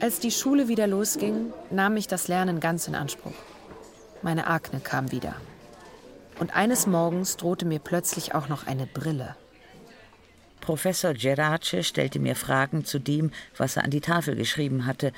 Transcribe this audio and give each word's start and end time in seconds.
Als 0.00 0.18
die 0.18 0.30
Schule 0.30 0.68
wieder 0.68 0.86
losging, 0.86 1.52
nahm 1.70 1.96
ich 1.96 2.08
das 2.08 2.28
Lernen 2.28 2.60
ganz 2.60 2.88
in 2.88 2.94
Anspruch. 2.94 3.32
Meine 4.22 4.46
Akne 4.46 4.80
kam 4.80 5.12
wieder. 5.12 5.34
Und 6.38 6.54
eines 6.54 6.86
Morgens 6.86 7.36
drohte 7.36 7.64
mir 7.64 7.78
plötzlich 7.78 8.34
auch 8.34 8.48
noch 8.48 8.66
eine 8.66 8.86
Brille. 8.86 9.36
Professor 10.60 11.14
Gerace 11.14 11.86
stellte 11.86 12.18
mir 12.18 12.36
Fragen 12.36 12.84
zu 12.84 12.98
dem, 12.98 13.30
was 13.56 13.76
er 13.76 13.84
an 13.84 13.90
die 13.90 14.00
Tafel 14.00 14.34
geschrieben 14.34 14.86
hatte, 14.86 15.12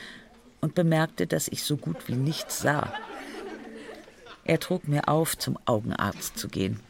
und 0.61 0.75
bemerkte, 0.75 1.27
dass 1.27 1.49
ich 1.49 1.63
so 1.63 1.77
gut 1.77 2.09
wie 2.09 2.15
nichts 2.15 2.61
sah. 2.61 2.93
Er 4.45 4.61
trug 4.61 4.89
mir 4.89 5.09
auf, 5.09 5.37
zum 5.37 5.59
Augenarzt 5.67 6.39
zu 6.39 6.49
gehen. 6.49 6.81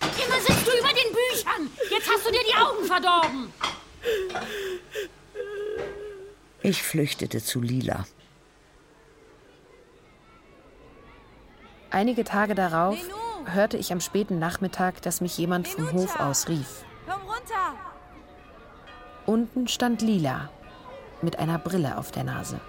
Immer 0.00 0.40
sitzt 0.40 0.66
du 0.66 0.72
über 0.78 0.88
den 0.88 1.12
Büchern. 1.12 1.70
Jetzt 1.90 2.08
hast 2.08 2.26
du 2.26 2.32
dir 2.32 2.42
die 2.48 2.56
Augen 2.56 2.84
verdorben. 2.84 3.52
Ich 6.62 6.82
flüchtete 6.82 7.42
zu 7.42 7.60
Lila. 7.60 8.06
Einige 11.90 12.24
Tage 12.24 12.54
darauf 12.54 12.96
hörte 13.44 13.76
ich 13.76 13.92
am 13.92 14.00
späten 14.00 14.38
Nachmittag, 14.38 15.02
dass 15.02 15.20
mich 15.20 15.36
jemand 15.36 15.68
vom 15.68 15.92
Hof 15.92 16.18
aus 16.20 16.48
rief. 16.48 16.84
Komm 17.06 17.20
runter! 17.22 17.74
Unten 19.26 19.68
stand 19.68 20.02
Lila 20.02 20.50
mit 21.20 21.38
einer 21.38 21.58
Brille 21.58 21.98
auf 21.98 22.10
der 22.10 22.24
Nase. 22.24 22.60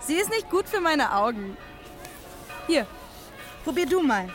Sie 0.00 0.14
ist 0.14 0.30
nicht 0.30 0.48
gut 0.50 0.68
für 0.68 0.80
meine 0.80 1.14
Augen. 1.14 1.56
Hier, 2.66 2.86
probier 3.64 3.86
du 3.86 4.00
mal. 4.02 4.28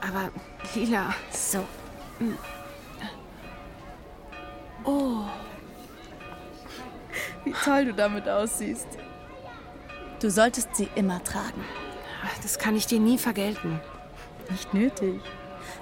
Aber 0.00 0.30
Lila. 0.74 1.14
So. 1.32 1.64
Oh. 4.84 5.24
Wie 7.44 7.52
toll 7.52 7.86
du 7.86 7.94
damit 7.94 8.28
aussiehst. 8.28 8.88
Du 10.20 10.30
solltest 10.30 10.76
sie 10.76 10.88
immer 10.94 11.22
tragen. 11.24 11.64
Das 12.42 12.58
kann 12.58 12.76
ich 12.76 12.86
dir 12.86 13.00
nie 13.00 13.18
vergelten. 13.18 13.80
Nicht 14.50 14.74
nötig. 14.74 15.20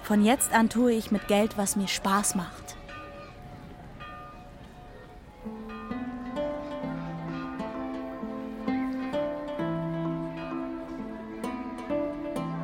Von 0.02 0.24
jetzt 0.24 0.52
an 0.52 0.68
tue 0.68 0.92
ich 0.92 1.10
mit 1.10 1.26
Geld, 1.28 1.58
was 1.58 1.76
mir 1.76 1.88
Spaß 1.88 2.34
macht. 2.34 2.76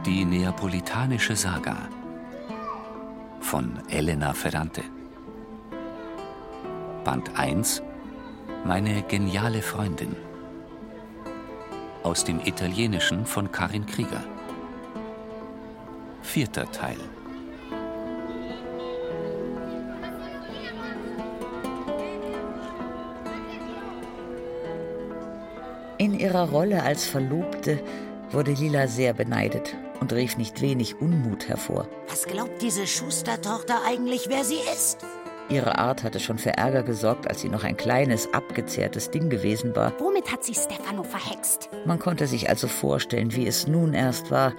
Die 0.06 0.24
Neapolitanische 0.24 1.34
Saga 1.34 1.88
von 3.40 3.78
Elena 3.88 4.32
Ferrante. 4.32 4.82
Band 7.04 7.38
1 7.38 7.82
Meine 8.64 9.02
geniale 9.02 9.60
Freundin. 9.60 10.16
Aus 12.02 12.24
dem 12.24 12.40
Italienischen 12.40 13.26
von 13.26 13.52
Karin 13.52 13.84
Krieger. 13.84 14.24
Vierter 16.22 16.70
Teil. 16.72 16.96
In 25.98 26.18
ihrer 26.18 26.48
Rolle 26.48 26.82
als 26.82 27.04
Verlobte 27.06 27.82
wurde 28.30 28.52
Lila 28.52 28.88
sehr 28.88 29.12
beneidet 29.12 29.76
und 30.00 30.12
rief 30.14 30.38
nicht 30.38 30.62
wenig 30.62 31.00
Unmut 31.02 31.48
hervor. 31.48 31.86
Was 32.08 32.26
glaubt 32.26 32.62
diese 32.62 32.86
Schustertochter 32.86 33.82
eigentlich, 33.86 34.28
wer 34.30 34.42
sie 34.42 34.60
ist? 34.74 35.04
Ihre 35.50 35.78
Art 35.78 36.02
hatte 36.02 36.20
schon 36.20 36.38
für 36.38 36.56
Ärger 36.56 36.82
gesorgt, 36.82 37.28
als 37.28 37.42
sie 37.42 37.50
noch 37.50 37.64
ein 37.64 37.76
kleines, 37.76 38.32
abgezehrtes 38.32 39.10
Ding 39.10 39.28
gewesen 39.28 39.76
war. 39.76 39.92
Womit 39.98 40.32
hat 40.32 40.42
sie 40.42 40.54
Stefano 40.54 41.02
verhext? 41.02 41.68
Man 41.84 41.98
konnte 41.98 42.26
sich 42.26 42.48
also 42.48 42.66
vorstellen, 42.66 43.34
wie 43.34 43.46
es 43.46 43.66
nun 43.66 43.92
erst 43.92 44.30
war, 44.30 44.54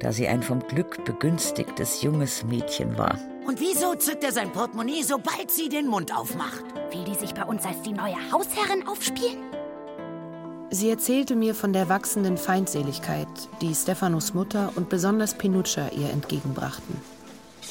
da 0.00 0.10
sie 0.12 0.26
ein 0.26 0.42
vom 0.42 0.60
Glück 0.60 1.04
begünstigtes 1.04 2.02
junges 2.02 2.44
Mädchen 2.44 2.96
war. 2.96 3.18
Und 3.46 3.60
wieso 3.60 3.94
zückt 3.94 4.24
er 4.24 4.32
sein 4.32 4.52
Portemonnaie, 4.52 5.02
sobald 5.02 5.50
sie 5.50 5.68
den 5.68 5.86
Mund 5.86 6.16
aufmacht? 6.16 6.64
Will 6.92 7.04
die 7.04 7.14
sich 7.14 7.34
bei 7.34 7.44
uns 7.44 7.64
als 7.64 7.82
die 7.82 7.92
neue 7.92 8.16
Hausherrin 8.32 8.86
aufspielen? 8.88 9.38
Sie 10.70 10.88
erzählte 10.88 11.36
mir 11.36 11.54
von 11.54 11.74
der 11.74 11.90
wachsenden 11.90 12.38
Feindseligkeit, 12.38 13.28
die 13.60 13.74
Stefanos 13.74 14.32
Mutter 14.32 14.72
und 14.76 14.88
besonders 14.88 15.34
Pinuccia 15.34 15.90
ihr 15.90 16.08
entgegenbrachten. 16.08 16.96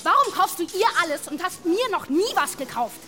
Warum 0.03 0.33
kaufst 0.33 0.57
du 0.59 0.63
ihr 0.63 0.87
alles 1.03 1.27
und 1.27 1.43
hast 1.43 1.65
mir 1.65 1.89
noch 1.91 2.09
nie 2.09 2.31
was 2.35 2.57
gekauft? 2.57 2.99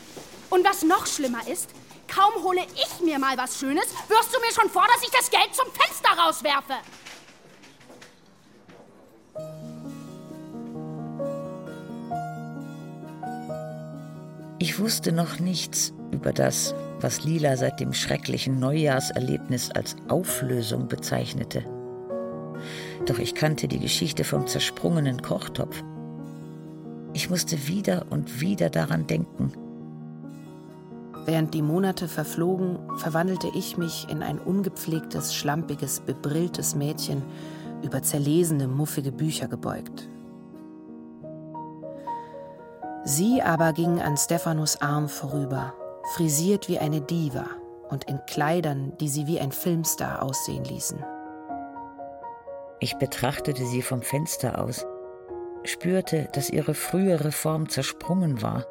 Und 0.49 0.63
was 0.63 0.83
noch 0.83 1.07
schlimmer 1.07 1.47
ist, 1.47 1.69
kaum 2.07 2.43
hole 2.43 2.61
ich 2.75 3.03
mir 3.03 3.17
mal 3.17 3.35
was 3.37 3.57
Schönes, 3.57 3.87
wirst 4.07 4.33
du 4.33 4.39
mir 4.39 4.53
schon 4.53 4.69
vor, 4.69 4.85
dass 4.93 5.03
ich 5.03 5.09
das 5.09 5.31
Geld 5.31 5.55
zum 5.55 5.65
Fenster 5.71 6.11
rauswerfe. 6.17 6.73
Ich 14.59 14.79
wusste 14.79 15.11
noch 15.11 15.39
nichts 15.39 15.93
über 16.11 16.31
das, 16.31 16.75
was 17.01 17.23
Lila 17.23 17.57
seit 17.57 17.79
dem 17.79 17.91
schrecklichen 17.91 18.59
Neujahrserlebnis 18.59 19.71
als 19.71 19.95
Auflösung 20.07 20.87
bezeichnete. 20.87 21.65
Doch 23.05 23.19
ich 23.19 23.35
kannte 23.35 23.67
die 23.67 23.79
Geschichte 23.79 24.23
vom 24.23 24.47
zersprungenen 24.47 25.21
Kochtopf. 25.21 25.83
Ich 27.13 27.29
musste 27.29 27.67
wieder 27.67 28.07
und 28.09 28.41
wieder 28.41 28.69
daran 28.69 29.07
denken. 29.07 29.53
Während 31.25 31.53
die 31.53 31.61
Monate 31.61 32.07
verflogen, 32.07 32.79
verwandelte 32.97 33.47
ich 33.53 33.77
mich 33.77 34.07
in 34.09 34.23
ein 34.23 34.39
ungepflegtes, 34.39 35.33
schlampiges, 35.33 36.01
bebrilltes 36.01 36.75
Mädchen, 36.75 37.21
über 37.81 38.01
zerlesene, 38.01 38.67
muffige 38.67 39.11
Bücher 39.11 39.47
gebeugt. 39.47 40.07
Sie 43.05 43.41
aber 43.41 43.73
ging 43.73 44.01
an 44.01 44.17
Stephanos 44.17 44.81
Arm 44.81 45.07
vorüber, 45.07 45.73
frisiert 46.15 46.67
wie 46.67 46.79
eine 46.79 47.01
Diva 47.01 47.45
und 47.89 48.05
in 48.05 48.19
Kleidern, 48.27 48.93
die 48.99 49.09
sie 49.09 49.27
wie 49.27 49.39
ein 49.39 49.51
Filmstar 49.51 50.23
aussehen 50.23 50.63
ließen. 50.63 51.03
Ich 52.79 52.97
betrachtete 52.97 53.65
sie 53.65 53.81
vom 53.81 54.01
Fenster 54.01 54.61
aus, 54.61 54.85
spürte, 55.63 56.29
dass 56.33 56.49
ihre 56.49 56.73
frühere 56.73 57.31
Form 57.31 57.69
zersprungen 57.69 58.41
war 58.41 58.65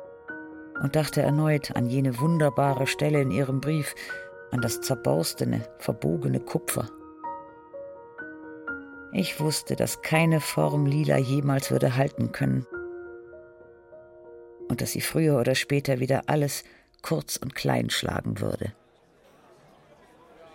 und 0.82 0.96
dachte 0.96 1.22
erneut 1.22 1.76
an 1.76 1.86
jene 1.86 2.18
wunderbare 2.18 2.86
Stelle 2.86 3.20
in 3.20 3.30
ihrem 3.30 3.60
Brief, 3.60 3.94
an 4.50 4.60
das 4.60 4.80
zerborstene, 4.80 5.62
verbogene 5.78 6.40
Kupfer. 6.40 6.88
Ich 9.12 9.40
wusste, 9.40 9.76
dass 9.76 10.02
keine 10.02 10.40
Form 10.40 10.86
Lila 10.86 11.18
jemals 11.18 11.70
würde 11.70 11.96
halten 11.96 12.32
können 12.32 12.66
und 14.68 14.80
dass 14.80 14.92
sie 14.92 15.02
früher 15.02 15.38
oder 15.38 15.54
später 15.54 16.00
wieder 16.00 16.22
alles 16.26 16.64
kurz 17.02 17.36
und 17.36 17.54
klein 17.54 17.90
schlagen 17.90 18.40
würde. 18.40 18.72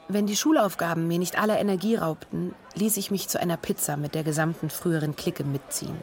Wenn 0.09 0.25
die 0.25 0.37
Schulaufgaben 0.37 1.07
mir 1.07 1.19
nicht 1.19 1.39
alle 1.39 1.59
Energie 1.59 1.95
raubten, 1.95 2.55
ließ 2.75 2.97
ich 2.97 3.11
mich 3.11 3.27
zu 3.27 3.39
einer 3.39 3.57
Pizza 3.57 3.97
mit 3.97 4.15
der 4.15 4.23
gesamten 4.23 4.69
früheren 4.69 5.15
Clique 5.15 5.43
mitziehen. 5.43 5.97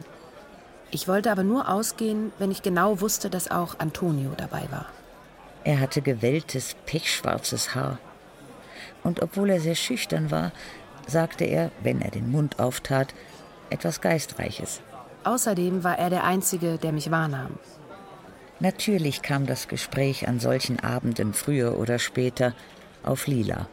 Ich 0.91 1.07
wollte 1.07 1.31
aber 1.31 1.43
nur 1.43 1.69
ausgehen, 1.69 2.31
wenn 2.39 2.51
ich 2.51 2.61
genau 2.61 3.01
wusste, 3.01 3.29
dass 3.29 3.51
auch 3.51 3.79
Antonio 3.79 4.31
dabei 4.37 4.67
war. 4.71 4.85
Er 5.63 5.79
hatte 5.79 6.01
gewelltes, 6.01 6.75
pechschwarzes 6.85 7.73
Haar. 7.73 7.97
Und 9.03 9.21
obwohl 9.21 9.49
er 9.49 9.59
sehr 9.59 9.75
schüchtern 9.75 10.31
war, 10.31 10.51
sagte 11.07 11.43
er, 11.43 11.71
wenn 11.81 12.01
er 12.01 12.11
den 12.11 12.31
Mund 12.31 12.59
auftat, 12.59 13.13
etwas 13.69 14.01
Geistreiches. 14.01 14.81
Außerdem 15.23 15.83
war 15.83 15.97
er 15.97 16.09
der 16.09 16.23
Einzige, 16.23 16.77
der 16.77 16.91
mich 16.91 17.09
wahrnahm. 17.09 17.57
Natürlich 18.59 19.21
kam 19.21 19.47
das 19.47 19.67
Gespräch 19.67 20.27
an 20.27 20.39
solchen 20.39 20.79
Abenden 20.79 21.33
früher 21.33 21.77
oder 21.77 21.99
später 21.99 22.53
auf 23.03 23.27
Lila. 23.27 23.67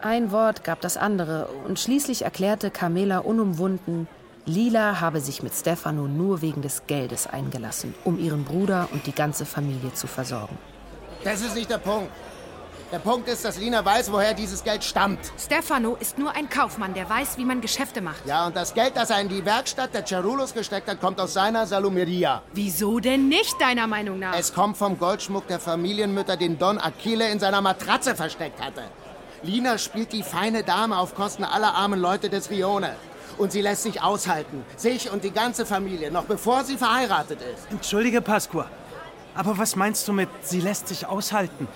Ein 0.00 0.32
Wort 0.32 0.64
gab 0.64 0.80
das 0.80 0.96
andere 0.96 1.46
und 1.66 1.78
schließlich 1.78 2.22
erklärte 2.22 2.70
Carmela 2.70 3.18
unumwunden, 3.18 4.08
Lila 4.44 5.00
habe 5.00 5.20
sich 5.20 5.44
mit 5.44 5.54
Stefano 5.54 6.08
nur 6.08 6.42
wegen 6.42 6.62
des 6.62 6.88
Geldes 6.88 7.28
eingelassen, 7.28 7.94
um 8.02 8.18
ihren 8.18 8.44
Bruder 8.44 8.88
und 8.90 9.06
die 9.06 9.12
ganze 9.12 9.46
Familie 9.46 9.94
zu 9.94 10.08
versorgen. 10.08 10.58
Das 11.22 11.40
ist 11.42 11.54
nicht 11.54 11.70
der 11.70 11.78
Punkt. 11.78 12.10
Der 12.90 12.98
Punkt 12.98 13.28
ist, 13.28 13.44
dass 13.44 13.56
Lina 13.56 13.84
weiß, 13.84 14.10
woher 14.10 14.34
dieses 14.34 14.64
Geld 14.64 14.82
stammt. 14.82 15.20
Stefano 15.38 15.96
ist 15.98 16.18
nur 16.18 16.34
ein 16.34 16.50
Kaufmann, 16.50 16.92
der 16.92 17.08
weiß, 17.08 17.38
wie 17.38 17.44
man 17.44 17.60
Geschäfte 17.60 18.02
macht. 18.02 18.26
Ja, 18.26 18.48
und 18.48 18.56
das 18.56 18.74
Geld, 18.74 18.96
das 18.96 19.10
er 19.10 19.20
in 19.20 19.28
die 19.28 19.44
Werkstatt 19.44 19.94
der 19.94 20.04
Cerulos 20.04 20.52
gesteckt 20.52 20.90
hat, 20.90 21.00
kommt 21.00 21.20
aus 21.20 21.32
seiner 21.32 21.64
Salumeria. 21.64 22.42
Wieso 22.52 22.98
denn 22.98 23.28
nicht, 23.28 23.58
deiner 23.60 23.86
Meinung 23.86 24.18
nach? 24.18 24.36
Es 24.36 24.52
kommt 24.52 24.76
vom 24.76 24.98
Goldschmuck 24.98 25.46
der 25.46 25.60
Familienmütter, 25.60 26.36
den 26.36 26.58
Don 26.58 26.78
Achille 26.78 27.30
in 27.30 27.38
seiner 27.38 27.62
Matratze 27.62 28.16
versteckt 28.16 28.60
hatte. 28.60 28.82
Lina 29.44 29.78
spielt 29.78 30.12
die 30.12 30.22
feine 30.24 30.64
Dame 30.64 30.98
auf 30.98 31.14
Kosten 31.14 31.44
aller 31.44 31.74
armen 31.74 32.00
Leute 32.00 32.28
des 32.28 32.50
Rione. 32.50 32.94
Und 33.38 33.52
sie 33.52 33.60
lässt 33.60 33.82
sich 33.82 34.02
aushalten. 34.02 34.64
Sich 34.76 35.10
und 35.10 35.24
die 35.24 35.30
ganze 35.30 35.66
Familie, 35.66 36.10
noch 36.10 36.24
bevor 36.24 36.64
sie 36.64 36.76
verheiratet 36.76 37.40
ist. 37.40 37.70
Entschuldige, 37.70 38.20
Pasqua. 38.20 38.66
Aber 39.34 39.56
was 39.56 39.76
meinst 39.76 40.06
du 40.08 40.12
mit, 40.12 40.28
sie 40.42 40.60
lässt 40.60 40.88
sich 40.88 41.06
aushalten? 41.06 41.66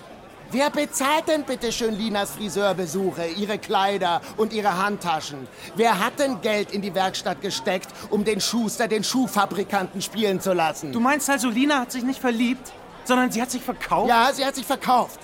Wer 0.52 0.70
bezahlt 0.70 1.26
denn 1.26 1.42
bitte 1.42 1.72
schön 1.72 1.94
Linas 1.94 2.30
Friseurbesuche, 2.30 3.26
ihre 3.36 3.58
Kleider 3.58 4.20
und 4.36 4.52
ihre 4.52 4.76
Handtaschen? 4.76 5.48
Wer 5.74 5.98
hat 5.98 6.20
denn 6.20 6.40
Geld 6.40 6.70
in 6.70 6.82
die 6.82 6.94
Werkstatt 6.94 7.40
gesteckt, 7.40 7.88
um 8.10 8.24
den 8.24 8.40
Schuster, 8.40 8.86
den 8.86 9.02
Schuhfabrikanten 9.02 10.00
spielen 10.00 10.40
zu 10.40 10.52
lassen? 10.52 10.92
Du 10.92 11.00
meinst 11.00 11.28
also, 11.28 11.48
Lina 11.48 11.80
hat 11.80 11.90
sich 11.90 12.04
nicht 12.04 12.20
verliebt, 12.20 12.72
sondern 13.04 13.32
sie 13.32 13.42
hat 13.42 13.50
sich 13.50 13.62
verkauft? 13.62 14.08
Ja, 14.08 14.30
sie 14.32 14.44
hat 14.44 14.54
sich 14.54 14.66
verkauft. 14.66 15.18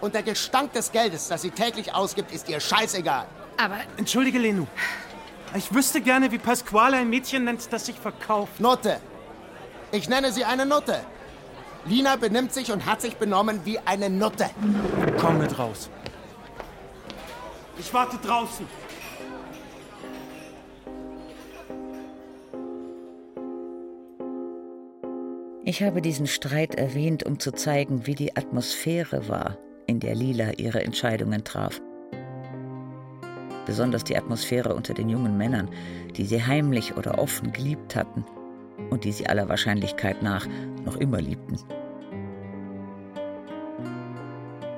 Und 0.00 0.14
der 0.14 0.22
Gestank 0.22 0.72
des 0.74 0.92
Geldes, 0.92 1.26
das 1.26 1.42
sie 1.42 1.50
täglich 1.50 1.92
ausgibt, 1.92 2.32
ist 2.32 2.48
ihr 2.48 2.60
scheißegal. 2.60 3.26
Aber. 3.56 3.78
Entschuldige, 3.96 4.38
Lenu. 4.38 4.66
Ich 5.54 5.74
wüsste 5.74 6.00
gerne, 6.00 6.32
wie 6.32 6.38
Pasquale 6.38 6.96
ein 6.96 7.10
Mädchen 7.10 7.44
nennt, 7.44 7.70
das 7.72 7.86
sich 7.86 7.96
verkauft. 7.96 8.58
Nutte. 8.58 8.98
Ich 9.90 10.08
nenne 10.08 10.32
sie 10.32 10.44
eine 10.44 10.64
Nutte. 10.64 11.00
Lina 11.84 12.16
benimmt 12.16 12.54
sich 12.54 12.72
und 12.72 12.86
hat 12.86 13.02
sich 13.02 13.16
benommen 13.16 13.60
wie 13.64 13.78
eine 13.78 14.08
Nutte. 14.08 14.48
Komm 15.20 15.38
mit 15.38 15.58
raus. 15.58 15.90
Ich 17.78 17.92
warte 17.92 18.16
draußen. 18.16 18.66
Ich 25.64 25.82
habe 25.82 26.00
diesen 26.00 26.26
Streit 26.26 26.74
erwähnt, 26.74 27.24
um 27.24 27.38
zu 27.38 27.52
zeigen, 27.52 28.06
wie 28.06 28.14
die 28.14 28.36
Atmosphäre 28.36 29.28
war, 29.28 29.58
in 29.86 30.00
der 30.00 30.14
Lila 30.14 30.52
ihre 30.56 30.82
Entscheidungen 30.82 31.44
traf. 31.44 31.80
Besonders 33.66 34.04
die 34.04 34.16
Atmosphäre 34.16 34.74
unter 34.74 34.94
den 34.94 35.08
jungen 35.08 35.36
Männern, 35.36 35.68
die 36.16 36.24
sie 36.24 36.44
heimlich 36.44 36.96
oder 36.96 37.18
offen 37.18 37.52
geliebt 37.52 37.94
hatten 37.94 38.24
und 38.90 39.04
die 39.04 39.12
sie 39.12 39.26
aller 39.26 39.48
Wahrscheinlichkeit 39.48 40.22
nach 40.22 40.46
noch 40.84 40.96
immer 40.96 41.20
liebten. 41.20 41.58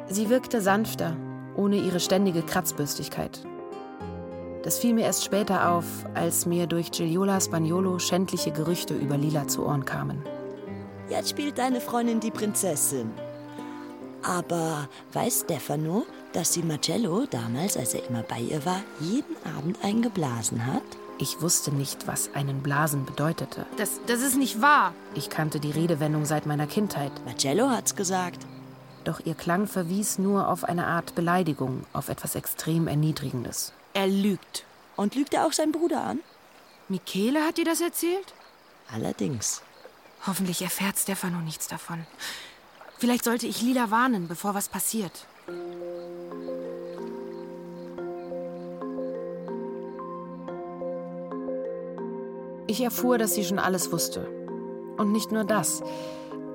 Sie 0.07 0.29
wirkte 0.29 0.61
sanfter, 0.61 1.17
ohne 1.57 1.77
ihre 1.77 2.01
ständige 2.01 2.43
Kratzbürstigkeit. 2.43 3.43
Das 4.63 4.79
fiel 4.79 4.95
mir 4.95 5.05
erst 5.05 5.25
später 5.25 5.71
auf, 5.71 5.85
als 6.15 6.47
mir 6.47 6.67
durch 6.67 6.91
Giliola 6.91 7.41
Spagnolo 7.41 7.99
schändliche 7.99 8.51
Gerüchte 8.51 8.95
über 8.95 9.17
Lila 9.17 9.47
zu 9.47 9.67
Ohren 9.67 9.85
kamen. 9.85 10.23
Jetzt 11.11 11.31
spielt 11.31 11.59
deine 11.59 11.81
Freundin 11.81 12.21
die 12.21 12.31
Prinzessin. 12.31 13.11
Aber 14.23 14.89
weiß 15.13 15.43
Stefano, 15.43 16.07
dass 16.35 16.53
sie 16.53 16.63
Marcello 16.63 17.27
damals, 17.31 17.77
als 17.77 17.95
er 17.95 18.07
immer 18.09 18.23
bei 18.23 18.41
ihr 18.41 18.65
war, 18.67 18.83
jeden 19.01 19.37
Abend 19.57 19.79
eingeblasen 19.83 20.67
hat? 20.67 20.83
Ich 21.17 21.41
wusste 21.41 21.73
nicht, 21.73 22.09
was 22.09 22.35
einen 22.35 22.61
Blasen 22.61 23.07
bedeutete. 23.07 23.67
Das, 23.77 24.01
das 24.07 24.21
ist 24.21 24.37
nicht 24.37 24.61
wahr. 24.61 24.93
Ich 25.15 25.31
kannte 25.31 25.61
die 25.61 25.71
Redewendung 25.71 26.25
seit 26.25 26.45
meiner 26.45 26.67
Kindheit. 26.67 27.13
Marcello 27.25 27.71
hat's 27.71 27.95
gesagt. 27.95 28.45
Doch 29.05 29.21
ihr 29.25 29.35
Klang 29.35 29.69
verwies 29.69 30.19
nur 30.19 30.49
auf 30.49 30.65
eine 30.65 30.87
Art 30.87 31.15
Beleidigung, 31.15 31.85
auf 31.93 32.09
etwas 32.09 32.35
extrem 32.35 32.89
Erniedrigendes. 32.89 33.73
Er 33.93 34.09
lügt. 34.09 34.65
Und 34.97 35.15
lügt 35.15 35.35
er 35.35 35.47
auch 35.47 35.53
seinen 35.53 35.73
Bruder 35.73 36.03
an? 36.03 36.21
Michele 36.89 37.45
hat 37.45 37.59
dir 37.59 37.65
das 37.65 37.81
erzählt? 37.81 38.35
Allerdings. 38.93 39.63
Hoffentlich 40.27 40.63
erfährt 40.63 40.99
Stefano 40.99 41.39
nichts 41.39 41.69
davon. 41.69 42.07
Vielleicht 42.99 43.25
sollte 43.25 43.47
ich 43.47 43.63
Lila 43.63 43.91
warnen, 43.91 44.27
bevor 44.27 44.55
was 44.55 44.69
passiert. 44.69 45.27
Ich 52.67 52.83
erfuhr, 52.83 53.19
dass 53.19 53.35
sie 53.35 53.45
schon 53.45 53.59
alles 53.59 53.93
wusste. 53.93 54.27
Und 54.97 55.13
nicht 55.13 55.33
nur 55.33 55.45
das. 55.45 55.83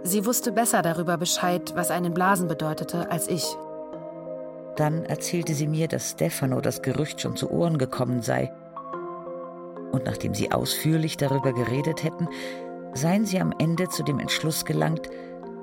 Sie 0.04 0.26
wusste 0.26 0.52
besser 0.52 0.82
darüber 0.82 1.18
Bescheid, 1.18 1.74
was 1.76 1.92
einen 1.92 2.14
Blasen 2.14 2.48
bedeutete, 2.48 3.12
als 3.12 3.28
ich. 3.28 3.46
Dann 4.76 5.04
erzählte 5.04 5.54
sie 5.54 5.68
mir, 5.68 5.88
dass 5.88 6.12
Stefano 6.12 6.62
das 6.62 6.82
Gerücht 6.82 7.22
schon 7.22 7.36
zu 7.36 7.52
Ohren 7.52 7.78
gekommen 7.78 8.22
sei. 8.22 8.52
Und 9.92 10.06
nachdem 10.06 10.34
sie 10.34 10.52
ausführlich 10.52 11.18
darüber 11.18 11.52
geredet 11.54 12.04
hätten, 12.04 12.28
seien 12.94 13.26
sie 13.26 13.40
am 13.40 13.54
Ende 13.60 13.90
zu 13.90 14.04
dem 14.04 14.20
Entschluss 14.20 14.66
gelangt, 14.66 15.10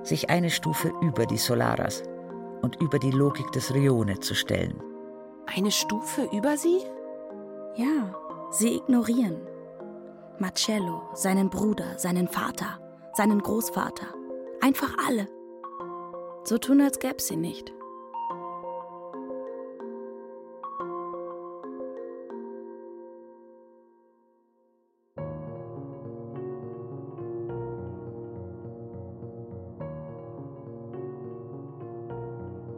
sich 0.02 0.30
eine 0.30 0.50
Stufe 0.50 0.92
über 1.00 1.26
die 1.26 1.38
Solaras 1.38 2.02
und 2.62 2.80
über 2.80 2.98
die 2.98 3.10
Logik 3.10 3.50
des 3.52 3.74
Rione 3.74 4.20
zu 4.20 4.34
stellen. 4.34 4.82
Eine 5.46 5.70
Stufe 5.70 6.28
über 6.32 6.56
sie? 6.56 6.78
Ja, 7.76 8.14
sie 8.50 8.76
ignorieren. 8.76 9.40
Marcello, 10.38 11.02
seinen 11.14 11.48
Bruder, 11.48 11.98
seinen 11.98 12.28
Vater, 12.28 12.78
seinen 13.14 13.40
Großvater. 13.40 14.06
Einfach 14.60 14.94
alle. 15.06 15.26
So 16.44 16.58
tun, 16.58 16.80
als 16.82 16.98
gäbe 16.98 17.20
sie 17.20 17.36
nicht. 17.36 17.72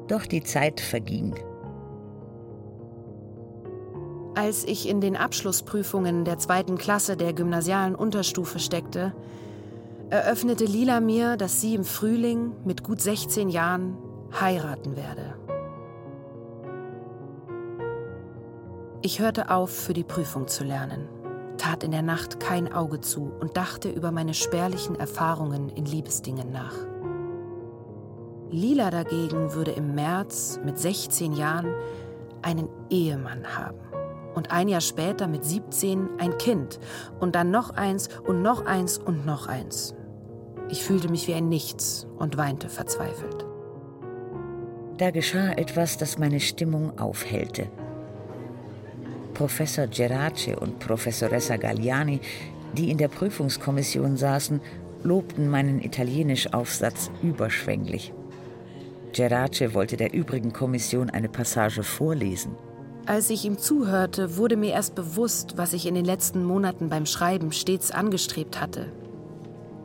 Doch 0.07 0.25
die 0.25 0.43
Zeit 0.43 0.81
verging. 0.81 1.35
Als 4.39 4.63
ich 4.63 4.89
in 4.89 5.01
den 5.01 5.17
Abschlussprüfungen 5.17 6.25
der 6.25 6.39
zweiten 6.39 6.79
Klasse 6.79 7.17
der 7.17 7.33
gymnasialen 7.33 7.97
Unterstufe 7.97 8.61
steckte, 8.61 9.13
eröffnete 10.11 10.65
Lila 10.65 11.01
mir, 11.01 11.37
dass 11.37 11.61
sie 11.61 11.75
im 11.75 11.83
Frühling 11.83 12.53
mit 12.65 12.85
gut 12.85 13.01
16 13.01 13.49
Jahren 13.49 13.99
heiraten 14.41 14.95
werde. 14.97 15.35
Ich 19.03 19.19
hörte 19.19 19.51
auf, 19.51 19.71
für 19.71 19.93
die 19.93 20.05
Prüfung 20.05 20.47
zu 20.47 20.63
lernen, 20.63 21.09
tat 21.57 21.83
in 21.83 21.91
der 21.91 22.03
Nacht 22.03 22.39
kein 22.39 22.73
Auge 22.73 23.01
zu 23.01 23.33
und 23.41 23.57
dachte 23.57 23.91
über 23.91 24.13
meine 24.13 24.35
spärlichen 24.35 24.95
Erfahrungen 24.95 25.69
in 25.69 25.85
Liebesdingen 25.85 26.53
nach. 26.53 26.77
Lila 28.53 28.93
dagegen 28.93 29.55
würde 29.55 29.73
im 29.73 29.97
März 29.97 30.61
mit 30.65 30.79
16 30.79 31.33
Jahren 31.33 31.75
einen 32.41 32.69
Ehemann 32.89 33.45
haben 33.59 33.88
und 34.39 34.53
ein 34.53 34.69
Jahr 34.69 34.81
später 34.81 35.27
mit 35.27 35.45
17 35.45 36.11
ein 36.19 36.39
Kind 36.39 36.79
und 37.19 37.35
dann 37.35 37.51
noch 37.51 37.71
eins 37.71 38.09
und 38.25 38.41
noch 38.41 38.67
eins 38.67 38.97
und 38.97 39.27
noch 39.27 39.49
eins. 39.49 39.97
Ich 40.71 40.85
fühlte 40.85 41.09
mich 41.09 41.27
wie 41.27 41.35
ein 41.35 41.49
Nichts 41.49 42.07
und 42.19 42.37
weinte 42.37 42.69
verzweifelt. 42.69 43.45
Da 44.97 45.11
geschah 45.11 45.51
etwas, 45.55 45.99
das 45.99 46.19
meine 46.19 46.39
Stimmung 46.39 46.97
aufhellte. 47.01 47.67
Professor 49.35 49.89
Gerace 49.89 50.57
und 50.61 50.79
Professoressa 50.79 51.57
Galliani, 51.57 52.21
die 52.75 52.93
in 52.93 52.99
der 52.99 53.09
Prüfungskommission 53.09 54.17
saßen, 54.17 54.61
lobten 55.03 55.51
meinen 55.51 55.81
Italienisch-Aufsatz 55.83 57.11
überschwänglich. 57.25 58.13
Gerace 59.13 59.75
wollte 59.75 59.97
der 59.97 60.15
übrigen 60.15 60.53
Kommission 60.53 61.11
eine 61.11 61.29
Passage 61.29 61.83
vorlesen. 61.83 62.68
Als 63.09 63.31
ich 63.31 63.47
ihm 63.47 63.57
zuhörte, 63.57 64.37
wurde 64.37 64.59
mir 64.59 64.73
erst 64.73 64.95
bewusst, 64.95 65.55
was 65.57 65.73
ich 65.73 65.87
in 65.87 65.95
den 65.95 66.05
letzten 66.05 66.45
Monaten 66.45 66.91
beim 66.91 67.07
Schreiben 67.07 67.53
stets 67.53 67.91
angestrebt 67.91 68.61
hatte. 68.61 68.93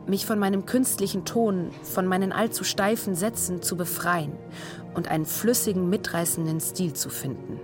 Mich 0.06 0.26
von 0.26 0.38
meinem 0.38 0.66
künstlichen 0.66 1.24
Ton, 1.24 1.70
von 1.82 2.06
meinen 2.06 2.32
allzu 2.32 2.64
steifen 2.64 3.14
Sätzen 3.14 3.62
zu 3.62 3.78
befreien 3.78 4.32
und 4.92 5.08
einen 5.08 5.24
flüssigen, 5.24 5.88
mitreißenden 5.88 6.60
Stil 6.60 6.92
zu 6.92 7.08
finden. 7.08 7.58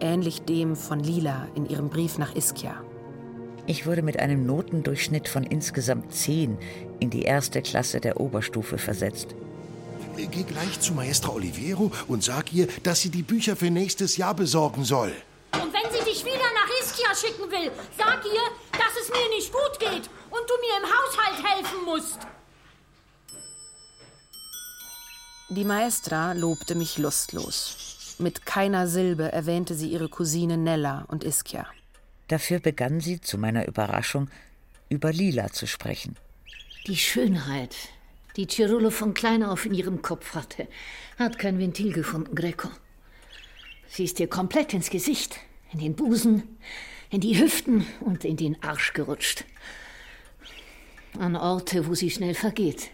Ähnlich 0.00 0.42
dem 0.42 0.74
von 0.74 0.98
Lila 0.98 1.46
in 1.54 1.66
ihrem 1.66 1.88
Brief 1.88 2.18
nach 2.18 2.34
Ischia. 2.34 2.74
Ich 3.66 3.86
wurde 3.86 4.02
mit 4.02 4.18
einem 4.18 4.44
Notendurchschnitt 4.44 5.28
von 5.28 5.44
insgesamt 5.44 6.12
zehn 6.12 6.58
in 6.98 7.10
die 7.10 7.22
erste 7.22 7.62
Klasse 7.62 8.00
der 8.00 8.18
Oberstufe 8.18 8.76
versetzt. 8.76 9.36
Geh 10.16 10.42
gleich 10.42 10.80
zu 10.80 10.92
Maestra 10.92 11.30
Oliviero 11.30 11.90
und 12.08 12.22
sag 12.22 12.52
ihr, 12.52 12.68
dass 12.82 13.00
sie 13.00 13.10
die 13.10 13.22
Bücher 13.22 13.56
für 13.56 13.70
nächstes 13.70 14.16
Jahr 14.16 14.34
besorgen 14.34 14.84
soll. 14.84 15.12
Und 15.52 15.72
wenn 15.72 15.90
sie 15.92 16.04
dich 16.04 16.24
wieder 16.24 16.38
nach 16.38 16.70
Ischia 16.80 17.14
schicken 17.14 17.50
will, 17.50 17.70
sag 17.96 18.24
ihr, 18.24 18.46
dass 18.72 18.94
es 19.02 19.08
mir 19.10 19.28
nicht 19.36 19.52
gut 19.52 19.78
geht 19.78 20.08
und 20.30 20.44
du 20.48 20.54
mir 20.60 20.76
im 20.78 20.86
Haushalt 20.86 21.44
helfen 21.44 21.84
musst. 21.84 22.18
Die 25.50 25.64
Maestra 25.64 26.32
lobte 26.32 26.74
mich 26.74 26.96
lustlos. 26.98 28.16
Mit 28.18 28.46
keiner 28.46 28.86
Silbe 28.86 29.32
erwähnte 29.32 29.74
sie 29.74 29.88
ihre 29.88 30.08
Cousine 30.08 30.56
Nella 30.56 31.06
und 31.08 31.24
Ischia. 31.24 31.66
Dafür 32.28 32.60
begann 32.60 33.00
sie, 33.00 33.20
zu 33.20 33.38
meiner 33.38 33.66
Überraschung, 33.66 34.30
über 34.88 35.12
Lila 35.12 35.50
zu 35.50 35.66
sprechen. 35.66 36.16
Die 36.86 36.96
Schönheit, 36.96 37.74
die 38.36 38.46
Cirolo 38.46 38.90
von 38.90 39.14
klein 39.14 39.42
auf 39.42 39.66
in 39.66 39.74
ihrem 39.74 40.02
Kopf 40.02 40.34
hatte, 40.34 40.68
hat 41.18 41.38
kein 41.38 41.58
Ventil 41.58 41.92
gefunden, 41.92 42.34
Greco. 42.34 42.68
Sie 43.88 44.04
ist 44.04 44.20
ihr 44.20 44.28
komplett 44.28 44.72
ins 44.72 44.90
Gesicht, 44.90 45.38
in 45.72 45.80
den 45.80 45.94
Busen, 45.94 46.56
in 47.10 47.20
die 47.20 47.38
Hüften 47.38 47.86
und 48.00 48.24
in 48.24 48.36
den 48.36 48.62
Arsch 48.62 48.92
gerutscht. 48.92 49.44
An 51.18 51.34
Orte, 51.34 51.86
wo 51.88 51.94
sie 51.94 52.10
schnell 52.10 52.34
vergeht, 52.34 52.90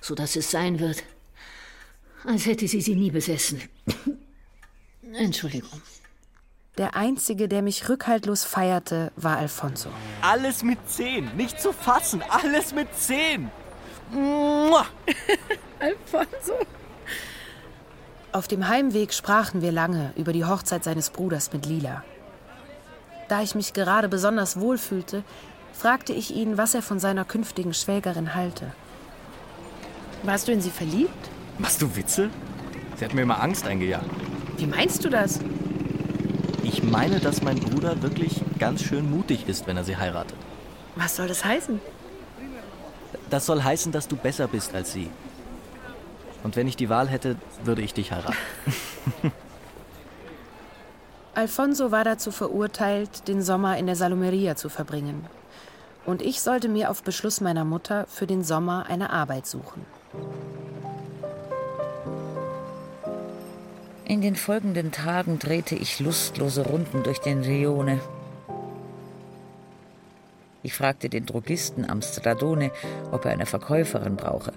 so 0.00 0.14
dass 0.14 0.34
es 0.34 0.50
sein 0.50 0.80
wird, 0.80 1.04
als 2.24 2.46
hätte 2.46 2.66
sie 2.66 2.80
sie 2.80 2.96
nie 2.96 3.10
besessen. 3.10 3.62
Entschuldigung. 5.12 5.80
Der 6.78 6.96
Einzige, 6.96 7.48
der 7.48 7.62
mich 7.62 7.88
rückhaltlos 7.88 8.44
feierte, 8.44 9.12
war 9.16 9.38
Alfonso. 9.38 9.90
Alles 10.22 10.62
mit 10.62 10.78
zehn, 10.88 11.34
nicht 11.36 11.60
zu 11.60 11.72
fassen, 11.72 12.22
alles 12.22 12.72
mit 12.72 12.94
zehn. 12.94 13.50
Alfonso. 15.78 16.54
Auf 18.32 18.46
dem 18.46 18.68
Heimweg 18.68 19.12
sprachen 19.12 19.60
wir 19.60 19.72
lange 19.72 20.12
über 20.16 20.32
die 20.32 20.44
Hochzeit 20.44 20.84
seines 20.84 21.10
Bruders 21.10 21.52
mit 21.52 21.66
Lila. 21.66 22.04
Da 23.28 23.42
ich 23.42 23.54
mich 23.54 23.72
gerade 23.72 24.08
besonders 24.08 24.60
wohl 24.60 24.78
fühlte, 24.78 25.24
fragte 25.72 26.12
ich 26.12 26.34
ihn, 26.34 26.56
was 26.56 26.74
er 26.74 26.82
von 26.82 27.00
seiner 27.00 27.24
künftigen 27.24 27.74
Schwägerin 27.74 28.34
halte. 28.34 28.72
Warst 30.22 30.48
du 30.48 30.52
in 30.52 30.60
sie 30.60 30.70
verliebt? 30.70 31.30
Machst 31.58 31.82
du 31.82 31.96
Witze? 31.96 32.30
Sie 32.96 33.04
hat 33.04 33.14
mir 33.14 33.22
immer 33.22 33.42
Angst 33.42 33.66
eingejagt. 33.66 34.04
Wie 34.58 34.66
meinst 34.66 35.04
du 35.04 35.08
das? 35.08 35.40
Ich 36.62 36.82
meine, 36.82 37.18
dass 37.18 37.42
mein 37.42 37.58
Bruder 37.58 38.02
wirklich 38.02 38.42
ganz 38.58 38.82
schön 38.82 39.10
mutig 39.10 39.48
ist, 39.48 39.66
wenn 39.66 39.76
er 39.76 39.84
sie 39.84 39.96
heiratet. 39.96 40.36
Was 40.96 41.16
soll 41.16 41.28
das 41.28 41.44
heißen? 41.44 41.80
Das 43.30 43.46
soll 43.46 43.62
heißen, 43.62 43.92
dass 43.92 44.08
du 44.08 44.16
besser 44.16 44.48
bist 44.48 44.74
als 44.74 44.92
sie. 44.92 45.08
Und 46.42 46.56
wenn 46.56 46.66
ich 46.66 46.76
die 46.76 46.88
Wahl 46.88 47.08
hätte, 47.08 47.36
würde 47.64 47.82
ich 47.82 47.94
dich 47.94 48.12
heiraten. 48.12 48.36
Alfonso 51.34 51.92
war 51.92 52.04
dazu 52.04 52.32
verurteilt, 52.32 53.28
den 53.28 53.40
Sommer 53.40 53.78
in 53.78 53.86
der 53.86 53.96
Salomeria 53.96 54.56
zu 54.56 54.68
verbringen. 54.68 55.26
Und 56.04 56.22
ich 56.22 56.40
sollte 56.40 56.68
mir 56.68 56.90
auf 56.90 57.02
Beschluss 57.02 57.40
meiner 57.40 57.64
Mutter 57.64 58.06
für 58.08 58.26
den 58.26 58.42
Sommer 58.42 58.86
eine 58.88 59.10
Arbeit 59.10 59.46
suchen. 59.46 59.86
In 64.06 64.22
den 64.22 64.34
folgenden 64.34 64.90
Tagen 64.90 65.38
drehte 65.38 65.76
ich 65.76 66.00
lustlose 66.00 66.62
Runden 66.62 67.04
durch 67.04 67.20
den 67.20 67.42
Rione. 67.42 68.00
Ich 70.62 70.74
fragte 70.74 71.08
den 71.08 71.26
Drogisten 71.26 71.88
am 71.88 72.02
Stradone, 72.02 72.70
ob 73.10 73.24
er 73.24 73.32
eine 73.32 73.46
Verkäuferin 73.46 74.16
brauche. 74.16 74.52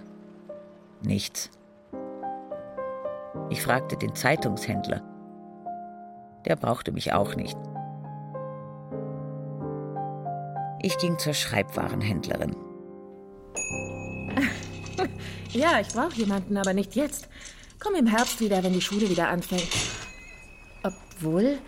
Nichts. 1.01 1.49
Ich 3.49 3.61
fragte 3.61 3.97
den 3.97 4.15
Zeitungshändler. 4.15 5.01
Der 6.45 6.55
brauchte 6.55 6.91
mich 6.91 7.13
auch 7.13 7.35
nicht. 7.35 7.57
Ich 10.81 10.97
ging 10.97 11.17
zur 11.17 11.33
Schreibwarenhändlerin. 11.33 12.55
Ja, 15.53 15.79
ich 15.79 15.89
brauche 15.89 16.15
jemanden, 16.15 16.57
aber 16.57 16.73
nicht 16.73 16.95
jetzt. 16.95 17.29
Komm 17.79 17.93
im 17.93 18.07
Herbst 18.07 18.39
wieder, 18.39 18.63
wenn 18.63 18.73
die 18.73 18.81
Schule 18.81 19.07
wieder 19.07 19.29
anfängt. 19.29 19.69
Obwohl. 20.81 21.59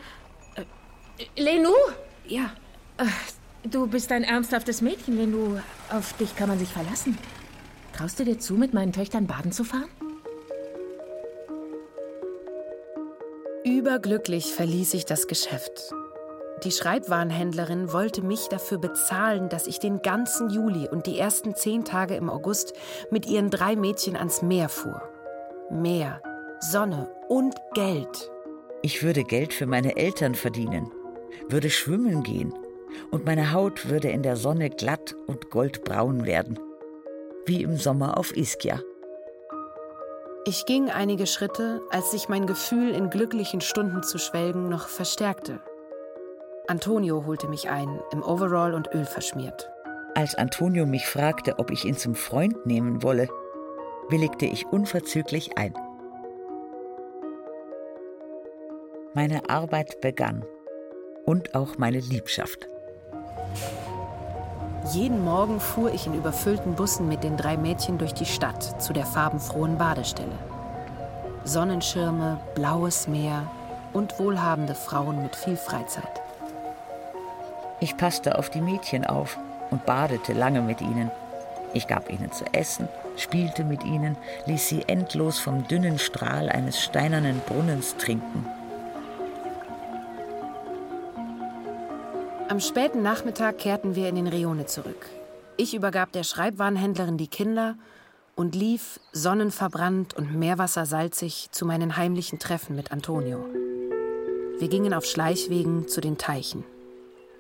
Äh, 0.56 0.64
Lenu? 1.40 1.70
Ja. 2.26 2.52
Äh, 2.98 3.06
du 3.70 3.88
bist 3.88 4.12
ein 4.12 4.24
ernsthaftes 4.24 4.82
Mädchen, 4.82 5.18
wenn 5.18 5.32
du. 5.32 5.60
Auf 5.90 6.14
dich 6.14 6.36
kann 6.36 6.50
man 6.50 6.60
sich 6.60 6.70
verlassen. 6.70 7.18
Traust 7.94 8.20
du 8.20 8.26
dir 8.26 8.40
zu, 8.40 8.56
mit 8.56 8.74
meinen 8.74 8.92
Töchtern 8.92 9.28
baden 9.28 9.52
zu 9.52 9.64
fahren? 9.64 9.90
Überglücklich 13.64 14.54
verließ 14.54 14.94
ich 14.94 15.06
das 15.06 15.28
Geschäft. 15.28 15.94
Die 16.64 16.72
Schreibwarenhändlerin 16.72 17.92
wollte 17.92 18.22
mich 18.22 18.48
dafür 18.48 18.78
bezahlen, 18.78 19.50
dass 19.50 19.68
ich 19.68 19.80
den 19.80 20.02
ganzen 20.02 20.50
Juli 20.50 20.88
und 20.88 21.06
die 21.06 21.18
ersten 21.18 21.56
zehn 21.56 21.84
Tage 21.84 22.16
im 22.16 22.30
August 22.30 22.74
mit 23.12 23.26
ihren 23.26 23.50
drei 23.50 23.76
Mädchen 23.76 24.16
ans 24.16 24.42
Meer 24.42 24.70
fuhr. 24.70 25.02
Meer, 25.70 26.22
Sonne 26.60 27.10
und 27.28 27.56
Geld. 27.74 28.32
Ich 28.82 29.04
würde 29.04 29.24
Geld 29.24 29.54
für 29.54 29.66
meine 29.66 29.98
Eltern 29.98 30.36
verdienen, 30.36 30.92
würde 31.50 31.70
schwimmen 31.70 32.24
gehen 32.24 32.54
und 33.12 33.26
meine 33.26 33.54
Haut 33.54 33.90
würde 33.90 34.10
in 34.10 34.24
der 34.24 34.36
Sonne 34.36 34.70
glatt 34.70 35.16
und 35.28 35.50
goldbraun 35.50 36.26
werden. 36.26 36.60
Wie 37.46 37.64
im 37.64 37.78
Sommer 37.78 38.18
auf 38.18 38.36
Ischia. 38.36 38.80
Ich 40.48 40.66
ging 40.66 40.90
einige 40.90 41.26
Schritte, 41.26 41.82
als 41.90 42.12
sich 42.12 42.30
mein 42.30 42.46
Gefühl, 42.46 42.92
in 42.92 43.10
glücklichen 43.10 43.62
Stunden 43.62 44.04
zu 44.04 44.20
schwelgen, 44.20 44.70
noch 44.70 44.88
verstärkte. 44.88 45.60
Antonio 46.68 47.26
holte 47.26 47.48
mich 47.48 47.70
ein, 47.70 48.00
im 48.12 48.22
Overall 48.22 48.74
und 48.74 48.94
Öl 48.94 49.06
verschmiert. 49.06 49.70
Als 50.14 50.36
Antonio 50.36 50.86
mich 50.86 51.08
fragte, 51.08 51.60
ob 51.60 51.72
ich 51.72 51.86
ihn 51.86 51.98
zum 51.98 52.16
Freund 52.16 52.66
nehmen 52.66 53.04
wolle, 53.04 53.28
willigte 54.10 54.46
ich 54.46 54.66
unverzüglich 54.68 55.58
ein. 55.58 55.74
Meine 59.14 59.50
Arbeit 59.50 60.00
begann 60.02 60.46
und 61.26 61.56
auch 61.56 61.78
meine 61.78 62.00
Liebschaft. 62.00 62.70
Jeden 64.92 65.24
Morgen 65.24 65.60
fuhr 65.60 65.92
ich 65.92 66.06
in 66.06 66.14
überfüllten 66.14 66.76
Bussen 66.76 67.08
mit 67.08 67.24
den 67.24 67.38
drei 67.38 67.58
Mädchen 67.58 67.98
durch 67.98 68.14
die 68.14 68.26
Stadt 68.26 68.80
zu 68.82 68.94
der 68.94 69.06
farbenfrohen 69.06 69.80
Badestelle. 69.80 70.38
Sonnenschirme, 71.44 72.40
blaues 72.54 73.08
Meer 73.08 73.48
und 73.94 74.20
wohlhabende 74.20 74.76
Frauen 74.76 75.24
mit 75.24 75.36
viel 75.36 75.58
Freizeit. 75.58 76.22
Ich 77.80 77.98
passte 77.98 78.38
auf 78.38 78.52
die 78.52 78.62
Mädchen 78.62 79.06
auf 79.06 79.40
und 79.72 79.86
badete 79.88 80.34
lange 80.34 80.62
mit 80.62 80.82
ihnen. 80.82 81.10
Ich 81.74 81.88
gab 81.88 82.12
ihnen 82.12 82.32
zu 82.32 82.46
essen, 82.52 82.88
spielte 83.18 83.64
mit 83.64 83.84
ihnen, 83.84 84.16
ließ 84.46 84.70
sie 84.70 84.84
endlos 84.88 85.40
vom 85.40 85.68
dünnen 85.68 85.98
Strahl 85.98 86.48
eines 86.48 86.80
steinernen 86.80 87.42
Brunnens 87.48 87.98
trinken. 87.98 88.46
Am 92.48 92.60
späten 92.60 93.02
Nachmittag 93.02 93.58
kehrten 93.58 93.96
wir 93.96 94.08
in 94.08 94.16
den 94.16 94.28
Rione 94.28 94.68
zurück. 94.68 95.08
Ich 95.58 95.74
übergab 95.74 96.12
der 96.12 96.24
Schreibwarenhändlerin 96.24 97.18
die 97.18 97.28
Kinder 97.28 97.76
und 98.36 98.54
lief, 98.54 99.00
sonnenverbrannt 99.12 100.14
und 100.14 100.36
meerwassersalzig, 100.36 101.48
zu 101.50 101.66
meinen 101.66 101.98
heimlichen 101.98 102.38
Treffen 102.38 102.76
mit 102.76 102.92
Antonio. 102.92 103.44
Wir 104.60 104.68
gingen 104.68 104.94
auf 104.94 105.06
Schleichwegen 105.06 105.88
zu 105.88 106.02
den 106.02 106.20
Teichen. 106.20 106.64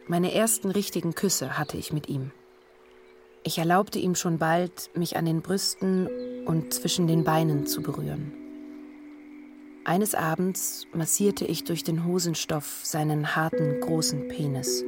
Meine 0.07 0.33
ersten 0.33 0.71
richtigen 0.71 1.13
Küsse 1.13 1.55
hatte 1.55 1.77
ich 1.77 1.93
mit 1.93 2.09
ihm. 2.09 2.31
Ich 3.43 3.59
erlaubte 3.59 3.99
ihm 3.99 4.15
schon 4.15 4.39
bald, 4.39 4.89
mich 4.95 5.17
an 5.17 5.25
den 5.25 5.43
Brüsten 5.43 6.09
und 6.47 6.73
zwischen 6.73 7.05
den 7.05 7.23
Beinen 7.23 7.67
zu 7.67 7.83
berühren. 7.83 8.33
Eines 9.83 10.15
Abends 10.15 10.87
massierte 10.93 11.45
ich 11.45 11.63
durch 11.63 11.83
den 11.83 12.05
Hosenstoff 12.05 12.79
seinen 12.81 13.35
harten, 13.35 13.81
großen 13.81 14.29
Penis. 14.29 14.83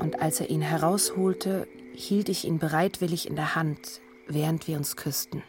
Und 0.00 0.22
als 0.22 0.40
er 0.40 0.48
ihn 0.48 0.62
herausholte, 0.62 1.68
hielt 1.94 2.30
ich 2.30 2.46
ihn 2.46 2.58
bereitwillig 2.58 3.28
in 3.28 3.36
der 3.36 3.54
Hand, 3.54 4.00
während 4.26 4.66
wir 4.66 4.78
uns 4.78 4.96
küssten. 4.96 5.42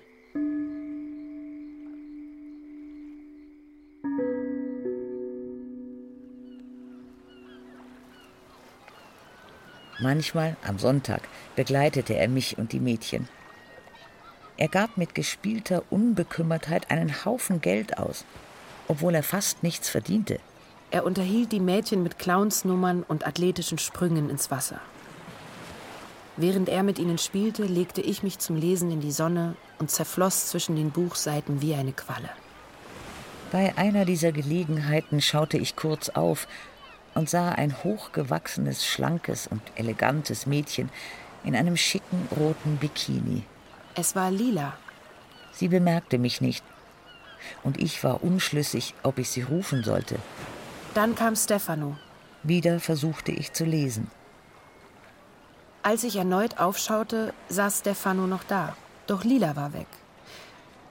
Manchmal, 10.01 10.57
am 10.63 10.79
Sonntag, 10.79 11.21
begleitete 11.55 12.15
er 12.15 12.27
mich 12.27 12.57
und 12.57 12.73
die 12.73 12.79
Mädchen. 12.79 13.29
Er 14.57 14.67
gab 14.67 14.97
mit 14.97 15.15
gespielter 15.15 15.83
Unbekümmertheit 15.91 16.91
einen 16.91 17.23
Haufen 17.23 17.61
Geld 17.61 17.97
aus, 17.97 18.25
obwohl 18.89 19.15
er 19.15 19.23
fast 19.23 19.63
nichts 19.63 19.87
verdiente. 19.87 20.39
Er 20.91 21.05
unterhielt 21.05 21.53
die 21.53 21.61
Mädchen 21.61 22.03
mit 22.03 22.19
Clownsnummern 22.19 23.03
und 23.03 23.25
athletischen 23.25 23.77
Sprüngen 23.77 24.29
ins 24.29 24.51
Wasser. 24.51 24.81
Während 26.35 26.67
er 26.67 26.83
mit 26.83 26.99
ihnen 26.99 27.17
spielte, 27.17 27.63
legte 27.63 28.01
ich 28.01 28.23
mich 28.23 28.39
zum 28.39 28.57
Lesen 28.57 28.91
in 28.91 28.99
die 28.99 29.13
Sonne 29.13 29.55
und 29.79 29.89
zerfloss 29.89 30.47
zwischen 30.47 30.75
den 30.75 30.91
Buchseiten 30.91 31.61
wie 31.61 31.75
eine 31.75 31.93
Qualle. 31.93 32.29
Bei 33.53 33.77
einer 33.77 34.03
dieser 34.03 34.33
Gelegenheiten 34.33 35.21
schaute 35.21 35.57
ich 35.57 35.77
kurz 35.77 36.09
auf 36.09 36.47
und 37.13 37.29
sah 37.29 37.49
ein 37.49 37.83
hochgewachsenes, 37.83 38.85
schlankes 38.85 39.47
und 39.47 39.61
elegantes 39.75 40.45
Mädchen 40.45 40.89
in 41.45 41.55
einem 41.55 41.77
schicken 41.77 42.27
roten 42.37 42.77
Bikini. 42.77 43.43
Es 43.95 44.15
war 44.15 44.29
Lila. 44.29 44.73
Sie 45.53 45.67
bemerkte 45.69 46.17
mich 46.17 46.41
nicht, 46.41 46.63
und 47.63 47.79
ich 47.79 48.03
war 48.03 48.23
unschlüssig, 48.23 48.93
ob 49.03 49.19
ich 49.19 49.29
sie 49.29 49.41
rufen 49.41 49.83
sollte. 49.83 50.17
Dann 50.93 51.15
kam 51.15 51.35
Stefano. 51.37 51.95
Wieder 52.43 52.79
versuchte 52.79 53.31
ich 53.31 53.53
zu 53.53 53.63
lesen. 53.63 54.11
Als 55.83 56.03
ich 56.03 56.17
erneut 56.17 56.59
aufschaute, 56.59 57.33
saß 57.49 57.79
Stefano 57.79 58.27
noch 58.27 58.43
da, 58.43 58.75
doch 59.07 59.23
Lila 59.23 59.55
war 59.55 59.73
weg. 59.73 59.87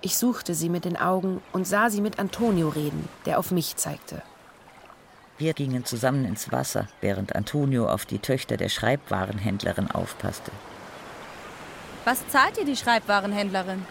Ich 0.00 0.16
suchte 0.16 0.54
sie 0.54 0.70
mit 0.70 0.86
den 0.86 0.96
Augen 0.96 1.42
und 1.52 1.66
sah 1.66 1.90
sie 1.90 2.00
mit 2.00 2.18
Antonio 2.18 2.70
reden, 2.70 3.08
der 3.26 3.38
auf 3.38 3.50
mich 3.50 3.76
zeigte. 3.76 4.22
Wir 5.36 5.52
gingen 5.52 5.84
zusammen 5.84 6.24
ins 6.24 6.50
Wasser, 6.50 6.88
während 7.00 7.36
Antonio 7.36 7.86
auf 7.86 8.06
die 8.06 8.18
Töchter 8.18 8.56
der 8.56 8.70
Schreibwarenhändlerin 8.70 9.90
aufpasste. 9.90 10.50
Was 12.04 12.26
zahlt 12.28 12.56
dir 12.56 12.64
die 12.64 12.76
Schreibwarenhändlerin? 12.76 13.84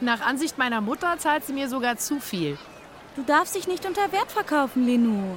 Nach 0.00 0.20
Ansicht 0.20 0.58
meiner 0.58 0.80
Mutter 0.80 1.18
zahlt 1.18 1.44
sie 1.44 1.52
mir 1.52 1.68
sogar 1.68 1.96
zu 1.96 2.20
viel. 2.20 2.56
Du 3.16 3.22
darfst 3.22 3.56
dich 3.56 3.66
nicht 3.66 3.86
unter 3.86 4.12
Wert 4.12 4.30
verkaufen, 4.30 4.86
Lenu. 4.86 5.36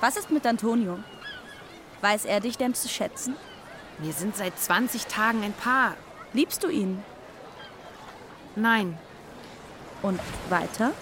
Was 0.00 0.16
ist 0.16 0.30
mit 0.30 0.44
Antonio? 0.46 0.98
Weiß 2.00 2.24
er 2.24 2.40
dich 2.40 2.58
denn 2.58 2.74
zu 2.74 2.88
schätzen? 2.88 3.36
Wir 3.98 4.12
sind 4.12 4.36
seit 4.36 4.58
20 4.58 5.06
Tagen 5.06 5.42
ein 5.44 5.52
Paar. 5.52 5.94
Liebst 6.32 6.64
du 6.64 6.68
ihn? 6.68 7.02
Nein. 8.56 8.98
Und 10.02 10.20
weiter? 10.50 10.92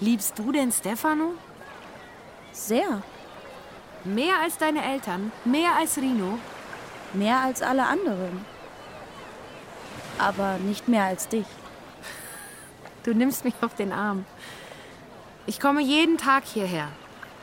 Liebst 0.00 0.38
du 0.38 0.52
denn 0.52 0.72
Stefano? 0.72 1.34
Sehr. 2.52 3.02
Mehr 4.04 4.40
als 4.42 4.56
deine 4.56 4.84
Eltern? 4.84 5.32
Mehr 5.44 5.76
als 5.76 5.98
Rino? 5.98 6.38
Mehr 7.12 7.40
als 7.40 7.62
alle 7.62 7.86
anderen. 7.86 8.44
Aber 10.18 10.58
nicht 10.58 10.88
mehr 10.88 11.04
als 11.04 11.28
dich. 11.28 11.46
Du 13.08 13.14
nimmst 13.14 13.46
mich 13.46 13.54
auf 13.62 13.74
den 13.74 13.90
Arm. 13.90 14.26
Ich 15.46 15.60
komme 15.60 15.80
jeden 15.80 16.18
Tag 16.18 16.44
hierher. 16.44 16.90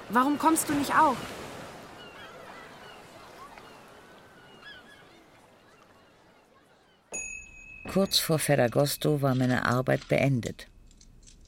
Warum 0.09 0.37
kommst 0.37 0.69
du 0.69 0.73
nicht 0.73 0.91
auch? 0.91 1.15
Kurz 7.91 8.19
vor 8.19 8.37
Ferragosto 8.37 9.23
war 9.23 9.33
meine 9.33 9.65
Arbeit 9.65 10.07
beendet. 10.07 10.67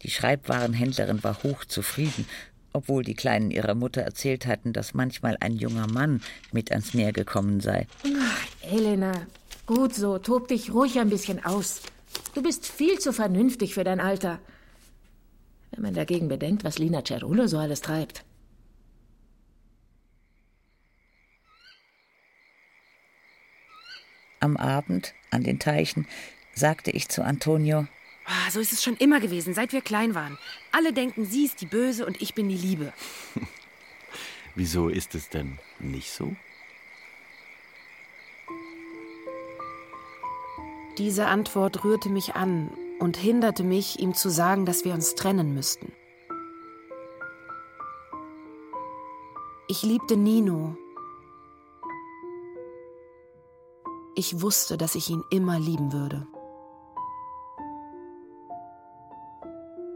Die 0.02 0.10
Schreibwarenhändlerin 0.10 1.24
war 1.24 1.44
hochzufrieden, 1.44 2.26
obwohl 2.74 3.04
die 3.04 3.14
Kleinen 3.14 3.52
ihrer 3.52 3.76
Mutter 3.76 4.02
erzählt 4.02 4.48
hatten, 4.48 4.74
dass 4.74 4.96
manchmal 4.96 5.38
ein 5.42 5.58
junger 5.58 5.86
Mann 5.86 6.24
mit 6.52 6.72
ans 6.72 6.96
Meer 6.96 7.14
gekommen 7.14 7.60
sei. 7.60 7.86
Ach, 8.04 8.48
Elena, 8.64 9.12
gut 9.68 9.94
so, 9.94 10.18
tob 10.18 10.48
dich 10.48 10.74
ruhig 10.74 10.98
ein 10.98 11.12
bisschen 11.12 11.46
aus. 11.46 11.84
Du 12.34 12.42
bist 12.42 12.66
viel 12.66 13.00
zu 13.00 13.14
vernünftig 13.14 13.74
für 13.74 13.84
dein 13.84 14.00
Alter. 14.00 14.40
Wenn 15.72 15.84
man 15.84 15.94
dagegen 15.94 16.28
bedenkt, 16.28 16.64
was 16.64 16.78
Lina 16.78 17.04
Cerulo 17.04 17.48
so 17.48 17.58
alles 17.58 17.82
treibt. 17.82 18.24
Am 24.40 24.56
Abend 24.56 25.14
an 25.32 25.44
den 25.44 25.60
Teichen 25.60 26.08
sagte 26.54 26.92
ich 26.92 27.10
zu 27.10 27.24
Antonio, 27.24 27.88
Ah, 28.28 28.52
so 28.52 28.60
ist 28.60 28.74
es 28.74 28.84
schon 28.84 28.98
immer 28.98 29.22
gewesen, 29.22 29.54
seit 29.54 29.72
wir 29.72 29.82
klein 29.82 30.14
waren. 30.14 30.38
Alle 30.74 30.92
denken, 30.92 31.26
sie 31.26 31.46
ist 31.46 31.62
die 31.62 31.66
Böse 31.66 32.06
und 32.06 32.22
ich 32.22 32.34
bin 32.34 32.50
die 32.50 32.58
Liebe. 32.58 32.92
Wieso 34.56 34.90
ist 34.90 35.16
es 35.16 35.30
denn 35.30 35.60
nicht 35.80 36.12
so? 36.12 36.36
Diese 40.98 41.28
Antwort 41.28 41.84
rührte 41.84 42.10
mich 42.10 42.36
an 42.36 42.72
und 43.00 43.18
hinderte 43.18 43.64
mich, 43.64 44.00
ihm 44.00 44.16
zu 44.16 44.30
sagen, 44.30 44.66
dass 44.66 44.84
wir 44.84 44.94
uns 44.94 45.14
trennen 45.14 45.54
müssten. 45.54 45.94
Ich 49.68 49.84
liebte 49.84 50.18
Nino. 50.18 50.76
Ich 54.16 54.42
wusste, 54.42 54.78
dass 54.78 54.96
ich 54.96 55.10
ihn 55.12 55.24
immer 55.30 55.60
lieben 55.60 55.94
würde. 55.94 56.26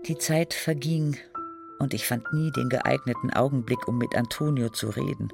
Die 0.06 0.18
Zeit 0.18 0.54
verging 0.54 1.18
und 1.80 1.96
ich 1.96 2.06
fand 2.06 2.32
nie 2.32 2.52
den 2.52 2.70
geeigneten 2.70 3.32
Augenblick, 3.34 3.88
um 3.88 3.98
mit 3.98 4.16
Antonio 4.16 4.70
zu 4.70 4.90
reden. 4.90 5.34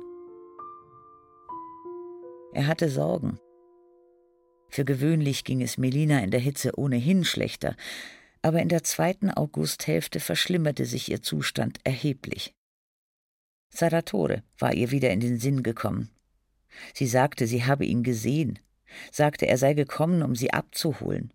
Er 2.54 2.68
hatte 2.68 2.90
Sorgen. 2.90 3.40
Für 4.70 4.86
gewöhnlich 4.86 5.44
ging 5.44 5.62
es 5.62 5.78
Melina 5.78 6.20
in 6.20 6.32
der 6.32 6.40
Hitze 6.40 6.78
ohnehin 6.78 7.24
schlechter, 7.24 7.76
aber 8.42 8.62
in 8.62 8.70
der 8.70 8.84
zweiten 8.84 9.32
Augusthälfte 9.32 10.20
verschlimmerte 10.20 10.86
sich 10.86 11.10
ihr 11.10 11.22
Zustand 11.22 11.80
erheblich. 11.84 12.54
Saratore 13.70 14.44
war 14.60 14.74
ihr 14.74 14.92
wieder 14.92 15.12
in 15.12 15.20
den 15.20 15.40
Sinn 15.40 15.64
gekommen. 15.64 16.10
Sie 16.94 17.08
sagte, 17.08 17.48
sie 17.48 17.66
habe 17.66 17.86
ihn 17.86 18.04
gesehen, 18.04 18.60
sagte, 19.12 19.48
er 19.48 19.58
sei 19.58 19.74
gekommen, 19.74 20.22
um 20.24 20.36
sie 20.36 20.54
abzuholen. 20.54 21.34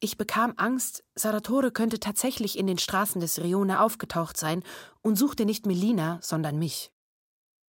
Ich 0.00 0.18
bekam 0.18 0.54
Angst, 0.56 1.04
Saratore 1.14 1.70
könnte 1.70 1.98
tatsächlich 1.98 2.58
in 2.58 2.66
den 2.66 2.78
Straßen 2.78 3.20
des 3.20 3.42
Rione 3.42 3.80
aufgetaucht 3.80 4.36
sein 4.36 4.62
und 5.00 5.16
suchte 5.16 5.46
nicht 5.46 5.66
Melina, 5.66 6.18
sondern 6.20 6.58
mich. 6.58 6.90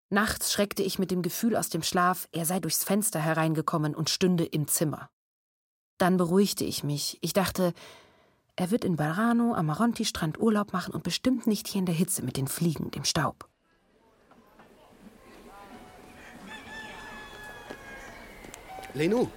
Nachts 0.09 0.51
schreckte 0.53 0.83
ich 0.83 0.99
mit 0.99 1.09
dem 1.11 1.21
Gefühl 1.21 1.55
aus 1.55 1.69
dem 1.69 1.81
Schlaf, 1.81 2.27
er 2.31 2.45
sei 2.45 2.59
durchs 2.59 2.83
Fenster 2.83 3.19
hereingekommen 3.19 3.95
und 3.95 4.09
stünde 4.09 4.45
im 4.45 4.67
Zimmer. 4.67 5.09
Dann 5.97 6.17
beruhigte 6.17 6.63
ich 6.63 6.83
mich. 6.83 7.17
Ich 7.21 7.33
dachte, 7.33 7.73
er 8.55 8.71
wird 8.71 8.85
in 8.85 8.95
Barano 8.95 9.53
am 9.53 9.65
Maronti-Strand 9.65 10.39
Urlaub 10.39 10.73
machen 10.73 10.93
und 10.93 11.03
bestimmt 11.03 11.47
nicht 11.47 11.67
hier 11.67 11.79
in 11.79 11.85
der 11.85 11.95
Hitze 11.95 12.23
mit 12.23 12.37
den 12.37 12.47
Fliegen, 12.47 12.91
dem 12.91 13.03
Staub. 13.03 13.49
Lenu, 18.93 19.27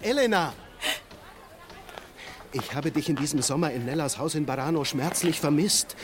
Elena! 0.00 0.52
Ich 2.58 2.74
habe 2.74 2.90
dich 2.90 3.10
in 3.10 3.16
diesem 3.16 3.42
Sommer 3.42 3.70
in 3.72 3.84
Nellas 3.84 4.16
Haus 4.16 4.34
in 4.34 4.46
Barano 4.46 4.84
schmerzlich 4.84 5.40
vermisst. 5.40 5.94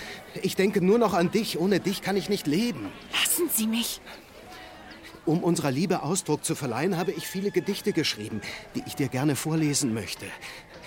Ich 0.42 0.54
denke 0.54 0.82
nur 0.82 0.98
noch 0.98 1.14
an 1.14 1.30
dich. 1.30 1.58
Ohne 1.58 1.80
dich 1.80 2.02
kann 2.02 2.16
ich 2.16 2.28
nicht 2.28 2.46
leben. 2.46 2.90
Lassen 3.12 3.48
Sie 3.48 3.66
mich. 3.66 4.00
Um 5.24 5.42
unserer 5.42 5.70
Liebe 5.70 6.02
Ausdruck 6.02 6.44
zu 6.44 6.54
verleihen, 6.54 6.98
habe 6.98 7.12
ich 7.12 7.26
viele 7.26 7.52
Gedichte 7.52 7.92
geschrieben, 7.92 8.42
die 8.74 8.82
ich 8.86 8.96
dir 8.96 9.08
gerne 9.08 9.34
vorlesen 9.34 9.94
möchte. 9.94 10.26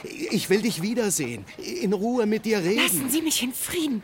Ich 0.04 0.49
will 0.49 0.62
dich 0.62 0.82
wiedersehen, 0.82 1.45
in 1.58 1.93
Ruhe 1.93 2.28
mit 2.28 2.45
dir 2.45 2.60
reden. 2.60 2.84
Lassen 2.84 3.10
Sie 3.10 3.21
mich 3.21 3.41
in 3.41 3.54
Frieden. 3.54 4.04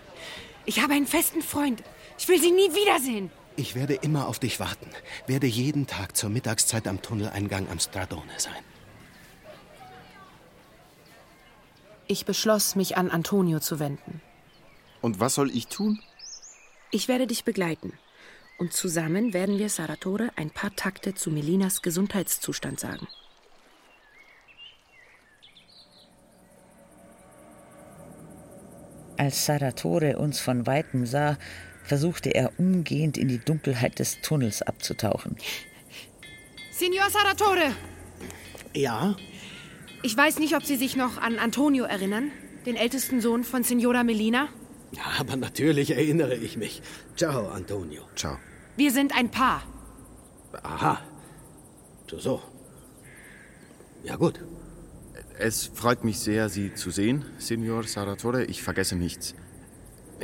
Ich 0.66 0.82
habe 0.82 0.94
einen 0.94 1.06
festen 1.06 1.42
Freund. 1.42 1.84
Ich 2.18 2.28
will 2.28 2.42
Sie 2.42 2.52
nie 2.52 2.74
wiedersehen. 2.74 3.30
Ich 3.56 3.76
werde 3.76 3.96
immer 3.96 4.28
auf 4.28 4.40
dich 4.40 4.60
warten, 4.60 4.90
werde 5.28 5.46
jeden 5.46 5.86
Tag 5.86 6.16
zur 6.16 6.30
Mittagszeit 6.30 6.88
am 6.88 7.02
Tunneleingang 7.02 7.68
am 7.70 7.80
Stradone 7.80 8.32
sein. 8.38 8.64
Ich 12.12 12.26
beschloss, 12.26 12.76
mich 12.76 12.98
an 12.98 13.10
Antonio 13.10 13.62
zu 13.62 13.80
wenden. 13.80 14.22
Und 15.00 15.22
was 15.22 15.36
soll 15.36 15.50
ich 15.50 15.68
tun? 15.68 15.98
Ich 16.92 17.08
werde 17.08 17.26
dich 17.26 17.46
begleiten. 17.46 17.94
Und 18.60 18.74
zusammen 18.74 19.34
werden 19.34 19.58
wir 19.58 19.70
Saratore 19.70 20.30
ein 20.36 20.50
paar 20.50 20.76
Takte 20.76 21.16
zu 21.16 21.32
Melinas 21.32 21.82
Gesundheitszustand 21.82 22.82
sagen. 22.82 23.08
Als 29.16 29.46
Saratore 29.46 30.18
uns 30.18 30.42
von 30.42 30.68
weitem 30.68 31.06
sah, 31.06 31.38
versuchte 31.86 32.32
er 32.32 32.60
umgehend 32.60 33.18
in 33.18 33.30
die 33.30 33.40
Dunkelheit 33.40 34.00
des 34.00 34.20
Tunnels 34.20 34.62
abzutauchen. 34.62 35.38
Signor 36.74 37.10
Saratore! 37.10 37.74
Ja? 38.74 39.16
Ich 40.04 40.18
weiß 40.18 40.40
nicht, 40.40 40.56
ob 40.56 40.66
Sie 40.66 40.78
sich 40.78 40.96
noch 40.96 41.20
an 41.20 41.38
Antonio 41.38 41.84
erinnern, 41.86 42.32
den 42.66 42.76
ältesten 42.76 43.22
Sohn 43.22 43.44
von 43.44 43.64
Signora 43.64 44.04
Melina. 44.04 44.48
Ja, 44.94 45.04
aber 45.20 45.36
natürlich 45.36 45.92
erinnere 45.92 46.36
ich 46.36 46.58
mich. 46.58 46.82
Ciao, 47.16 47.50
Antonio. 47.50 48.02
Ciao. 48.16 48.38
Wir 48.76 48.92
sind 48.92 49.16
ein 49.16 49.30
Paar. 49.30 49.64
Aha. 50.64 51.02
So, 52.10 52.18
so. 52.18 52.42
Ja, 54.04 54.16
gut. 54.16 54.44
Es 55.38 55.70
freut 55.74 56.04
mich 56.04 56.20
sehr, 56.20 56.50
Sie 56.50 56.74
zu 56.74 56.90
sehen, 56.90 57.26
Signor 57.38 57.84
Saratore. 57.84 58.46
Ich 58.46 58.64
vergesse 58.64 58.96
nichts. 58.96 59.36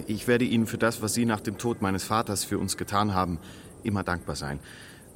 Ich 0.08 0.28
werde 0.28 0.46
Ihnen 0.46 0.66
für 0.66 0.78
das, 0.78 1.04
was 1.04 1.14
Sie 1.14 1.26
nach 1.26 1.42
dem 1.42 1.60
Tod 1.60 1.84
meines 1.84 2.04
Vaters 2.04 2.44
für 2.44 2.58
uns 2.58 2.78
getan 2.78 3.14
haben, 3.14 3.40
immer 3.84 4.04
dankbar 4.04 4.36
sein. 4.36 4.60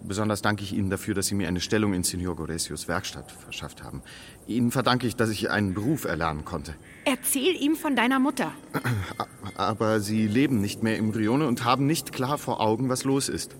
Besonders 0.03 0.41
danke 0.41 0.63
ich 0.63 0.73
Ihnen 0.73 0.89
dafür, 0.89 1.13
dass 1.13 1.27
Sie 1.27 1.35
mir 1.35 1.47
eine 1.47 1.61
Stellung 1.61 1.93
in 1.93 2.03
Signor 2.03 2.35
Goresios 2.35 2.87
Werkstatt 2.87 3.31
verschafft 3.31 3.83
haben. 3.83 4.01
Ihnen 4.47 4.71
verdanke 4.71 5.07
ich, 5.07 5.15
dass 5.15 5.29
ich 5.29 5.49
einen 5.49 5.73
Beruf 5.73 6.05
erlernen 6.05 6.43
konnte. 6.43 6.73
Erzähl 7.05 7.55
ihm 7.61 7.75
von 7.75 7.95
deiner 7.95 8.19
Mutter. 8.19 8.51
Aber 9.55 9.99
Sie 9.99 10.27
leben 10.27 10.59
nicht 10.59 10.81
mehr 10.83 10.97
im 10.97 11.11
Rione 11.11 11.47
und 11.47 11.65
haben 11.65 11.85
nicht 11.85 12.11
klar 12.11 12.37
vor 12.37 12.61
Augen, 12.61 12.89
was 12.89 13.03
los 13.03 13.29
ist. 13.29 13.55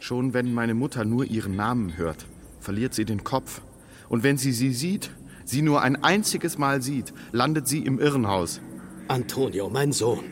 Schon 0.00 0.34
wenn 0.34 0.52
meine 0.52 0.74
Mutter 0.74 1.04
nur 1.04 1.24
Ihren 1.24 1.56
Namen 1.56 1.96
hört, 1.96 2.26
verliert 2.60 2.94
sie 2.94 3.04
den 3.04 3.24
Kopf. 3.24 3.62
Und 4.08 4.22
wenn 4.22 4.36
sie 4.36 4.52
sie 4.52 4.72
sieht, 4.72 5.10
sie 5.44 5.62
nur 5.62 5.82
ein 5.82 6.02
einziges 6.02 6.58
Mal 6.58 6.82
sieht, 6.82 7.12
landet 7.32 7.68
sie 7.68 7.80
im 7.80 7.98
Irrenhaus. 7.98 8.60
Antonio, 9.08 9.70
mein 9.70 9.92
Sohn, 9.92 10.24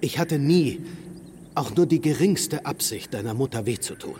ich 0.00 0.18
hatte 0.18 0.38
nie 0.38 0.80
auch 1.54 1.74
nur 1.74 1.86
die 1.86 2.00
geringste 2.00 2.66
Absicht, 2.66 3.14
deiner 3.14 3.34
Mutter 3.34 3.66
weh 3.66 3.78
zu 3.78 3.96
tun. 3.96 4.18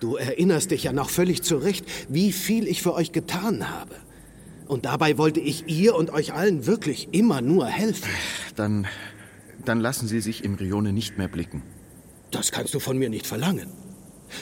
Du 0.00 0.16
erinnerst 0.16 0.70
dich 0.70 0.84
ja 0.84 0.92
noch 0.92 1.10
völlig 1.10 1.42
zurecht, 1.42 1.84
wie 2.08 2.32
viel 2.32 2.66
ich 2.66 2.82
für 2.82 2.94
euch 2.94 3.12
getan 3.12 3.70
habe. 3.70 3.94
Und 4.66 4.86
dabei 4.86 5.18
wollte 5.18 5.40
ich 5.40 5.68
ihr 5.68 5.94
und 5.94 6.10
euch 6.10 6.32
allen 6.32 6.66
wirklich 6.66 7.08
immer 7.12 7.40
nur 7.40 7.66
helfen. 7.66 8.08
Dann, 8.56 8.86
dann 9.64 9.80
lassen 9.80 10.08
Sie 10.08 10.20
sich 10.20 10.44
im 10.44 10.54
Rione 10.54 10.92
nicht 10.92 11.18
mehr 11.18 11.28
blicken. 11.28 11.62
Das 12.30 12.50
kannst 12.50 12.74
du 12.74 12.80
von 12.80 12.98
mir 12.98 13.10
nicht 13.10 13.26
verlangen. 13.26 13.68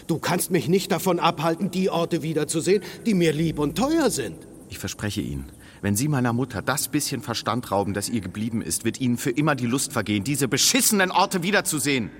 Du 0.07 0.19
kannst 0.19 0.51
mich 0.51 0.69
nicht 0.69 0.93
davon 0.93 1.19
abhalten, 1.19 1.71
die 1.71 1.91
Orte 1.91 2.23
wiederzusehen, 2.23 2.83
die 3.05 3.15
mir 3.15 3.33
lieb 3.33 3.59
und 3.59 3.77
teuer 3.77 4.11
sind. 4.11 4.37
Ich 4.71 4.79
verspreche 4.79 5.21
Ihnen, 5.21 5.51
wenn 5.83 5.97
Sie 5.97 6.09
meiner 6.09 6.33
Mutter 6.33 6.63
das 6.63 6.89
bisschen 6.89 7.21
Verstand 7.21 7.71
rauben, 7.71 7.93
das 7.93 8.09
ihr 8.09 8.21
geblieben 8.21 8.63
ist, 8.63 8.85
wird 8.85 9.01
Ihnen 9.01 9.19
für 9.19 9.31
immer 9.31 9.55
die 9.55 9.67
Lust 9.67 9.93
vergehen, 9.93 10.25
diese 10.25 10.49
beschissenen 10.49 11.11
Orte 11.11 11.43
wiederzusehen. 11.43 12.11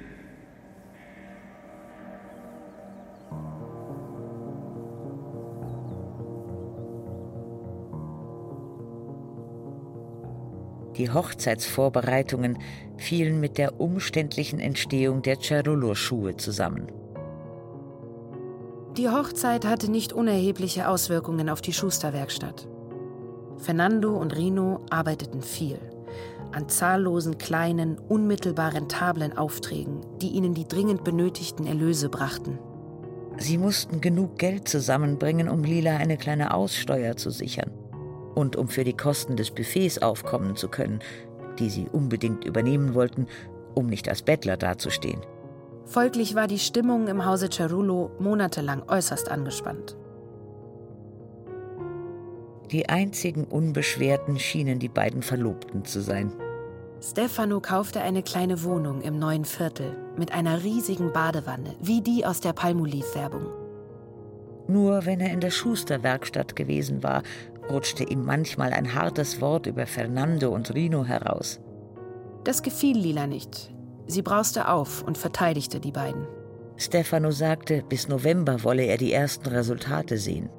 Die 11.03 11.11
Hochzeitsvorbereitungen 11.11 12.59
fielen 12.97 13.41
mit 13.41 13.59
der 13.59 13.81
umständlichen 13.81 14.61
Entstehung 14.61 15.21
der 15.21 15.41
Cerullo-Schuhe 15.41 16.37
zusammen. 16.37 16.87
Die 18.97 19.09
Hochzeit 19.09 19.67
hatte 19.67 19.91
nicht 19.91 20.13
unerhebliche 20.13 20.87
Auswirkungen 20.87 21.49
auf 21.49 21.61
die 21.61 21.73
Schusterwerkstatt. 21.73 22.69
Fernando 23.57 24.17
und 24.17 24.37
Rino 24.37 24.87
arbeiteten 24.91 25.43
viel 25.43 25.81
an 26.53 26.69
zahllosen 26.69 27.37
kleinen, 27.37 27.99
unmittelbar 27.99 28.73
rentablen 28.73 29.37
Aufträgen, 29.37 30.03
die 30.21 30.29
ihnen 30.29 30.55
die 30.55 30.69
dringend 30.69 31.03
benötigten 31.03 31.67
Erlöse 31.67 32.11
brachten. 32.11 32.61
Sie 33.39 33.59
mussten 33.59 34.01
genug 34.01 34.39
Geld 34.39 34.69
zusammenbringen, 34.69 35.49
um 35.49 35.65
Lila 35.65 35.97
eine 35.97 36.17
kleine 36.17 36.55
Aussteuer 36.55 37.17
zu 37.17 37.31
sichern 37.31 37.73
und 38.35 38.57
um 38.57 38.69
für 38.69 38.85
die 38.85 38.97
Kosten 38.97 39.37
des 39.37 39.51
Buffets 39.51 40.01
aufkommen 40.01 40.57
zu 40.57 40.69
können, 40.69 41.01
die 41.59 41.71
sie 41.71 41.89
unbedingt 41.91 42.45
übernehmen 42.45 42.95
wollten, 42.95 43.27
um 43.75 43.87
nicht 43.87 44.09
als 44.09 44.23
Bettler 44.23 44.57
dazustehen. 44.57 45.21
Folglich 45.85 46.35
war 46.35 46.47
die 46.47 46.59
Stimmung 46.59 47.09
im 47.09 47.27
Hause 47.27 47.49
Cerullo 47.51 48.11
monatelang 48.19 48.83
äußerst 48.89 49.31
angespannt. 49.31 49.97
Die 52.71 52.89
einzigen 52.89 53.45
Unbeschwerten 53.45 54.39
schienen 54.39 54.79
die 54.79 54.89
beiden 54.89 55.23
Verlobten 55.23 55.85
zu 55.85 56.01
sein. 56.01 56.33
Stefano 57.03 57.61
kaufte 57.61 58.01
eine 58.01 58.23
kleine 58.23 58.63
Wohnung 58.63 59.03
im 59.03 59.19
neuen 59.19 59.45
Viertel 59.45 59.97
mit 60.17 60.33
einer 60.33 60.63
riesigen 60.63 61.13
Badewanne, 61.13 61.75
wie 61.83 62.01
die 62.01 62.25
aus 62.25 62.41
der 62.41 62.53
Palmolive-Werbung. 62.53 63.47
Nur 64.69 65.05
wenn 65.05 65.21
er 65.21 65.33
in 65.33 65.41
der 65.41 65.51
Schusterwerkstatt 65.51 66.55
gewesen 66.55 67.03
war, 67.03 67.23
rutschte 67.73 68.05
ihm 68.05 68.25
manchmal 68.25 68.73
ein 68.73 68.95
hartes 68.95 69.41
Wort 69.41 69.67
über 69.67 69.87
Fernando 69.87 70.51
und 70.51 70.73
Rino 70.75 71.05
heraus. 71.05 71.61
Das 72.45 72.63
gefiel 72.63 72.97
Lila 72.97 73.27
nicht. 73.27 73.73
Sie 74.07 74.23
brauste 74.23 74.69
auf 74.69 75.03
und 75.03 75.19
verteidigte 75.19 75.81
die 75.81 75.93
beiden. 75.93 76.27
Stefano 76.77 77.31
sagte, 77.31 77.83
bis 77.89 78.09
November 78.09 78.63
wolle 78.65 78.85
er 78.85 78.97
die 78.97 79.13
ersten 79.13 79.49
Resultate 79.49 80.19
sehen. 80.19 80.51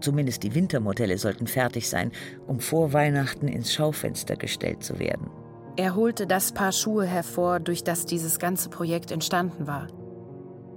Zumindest 0.00 0.42
die 0.42 0.54
Wintermodelle 0.54 1.16
sollten 1.18 1.46
fertig 1.46 1.88
sein, 1.88 2.10
um 2.46 2.60
vor 2.60 2.92
Weihnachten 2.92 3.46
ins 3.48 3.72
Schaufenster 3.72 4.36
gestellt 4.36 4.82
zu 4.82 4.98
werden. 4.98 5.30
Er 5.76 5.94
holte 5.94 6.26
das 6.26 6.52
Paar 6.52 6.72
Schuhe 6.72 7.06
hervor, 7.06 7.60
durch 7.60 7.84
das 7.84 8.04
dieses 8.04 8.38
ganze 8.38 8.68
Projekt 8.68 9.10
entstanden 9.10 9.66
war, 9.66 9.86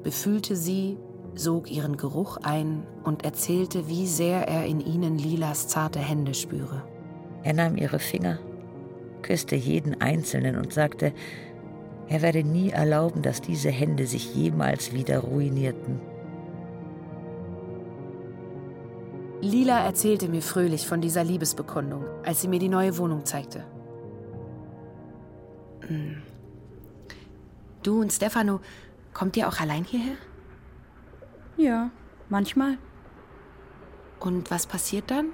befühlte 0.04 0.56
sie, 0.56 0.98
sog 1.36 1.70
ihren 1.70 1.98
Geruch 1.98 2.38
ein 2.38 2.84
und 3.04 3.24
erzählte, 3.24 3.88
wie 3.88 4.08
sehr 4.08 4.48
er 4.48 4.66
in 4.66 4.80
ihnen 4.80 5.18
Lilas 5.18 5.68
zarte 5.68 6.00
Hände 6.00 6.34
spüre. 6.34 6.84
Er 7.44 7.54
nahm 7.54 7.78
ihre 7.78 8.00
Finger, 8.00 8.40
küsste 9.22 9.56
jeden 9.56 10.02
einzelnen 10.02 10.58
und 10.58 10.74
sagte, 10.74 11.14
er 12.08 12.22
werde 12.22 12.44
nie 12.44 12.70
erlauben, 12.70 13.22
dass 13.22 13.42
diese 13.42 13.70
Hände 13.70 14.06
sich 14.06 14.36
jemals 14.36 14.94
wieder 14.94 15.20
ruinierten. 15.20 16.00
Lila 19.42 19.86
erzählte 19.86 20.28
mir 20.28 20.42
fröhlich 20.42 20.88
von 20.88 21.02
dieser 21.02 21.24
Liebesbekundung, 21.24 22.06
als 22.24 22.42
sie 22.42 22.48
mir 22.48 22.60
die 22.60 22.70
neue 22.70 22.98
Wohnung 22.98 23.26
zeigte. 23.26 23.64
Hm. 25.88 26.22
Du 27.84 28.02
und 28.02 28.12
Stefano, 28.12 28.60
kommt 29.14 29.38
ihr 29.38 29.48
auch 29.48 29.60
allein 29.60 29.84
hierher? 29.84 30.16
Ja, 31.58 31.90
manchmal. 32.30 32.78
Und 34.20 34.52
was 34.52 34.68
passiert 34.68 35.10
dann? 35.12 35.30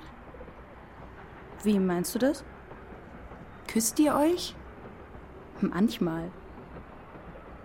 Wie 1.63 1.79
meinst 1.79 2.13
du 2.15 2.19
das? 2.19 2.43
Küsst 3.67 3.99
ihr 3.99 4.15
euch? 4.15 4.55
Manchmal. 5.61 6.31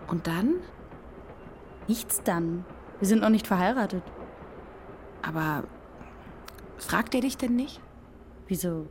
Und 0.09 0.27
dann? 0.27 0.55
Nichts 1.89 2.23
dann. 2.23 2.65
Wir 2.99 3.09
sind 3.09 3.21
noch 3.21 3.29
nicht 3.29 3.47
verheiratet. 3.47 4.03
Aber 5.23 5.65
fragt 6.79 7.15
er 7.15 7.21
dich 7.21 7.37
denn 7.37 7.57
nicht? 7.57 7.81
Wieso? 8.47 8.87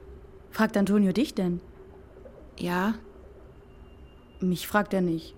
Fragt 0.52 0.78
Antonio 0.78 1.12
dich 1.12 1.34
denn? 1.34 1.62
Ja. 2.58 2.96
Mich 4.40 4.68
fragt 4.68 4.94
er 4.94 5.02
nicht. 5.02 5.36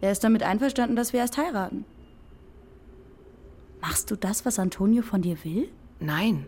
Er 0.00 0.12
ist 0.12 0.24
damit 0.24 0.42
einverstanden, 0.42 0.96
dass 0.96 1.12
wir 1.12 1.20
erst 1.20 1.38
heiraten. 1.38 1.84
Machst 3.86 4.10
du 4.10 4.16
das, 4.16 4.46
was 4.46 4.58
Antonio 4.58 5.02
von 5.02 5.20
dir 5.20 5.44
will? 5.44 5.70
Nein. 6.00 6.46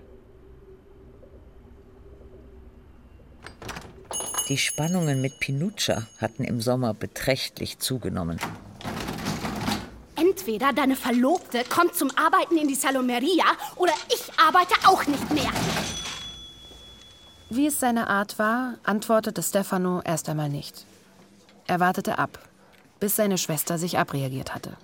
Die 4.48 4.56
Spannungen 4.56 5.20
mit 5.20 5.38
Pinuccia 5.38 6.06
hatten 6.18 6.44
im 6.44 6.62
Sommer 6.62 6.94
beträchtlich 6.94 7.78
zugenommen. 7.78 8.40
Entweder 10.14 10.72
deine 10.72 10.96
Verlobte 10.96 11.62
kommt 11.68 11.94
zum 11.94 12.10
Arbeiten 12.16 12.56
in 12.56 12.68
die 12.68 12.74
Salomeria 12.74 13.44
oder 13.76 13.92
ich 14.08 14.32
arbeite 14.40 14.74
auch 14.86 15.06
nicht 15.06 15.30
mehr. 15.30 15.50
Wie 17.50 17.66
es 17.66 17.78
seine 17.78 18.08
Art 18.08 18.38
war, 18.38 18.78
antwortete 18.82 19.42
Stefano 19.42 20.00
erst 20.02 20.30
einmal 20.30 20.48
nicht. 20.48 20.86
Er 21.66 21.80
wartete 21.80 22.18
ab, 22.18 22.38
bis 22.98 23.14
seine 23.14 23.36
Schwester 23.36 23.76
sich 23.76 23.98
abreagiert 23.98 24.54
hatte. 24.54 24.78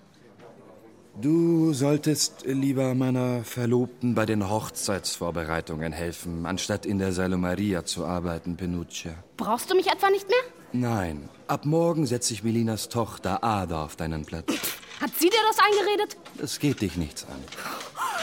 Du 1.20 1.74
solltest 1.74 2.44
lieber 2.46 2.94
meiner 2.94 3.44
Verlobten 3.44 4.14
bei 4.14 4.24
den 4.24 4.48
Hochzeitsvorbereitungen 4.48 5.92
helfen, 5.92 6.46
anstatt 6.46 6.86
in 6.86 6.98
der 6.98 7.12
Salomaria 7.12 7.84
zu 7.84 8.06
arbeiten, 8.06 8.56
Penuccia. 8.56 9.12
Brauchst 9.36 9.70
du 9.70 9.74
mich 9.74 9.88
etwa 9.88 10.08
nicht 10.08 10.26
mehr? 10.28 10.38
Nein, 10.72 11.28
ab 11.48 11.66
morgen 11.66 12.06
setze 12.06 12.32
ich 12.32 12.42
Melinas 12.42 12.88
Tochter 12.88 13.44
Ada 13.44 13.84
auf 13.84 13.96
deinen 13.96 14.24
Platz. 14.24 14.46
Hat 15.00 15.10
sie 15.18 15.28
dir 15.28 15.38
das 15.48 15.58
eingeredet? 15.58 16.16
Das 16.38 16.58
geht 16.58 16.80
dich 16.80 16.96
nichts 16.96 17.24
an. 17.24 17.44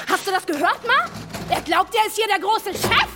Hast 0.08 0.26
du 0.26 0.32
das 0.32 0.46
gehört, 0.48 0.80
Ma? 0.88 1.54
Er 1.54 1.62
glaubt, 1.62 1.94
er 1.94 2.08
ist 2.08 2.16
hier 2.16 2.28
der 2.28 2.40
große 2.40 2.72
Chef. 2.72 3.10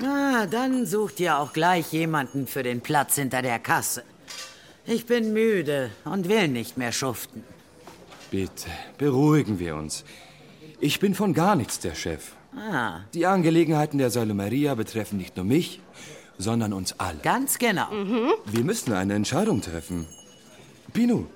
Na, 0.00 0.46
dann 0.46 0.86
sucht 0.86 1.20
ihr 1.20 1.36
auch 1.38 1.52
gleich 1.52 1.92
jemanden 1.92 2.46
für 2.46 2.62
den 2.62 2.80
Platz 2.80 3.16
hinter 3.16 3.42
der 3.42 3.58
Kasse. 3.58 4.04
Ich 4.86 5.04
bin 5.04 5.34
müde 5.34 5.90
und 6.06 6.30
will 6.30 6.48
nicht 6.48 6.78
mehr 6.78 6.92
schuften. 6.92 7.44
Bitte, 8.30 8.68
beruhigen 8.98 9.58
wir 9.58 9.76
uns. 9.76 10.04
Ich 10.80 11.00
bin 11.00 11.14
von 11.14 11.32
gar 11.32 11.56
nichts 11.56 11.80
der 11.80 11.94
Chef. 11.94 12.32
Ah. 12.54 13.00
Die 13.14 13.26
Angelegenheiten 13.26 13.98
der 13.98 14.10
Säule 14.10 14.34
Maria 14.34 14.74
betreffen 14.74 15.16
nicht 15.16 15.36
nur 15.36 15.46
mich, 15.46 15.80
sondern 16.36 16.72
uns 16.72 16.94
alle. 16.98 17.18
Ganz 17.22 17.58
genau. 17.58 17.90
Mhm. 17.90 18.32
Wir 18.46 18.64
müssen 18.64 18.92
eine 18.92 19.14
Entscheidung 19.14 19.60
treffen. 19.60 20.06
Pino, 20.92 21.26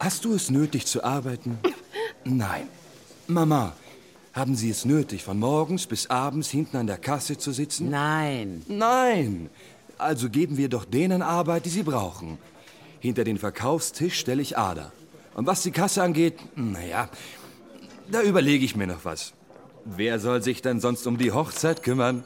hast 0.00 0.24
du 0.24 0.34
es 0.34 0.50
nötig 0.50 0.86
zu 0.86 1.04
arbeiten? 1.04 1.58
Nein. 2.24 2.68
Mama, 3.26 3.74
haben 4.32 4.54
Sie 4.54 4.70
es 4.70 4.84
nötig, 4.84 5.24
von 5.24 5.38
morgens 5.38 5.86
bis 5.86 6.08
abends 6.08 6.50
hinten 6.50 6.76
an 6.76 6.86
der 6.86 6.98
Kasse 6.98 7.38
zu 7.38 7.52
sitzen? 7.52 7.90
Nein. 7.90 8.62
Nein. 8.66 9.50
Also 9.98 10.28
geben 10.28 10.56
wir 10.56 10.68
doch 10.68 10.84
denen 10.84 11.22
Arbeit, 11.22 11.66
die 11.66 11.70
sie 11.70 11.84
brauchen. 11.84 12.38
Hinter 13.00 13.24
den 13.24 13.38
Verkaufstisch 13.38 14.18
stelle 14.18 14.42
ich 14.42 14.58
Ada. 14.58 14.92
Und 15.34 15.46
was 15.46 15.62
die 15.62 15.72
Kasse 15.72 16.02
angeht, 16.02 16.38
naja, 16.54 17.08
da 18.10 18.22
überlege 18.22 18.64
ich 18.64 18.76
mir 18.76 18.86
noch 18.86 19.04
was. 19.04 19.34
Wer 19.84 20.18
soll 20.18 20.42
sich 20.42 20.62
denn 20.62 20.80
sonst 20.80 21.06
um 21.06 21.18
die 21.18 21.32
Hochzeit 21.32 21.82
kümmern? 21.82 22.24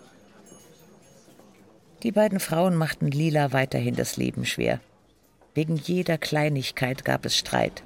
Die 2.03 2.13
beiden 2.13 2.39
Frauen 2.39 2.77
machten 2.77 3.09
Lila 3.09 3.53
weiterhin 3.53 3.97
das 3.97 4.17
Leben 4.17 4.45
schwer. 4.45 4.81
Wegen 5.55 5.77
jeder 5.77 6.19
Kleinigkeit 6.19 7.05
gab 7.05 7.25
es 7.25 7.37
Streit. 7.37 7.83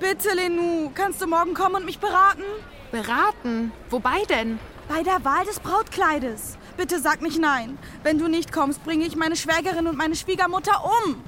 Bitte, 0.00 0.34
Lenou, 0.34 0.90
kannst 0.94 1.22
du 1.22 1.26
morgen 1.26 1.54
kommen 1.54 1.76
und 1.76 1.84
mich 1.84 2.00
beraten? 2.00 2.42
Beraten? 2.90 3.72
Wobei 3.90 4.24
denn? 4.28 4.58
Bei 4.88 5.02
der 5.02 5.24
Wahl 5.24 5.44
des 5.44 5.60
Brautkleides. 5.60 6.58
Bitte 6.76 7.00
sag 7.00 7.22
nicht 7.22 7.40
nein. 7.40 7.78
Wenn 8.02 8.18
du 8.18 8.28
nicht 8.28 8.52
kommst, 8.52 8.84
bringe 8.84 9.06
ich 9.06 9.16
meine 9.16 9.36
Schwägerin 9.36 9.86
und 9.86 9.96
meine 9.96 10.16
Schwiegermutter 10.16 10.84
um. 10.84 11.22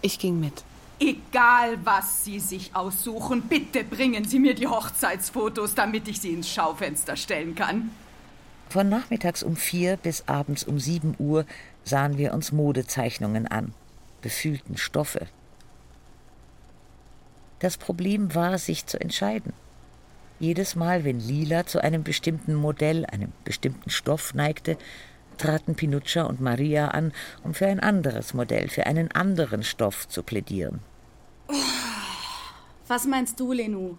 Ich 0.00 0.18
ging 0.18 0.40
mit. 0.40 0.64
Egal, 1.00 1.78
was 1.84 2.24
Sie 2.24 2.40
sich 2.40 2.74
aussuchen, 2.74 3.42
bitte 3.42 3.84
bringen 3.84 4.24
Sie 4.24 4.38
mir 4.38 4.54
die 4.54 4.66
Hochzeitsfotos, 4.66 5.74
damit 5.74 6.08
ich 6.08 6.20
sie 6.20 6.32
ins 6.32 6.50
Schaufenster 6.50 7.16
stellen 7.16 7.54
kann. 7.54 7.90
Von 8.68 8.88
nachmittags 8.88 9.42
um 9.42 9.56
vier 9.56 9.96
bis 9.96 10.24
abends 10.26 10.64
um 10.64 10.78
sieben 10.78 11.14
Uhr 11.18 11.46
sahen 11.84 12.18
wir 12.18 12.34
uns 12.34 12.52
Modezeichnungen 12.52 13.46
an, 13.46 13.72
befühlten 14.20 14.76
Stoffe. 14.76 15.26
Das 17.60 17.76
Problem 17.76 18.34
war, 18.34 18.58
sich 18.58 18.86
zu 18.86 19.00
entscheiden. 19.00 19.52
Jedes 20.40 20.76
Mal, 20.76 21.04
wenn 21.04 21.18
Lila 21.18 21.66
zu 21.66 21.82
einem 21.82 22.04
bestimmten 22.04 22.54
Modell, 22.54 23.06
einem 23.06 23.32
bestimmten 23.44 23.90
Stoff 23.90 24.34
neigte, 24.34 24.76
traten 25.38 25.74
Pinuccia 25.74 26.24
und 26.24 26.40
Maria 26.40 26.88
an, 26.88 27.12
um 27.42 27.54
für 27.54 27.66
ein 27.66 27.80
anderes 27.80 28.34
Modell, 28.34 28.68
für 28.68 28.86
einen 28.86 29.10
anderen 29.12 29.62
Stoff 29.62 30.08
zu 30.08 30.22
plädieren. 30.22 30.80
Was 32.86 33.06
meinst 33.06 33.40
du, 33.40 33.52
Lenu? 33.52 33.96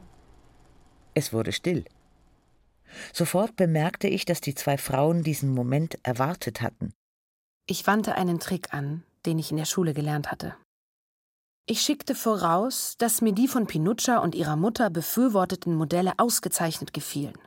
Es 1.14 1.34
wurde 1.34 1.52
still. 1.52 1.86
Sofort 3.14 3.56
bemerkte 3.56 4.08
ich, 4.08 4.26
dass 4.26 4.42
die 4.42 4.56
zwei 4.56 4.78
Frauen 4.78 5.24
diesen 5.24 5.54
Moment 5.54 5.98
erwartet 6.04 6.62
hatten. 6.62 6.92
Ich 7.68 7.86
wandte 7.88 8.16
einen 8.16 8.40
Trick 8.40 8.74
an, 8.74 9.04
den 9.26 9.38
ich 9.38 9.52
in 9.52 9.58
der 9.58 9.66
Schule 9.66 9.94
gelernt 9.94 10.32
hatte. 10.32 10.56
Ich 11.68 11.82
schickte 11.82 12.16
voraus, 12.16 12.96
dass 12.98 13.22
mir 13.22 13.32
die 13.32 13.48
von 13.48 13.68
Pinuccia 13.68 14.18
und 14.18 14.34
ihrer 14.34 14.56
Mutter 14.56 14.90
befürworteten 14.90 15.76
Modelle 15.76 16.14
ausgezeichnet 16.18 16.94
gefielen. 16.94 17.38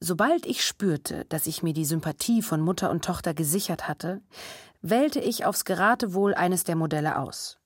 Sobald 0.00 0.46
ich 0.46 0.64
spürte, 0.64 1.24
dass 1.26 1.46
ich 1.46 1.62
mir 1.62 1.72
die 1.72 1.84
Sympathie 1.84 2.42
von 2.42 2.60
Mutter 2.60 2.90
und 2.90 3.04
Tochter 3.04 3.34
gesichert 3.34 3.88
hatte, 3.88 4.20
wählte 4.82 5.20
ich 5.20 5.44
aufs 5.44 5.64
Geratewohl 5.64 6.34
eines 6.34 6.64
der 6.64 6.76
Modelle 6.76 7.18
aus. 7.18 7.58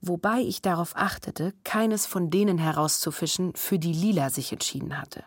Wobei 0.00 0.40
ich 0.40 0.62
darauf 0.62 0.94
achtete, 0.94 1.52
keines 1.64 2.06
von 2.06 2.30
denen 2.30 2.58
herauszufischen, 2.58 3.54
für 3.56 3.78
die 3.78 3.92
Lila 3.92 4.30
sich 4.30 4.52
entschieden 4.52 5.00
hatte 5.00 5.24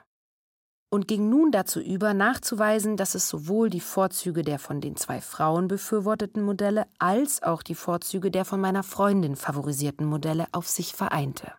und 0.90 1.08
ging 1.08 1.30
nun 1.30 1.52
dazu 1.52 1.80
über, 1.80 2.14
nachzuweisen, 2.14 2.98
dass 2.98 3.16
es 3.16 3.30
sowohl 3.30 3.70
die 3.70 3.80
Vorzüge 3.80 4.44
der 4.44 4.60
von 4.60 4.82
den 4.82 4.96
zwei 4.96 5.22
Frauen 5.22 5.68
befürworteten 5.68 6.42
Modelle 6.42 6.88
als 6.98 7.44
auch 7.44 7.62
die 7.62 7.76
Vorzüge 7.76 8.32
der 8.32 8.46
von 8.46 8.60
meiner 8.60 8.84
Freundin 8.84 9.36
favorisierten 9.36 10.06
Modelle 10.06 10.48
auf 10.52 10.68
sich 10.68 10.94
vereinte. 10.94 11.54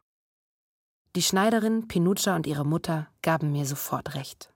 Die 1.16 1.22
Schneiderin, 1.22 1.88
Pinuccia 1.88 2.36
und 2.36 2.46
ihre 2.46 2.64
Mutter 2.64 3.08
gaben 3.22 3.52
mir 3.52 3.66
sofort 3.66 4.14
recht. 4.14 4.52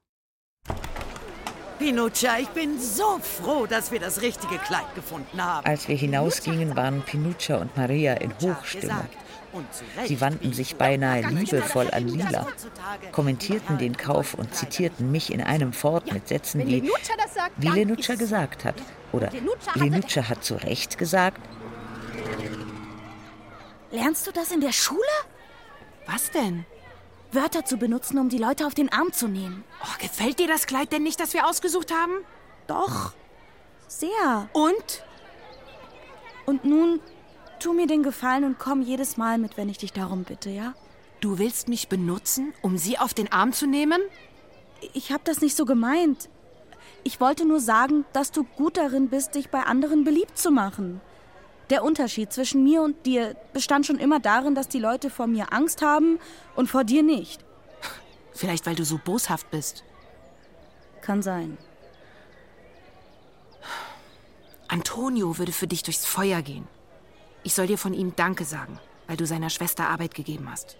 Pinuccia, 1.78 2.38
ich 2.38 2.48
bin 2.48 2.78
so 2.78 3.18
froh, 3.18 3.66
dass 3.66 3.90
wir 3.90 4.00
das 4.00 4.22
richtige 4.22 4.58
Kleid 4.58 4.94
gefunden 4.94 5.42
haben. 5.42 5.66
Als 5.66 5.88
wir 5.88 5.96
hinausgingen, 5.96 6.76
waren 6.76 7.02
Pinuccia 7.02 7.56
und 7.56 7.76
Maria 7.76 8.14
in 8.14 8.32
Hochstimmung. 8.40 9.08
Sie 10.04 10.20
wandten 10.20 10.52
sich 10.52 10.76
beinahe 10.76 11.22
liebevoll 11.28 11.88
an 11.92 12.08
Lila, 12.08 12.46
kommentierten 13.12 13.78
den 13.78 13.96
Kauf 13.96 14.34
und 14.34 14.54
zitierten 14.54 15.12
mich 15.12 15.32
in 15.32 15.40
einem 15.40 15.72
fort 15.72 16.12
mit 16.12 16.26
Sätzen 16.26 16.66
wie, 16.66 16.82
wie 17.58 17.68
Lenuccia 17.68 18.16
gesagt 18.16 18.64
hat. 18.64 18.74
Oder 19.12 19.30
Lenuccia 19.74 20.28
hat 20.28 20.44
zu 20.44 20.54
Recht 20.56 20.98
gesagt. 20.98 21.40
Lernst 23.92 24.26
du 24.26 24.32
das 24.32 24.50
in 24.50 24.60
der 24.60 24.72
Schule? 24.72 25.00
Was 26.06 26.30
denn? 26.32 26.66
Wörter 27.34 27.64
zu 27.64 27.76
benutzen, 27.76 28.18
um 28.18 28.28
die 28.28 28.38
Leute 28.38 28.66
auf 28.66 28.74
den 28.74 28.92
Arm 28.92 29.12
zu 29.12 29.28
nehmen. 29.28 29.64
Oh, 29.82 29.98
gefällt 29.98 30.38
dir 30.38 30.48
das 30.48 30.66
Kleid 30.66 30.92
denn 30.92 31.02
nicht, 31.02 31.20
das 31.20 31.34
wir 31.34 31.46
ausgesucht 31.46 31.92
haben? 31.92 32.12
Doch. 32.66 33.12
Sehr. 33.88 34.48
Und? 34.52 35.04
Und 36.46 36.64
nun 36.64 37.00
Tu 37.64 37.72
mir 37.72 37.86
den 37.86 38.02
Gefallen 38.02 38.44
und 38.44 38.58
komm 38.58 38.82
jedes 38.82 39.16
Mal 39.16 39.38
mit, 39.38 39.56
wenn 39.56 39.70
ich 39.70 39.78
dich 39.78 39.90
darum 39.90 40.24
bitte, 40.24 40.50
ja? 40.50 40.74
Du 41.20 41.38
willst 41.38 41.66
mich 41.66 41.88
benutzen, 41.88 42.52
um 42.60 42.76
sie 42.76 42.98
auf 42.98 43.14
den 43.14 43.32
Arm 43.32 43.54
zu 43.54 43.66
nehmen? 43.66 44.02
Ich 44.92 45.12
hab 45.12 45.24
das 45.24 45.40
nicht 45.40 45.56
so 45.56 45.64
gemeint. 45.64 46.28
Ich 47.04 47.22
wollte 47.22 47.46
nur 47.46 47.60
sagen, 47.60 48.04
dass 48.12 48.32
du 48.32 48.44
gut 48.44 48.76
darin 48.76 49.08
bist, 49.08 49.34
dich 49.34 49.48
bei 49.48 49.62
anderen 49.62 50.04
beliebt 50.04 50.36
zu 50.36 50.50
machen. 50.50 51.00
Der 51.70 51.82
Unterschied 51.82 52.32
zwischen 52.32 52.62
mir 52.62 52.82
und 52.82 53.06
dir 53.06 53.36
bestand 53.52 53.86
schon 53.86 53.98
immer 53.98 54.20
darin, 54.20 54.54
dass 54.54 54.68
die 54.68 54.78
Leute 54.78 55.08
vor 55.10 55.26
mir 55.26 55.52
Angst 55.52 55.82
haben 55.82 56.18
und 56.54 56.68
vor 56.68 56.84
dir 56.84 57.02
nicht. 57.02 57.44
Vielleicht, 58.32 58.66
weil 58.66 58.74
du 58.74 58.84
so 58.84 58.98
boshaft 59.02 59.50
bist. 59.50 59.84
Kann 61.00 61.22
sein. 61.22 61.56
Antonio 64.68 65.38
würde 65.38 65.52
für 65.52 65.66
dich 65.66 65.82
durchs 65.82 66.04
Feuer 66.04 66.42
gehen. 66.42 66.66
Ich 67.42 67.54
soll 67.54 67.66
dir 67.66 67.78
von 67.78 67.94
ihm 67.94 68.16
Danke 68.16 68.44
sagen, 68.44 68.78
weil 69.06 69.16
du 69.16 69.26
seiner 69.26 69.50
Schwester 69.50 69.88
Arbeit 69.88 70.14
gegeben 70.14 70.50
hast. 70.50 70.76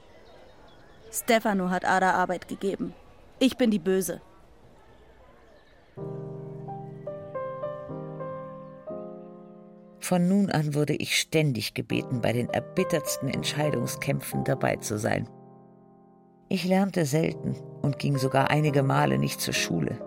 Stefano 1.13 1.71
hat 1.71 1.85
Ada 1.85 2.13
Arbeit 2.13 2.49
gegeben. 2.49 2.93
Ich 3.39 3.57
bin 3.57 3.71
die 3.71 3.79
Böse. 3.79 4.21
Von 10.05 10.29
nun 10.29 10.51
an 10.51 10.75
wurde 10.75 10.93
ich 10.93 11.19
ständig 11.19 11.73
gebeten, 11.73 12.21
bei 12.21 12.35
den 12.35 12.51
erbittertsten 12.51 13.31
Entscheidungskämpfen 13.31 14.45
dabei 14.45 14.77
zu 14.77 14.99
sein. 14.99 15.31
Ich 16.51 16.67
lernte 16.67 17.07
selten 17.07 17.57
und 17.81 17.99
ging 17.99 18.19
sogar 18.19 18.51
einige 18.51 18.83
Male 18.83 19.17
nicht 19.17 19.41
zur 19.41 19.55
Schule. 19.55 19.99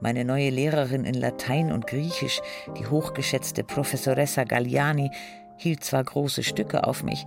Meine 0.00 0.24
neue 0.24 0.48
Lehrerin 0.48 1.04
in 1.04 1.12
Latein 1.12 1.72
und 1.72 1.86
Griechisch, 1.86 2.40
die 2.78 2.86
hochgeschätzte 2.86 3.64
Professoressa 3.64 4.44
Galliani, 4.44 5.10
hielt 5.58 5.84
zwar 5.84 6.02
große 6.02 6.42
Stücke 6.42 6.86
auf 6.86 7.02
mich, 7.02 7.26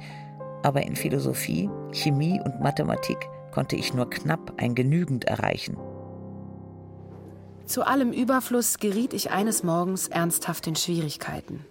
aber 0.63 0.81
in 0.81 0.95
Philosophie, 0.95 1.69
Chemie 1.91 2.41
und 2.43 2.61
Mathematik 2.61 3.19
konnte 3.51 3.75
ich 3.75 3.93
nur 3.93 4.09
knapp 4.09 4.53
ein 4.57 4.73
Genügend 4.73 5.25
erreichen. 5.25 5.77
Zu 7.69 7.85
allem 7.85 8.11
Überfluss 8.11 8.79
geriet 8.79 9.13
ich 9.13 9.29
eines 9.29 9.61
Morgens 9.61 10.07
ernsthaft 10.07 10.65
in 10.65 10.75
Schwierigkeiten. 10.75 11.63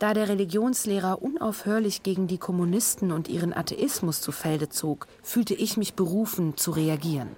Da 0.00 0.12
der 0.12 0.28
Religionslehrer 0.28 1.22
unaufhörlich 1.22 2.02
gegen 2.02 2.26
die 2.26 2.38
Kommunisten 2.38 3.12
und 3.12 3.28
ihren 3.28 3.56
Atheismus 3.56 4.20
zu 4.20 4.32
Felde 4.32 4.70
zog, 4.70 5.06
fühlte 5.22 5.54
ich 5.54 5.76
mich 5.76 5.94
berufen 5.94 6.56
zu 6.56 6.72
reagieren. 6.72 7.28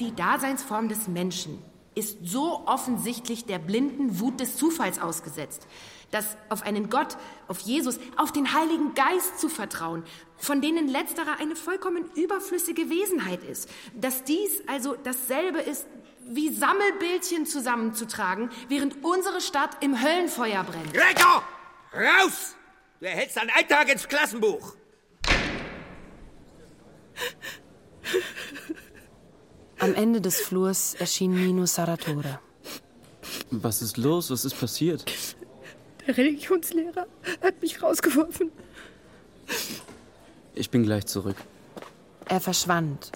Die 0.00 0.12
Daseinsform 0.12 0.88
des 0.88 1.06
Menschen 1.06 1.56
ist 1.94 2.18
so 2.24 2.66
offensichtlich 2.66 3.44
der 3.44 3.60
blinden 3.60 4.18
Wut 4.18 4.40
des 4.40 4.56
Zufalls 4.56 5.00
ausgesetzt, 5.00 5.68
dass 6.10 6.36
auf 6.48 6.62
einen 6.62 6.90
Gott, 6.90 7.16
auf 7.46 7.60
Jesus, 7.60 8.00
auf 8.16 8.32
den 8.32 8.54
Heiligen 8.54 8.94
Geist 8.94 9.38
zu 9.38 9.48
vertrauen, 9.48 10.02
von 10.36 10.60
denen 10.60 10.88
letzterer 10.88 11.38
eine 11.38 11.54
vollkommen 11.54 12.06
überflüssige 12.16 12.90
Wesenheit 12.90 13.44
ist, 13.44 13.68
dass 13.94 14.24
dies 14.24 14.62
also 14.66 14.96
dasselbe 15.04 15.60
ist, 15.60 15.86
wie 16.28 16.52
Sammelbildchen 16.52 17.46
zusammenzutragen, 17.46 18.50
während 18.68 19.04
unsere 19.04 19.40
Stadt 19.40 19.82
im 19.82 20.00
Höllenfeuer 20.00 20.64
brennt. 20.64 20.92
Gregor! 20.92 21.42
Raus! 21.92 22.56
Du 23.00 23.06
erhältst 23.06 23.38
einen 23.38 23.50
Eintrag 23.50 23.92
ins 23.92 24.06
Klassenbuch. 24.08 24.74
Am 29.78 29.94
Ende 29.94 30.20
des 30.20 30.40
Flurs 30.40 30.94
erschien 30.94 31.34
Nino 31.34 31.66
Saratore. 31.66 32.38
Was 33.50 33.82
ist 33.82 33.96
los? 33.96 34.30
Was 34.30 34.44
ist 34.44 34.58
passiert? 34.58 35.04
Der 36.06 36.16
Religionslehrer 36.16 37.06
hat 37.42 37.60
mich 37.60 37.82
rausgeworfen. 37.82 38.52
Ich 40.54 40.70
bin 40.70 40.84
gleich 40.84 41.06
zurück. 41.06 41.36
Er 42.26 42.40
verschwand 42.40 43.12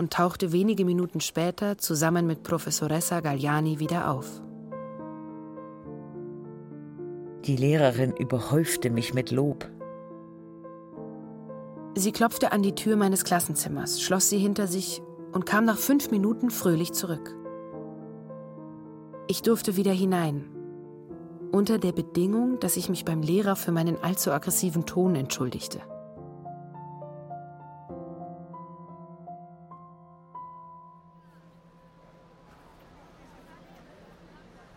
und 0.00 0.14
tauchte 0.14 0.50
wenige 0.50 0.86
Minuten 0.86 1.20
später 1.20 1.76
zusammen 1.76 2.26
mit 2.26 2.42
Professoressa 2.42 3.20
Galliani 3.20 3.80
wieder 3.80 4.10
auf. 4.10 4.40
Die 7.44 7.54
Lehrerin 7.54 8.16
überhäufte 8.16 8.88
mich 8.88 9.12
mit 9.12 9.30
Lob. 9.30 9.68
Sie 11.94 12.12
klopfte 12.12 12.50
an 12.52 12.62
die 12.62 12.74
Tür 12.74 12.96
meines 12.96 13.24
Klassenzimmers, 13.24 14.00
schloss 14.00 14.30
sie 14.30 14.38
hinter 14.38 14.66
sich 14.66 15.02
und 15.32 15.44
kam 15.44 15.66
nach 15.66 15.76
fünf 15.76 16.10
Minuten 16.10 16.48
fröhlich 16.50 16.94
zurück. 16.94 17.36
Ich 19.28 19.42
durfte 19.42 19.76
wieder 19.76 19.92
hinein 19.92 20.46
unter 21.52 21.78
der 21.78 21.92
Bedingung, 21.92 22.58
dass 22.58 22.78
ich 22.78 22.88
mich 22.88 23.04
beim 23.04 23.20
Lehrer 23.20 23.54
für 23.54 23.72
meinen 23.72 24.02
allzu 24.02 24.32
aggressiven 24.32 24.86
Ton 24.86 25.14
entschuldigte. 25.14 25.82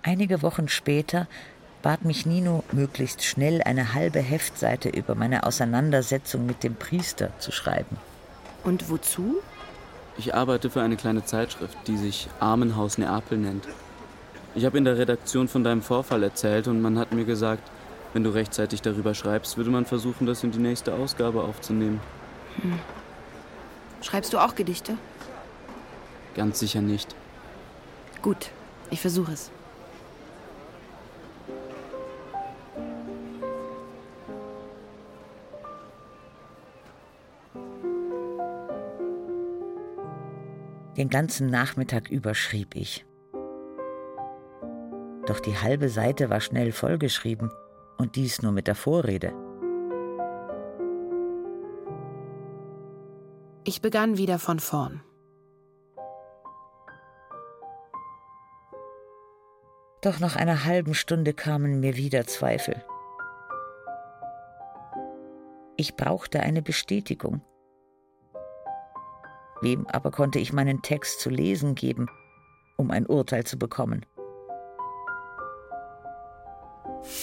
Einige 0.05 0.41
Wochen 0.41 0.67
später 0.67 1.27
bat 1.81 2.03
mich 2.03 2.25
Nino, 2.25 2.65
möglichst 2.73 3.23
schnell 3.23 3.61
eine 3.63 3.93
halbe 3.93 4.19
Heftseite 4.19 4.89
über 4.89 5.15
meine 5.15 5.45
Auseinandersetzung 5.45 6.45
mit 6.45 6.61
dem 6.63 6.75
Priester 6.75 7.31
zu 7.39 7.53
schreiben. 7.53 7.95
Und 8.65 8.89
wozu? 8.89 9.37
Ich 10.17 10.35
arbeite 10.35 10.69
für 10.69 10.81
eine 10.81 10.97
kleine 10.97 11.23
Zeitschrift, 11.23 11.77
die 11.87 11.97
sich 11.97 12.27
Armenhaus 12.41 12.97
Neapel 12.97 13.37
nennt. 13.37 13.65
Ich 14.55 14.65
habe 14.65 14.77
in 14.77 14.83
der 14.83 14.97
Redaktion 14.97 15.47
von 15.47 15.63
deinem 15.63 15.81
Vorfall 15.81 16.21
erzählt 16.21 16.67
und 16.67 16.81
man 16.81 16.99
hat 16.99 17.13
mir 17.13 17.25
gesagt, 17.25 17.71
wenn 18.11 18.25
du 18.25 18.29
rechtzeitig 18.29 18.81
darüber 18.81 19.13
schreibst, 19.13 19.55
würde 19.57 19.71
man 19.71 19.85
versuchen, 19.85 20.27
das 20.27 20.43
in 20.43 20.51
die 20.51 20.59
nächste 20.59 20.93
Ausgabe 20.93 21.43
aufzunehmen. 21.43 22.01
Hm. 22.61 22.77
Schreibst 24.01 24.33
du 24.33 24.37
auch 24.37 24.53
Gedichte? 24.53 24.97
Ganz 26.35 26.59
sicher 26.59 26.81
nicht. 26.81 27.15
Gut, 28.21 28.51
ich 28.91 28.99
versuche 28.99 29.31
es. 29.31 29.49
Den 41.03 41.09
ganzen 41.09 41.47
Nachmittag 41.47 42.09
über 42.09 42.33
schrieb 42.33 42.77
ich. 42.77 43.05
Doch 45.25 45.41
die 45.41 45.57
halbe 45.57 45.89
Seite 45.89 46.29
war 46.29 46.39
schnell 46.39 46.71
vollgeschrieben 46.71 47.51
und 47.97 48.15
dies 48.15 48.41
nur 48.41 48.53
mit 48.53 48.67
der 48.67 48.75
Vorrede. 48.75 49.33
Ich 53.65 53.81
begann 53.81 54.17
wieder 54.17 54.39
von 54.39 54.61
vorn. 54.61 55.03
Doch 59.99 60.21
nach 60.21 60.37
einer 60.37 60.63
halben 60.63 60.93
Stunde 60.93 61.33
kamen 61.33 61.81
mir 61.81 61.97
wieder 61.97 62.25
Zweifel. 62.27 62.81
Ich 65.75 65.97
brauchte 65.97 66.39
eine 66.39 66.61
Bestätigung. 66.61 67.41
Wem 69.63 69.87
aber 69.87 70.11
konnte 70.11 70.39
ich 70.39 70.51
meinen 70.51 70.81
Text 70.81 71.21
zu 71.21 71.29
lesen 71.29 71.73
geben, 71.73 72.09
um 72.75 72.91
ein 72.91 73.05
Urteil 73.05 73.45
zu 73.45 73.57
bekommen? 73.57 74.05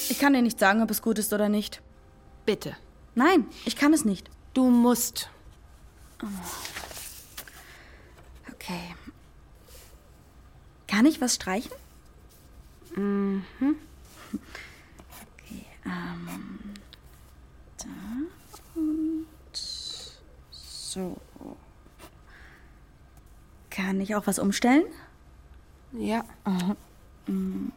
Ich 0.08 0.18
kann 0.18 0.32
dir 0.32 0.40
nicht 0.40 0.58
sagen, 0.58 0.82
ob 0.82 0.90
es 0.90 1.02
gut 1.02 1.18
ist 1.18 1.34
oder 1.34 1.50
nicht. 1.50 1.82
Bitte. 2.46 2.74
Nein, 3.14 3.46
ich 3.66 3.76
kann 3.76 3.92
es 3.92 4.06
nicht. 4.06 4.30
Du 4.54 4.70
musst. 4.70 5.28
Okay. 8.50 8.94
Kann 10.86 11.04
ich 11.04 11.20
was 11.20 11.34
streichen? 11.34 11.72
Mhm. 12.96 13.44
Okay, 14.32 15.66
ähm. 15.84 16.58
Da 17.76 17.86
und 18.76 19.26
so. 20.50 21.18
Kann 23.80 24.00
ich 24.00 24.14
auch 24.14 24.26
was 24.26 24.38
umstellen? 24.38 24.84
Ja. 25.92 26.24
Aha. 26.44 26.76
Mm. 27.26 27.72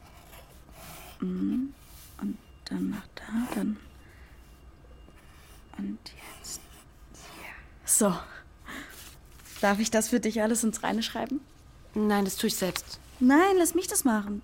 Mm. 1.20 1.74
Und 2.22 2.38
dann 2.66 2.90
nach 2.90 3.08
da, 3.16 3.56
dann. 3.56 3.78
Und 5.78 6.00
jetzt. 6.04 6.62
hier. 7.14 7.54
So. 7.86 8.14
Darf 9.62 9.80
ich 9.80 9.92
das 9.92 10.10
für 10.10 10.20
dich 10.20 10.42
alles 10.42 10.64
ins 10.64 10.84
Reine 10.84 11.04
schreiben? 11.04 11.40
Nein, 11.96 12.26
das 12.26 12.36
tue 12.36 12.48
ich 12.48 12.56
selbst. 12.56 13.00
Nein, 13.20 13.56
lass 13.58 13.76
mich 13.76 13.88
das 13.88 14.04
machen. 14.04 14.42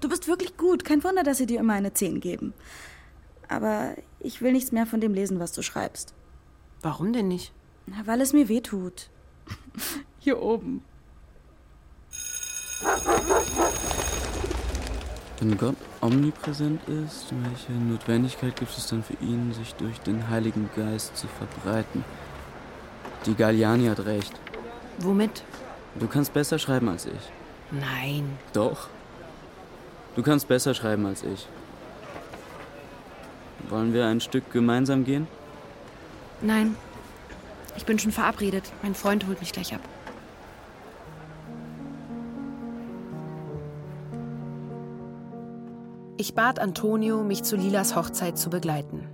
Du 0.00 0.08
bist 0.08 0.28
wirklich 0.28 0.56
gut. 0.56 0.84
Kein 0.84 1.02
Wunder, 1.02 1.22
dass 1.22 1.38
sie 1.38 1.46
dir 1.46 1.60
immer 1.60 1.72
eine 1.72 1.94
10 1.94 2.20
geben. 2.20 2.52
Aber 3.48 3.96
ich 4.20 4.42
will 4.42 4.52
nichts 4.52 4.72
mehr 4.72 4.86
von 4.86 5.00
dem 5.00 5.14
lesen, 5.14 5.40
was 5.40 5.52
du 5.52 5.62
schreibst. 5.62 6.12
Warum 6.82 7.12
denn 7.12 7.28
nicht? 7.28 7.52
Na, 7.86 8.06
weil 8.06 8.20
es 8.20 8.32
mir 8.32 8.48
weh 8.48 8.60
tut. 8.60 9.08
Hier 10.18 10.42
oben. 10.42 10.84
Wenn 15.40 15.56
Gott 15.56 15.76
omnipräsent 16.00 16.80
ist, 16.88 17.26
welche 17.30 17.72
Notwendigkeit 17.72 18.56
gibt 18.56 18.76
es 18.76 18.88
dann 18.88 19.02
für 19.02 19.14
ihn, 19.22 19.52
sich 19.52 19.74
durch 19.74 19.98
den 20.00 20.28
Heiligen 20.28 20.68
Geist 20.74 21.16
zu 21.16 21.26
verbreiten? 21.28 22.04
Die 23.26 23.34
Galliani 23.34 23.86
hat 23.86 24.04
recht. 24.04 24.32
Womit? 24.98 25.44
Du 25.94 26.06
kannst 26.06 26.32
besser 26.32 26.58
schreiben 26.58 26.88
als 26.88 27.06
ich. 27.06 27.12
Nein. 27.70 28.38
Doch. 28.52 28.88
Du 30.16 30.22
kannst 30.22 30.48
besser 30.48 30.74
schreiben 30.74 31.06
als 31.06 31.22
ich. 31.22 31.46
Wollen 33.68 33.92
wir 33.92 34.06
ein 34.06 34.20
Stück 34.20 34.50
gemeinsam 34.50 35.04
gehen? 35.04 35.28
Nein. 36.40 36.76
Ich 37.76 37.84
bin 37.84 37.98
schon 37.98 38.12
verabredet. 38.12 38.64
Mein 38.82 38.94
Freund 38.94 39.26
holt 39.26 39.40
mich 39.40 39.52
gleich 39.52 39.74
ab. 39.74 39.80
Ich 46.20 46.34
bat 46.34 46.58
Antonio, 46.58 47.22
mich 47.22 47.44
zu 47.44 47.54
Lilas 47.54 47.94
Hochzeit 47.94 48.36
zu 48.36 48.50
begleiten. 48.50 49.06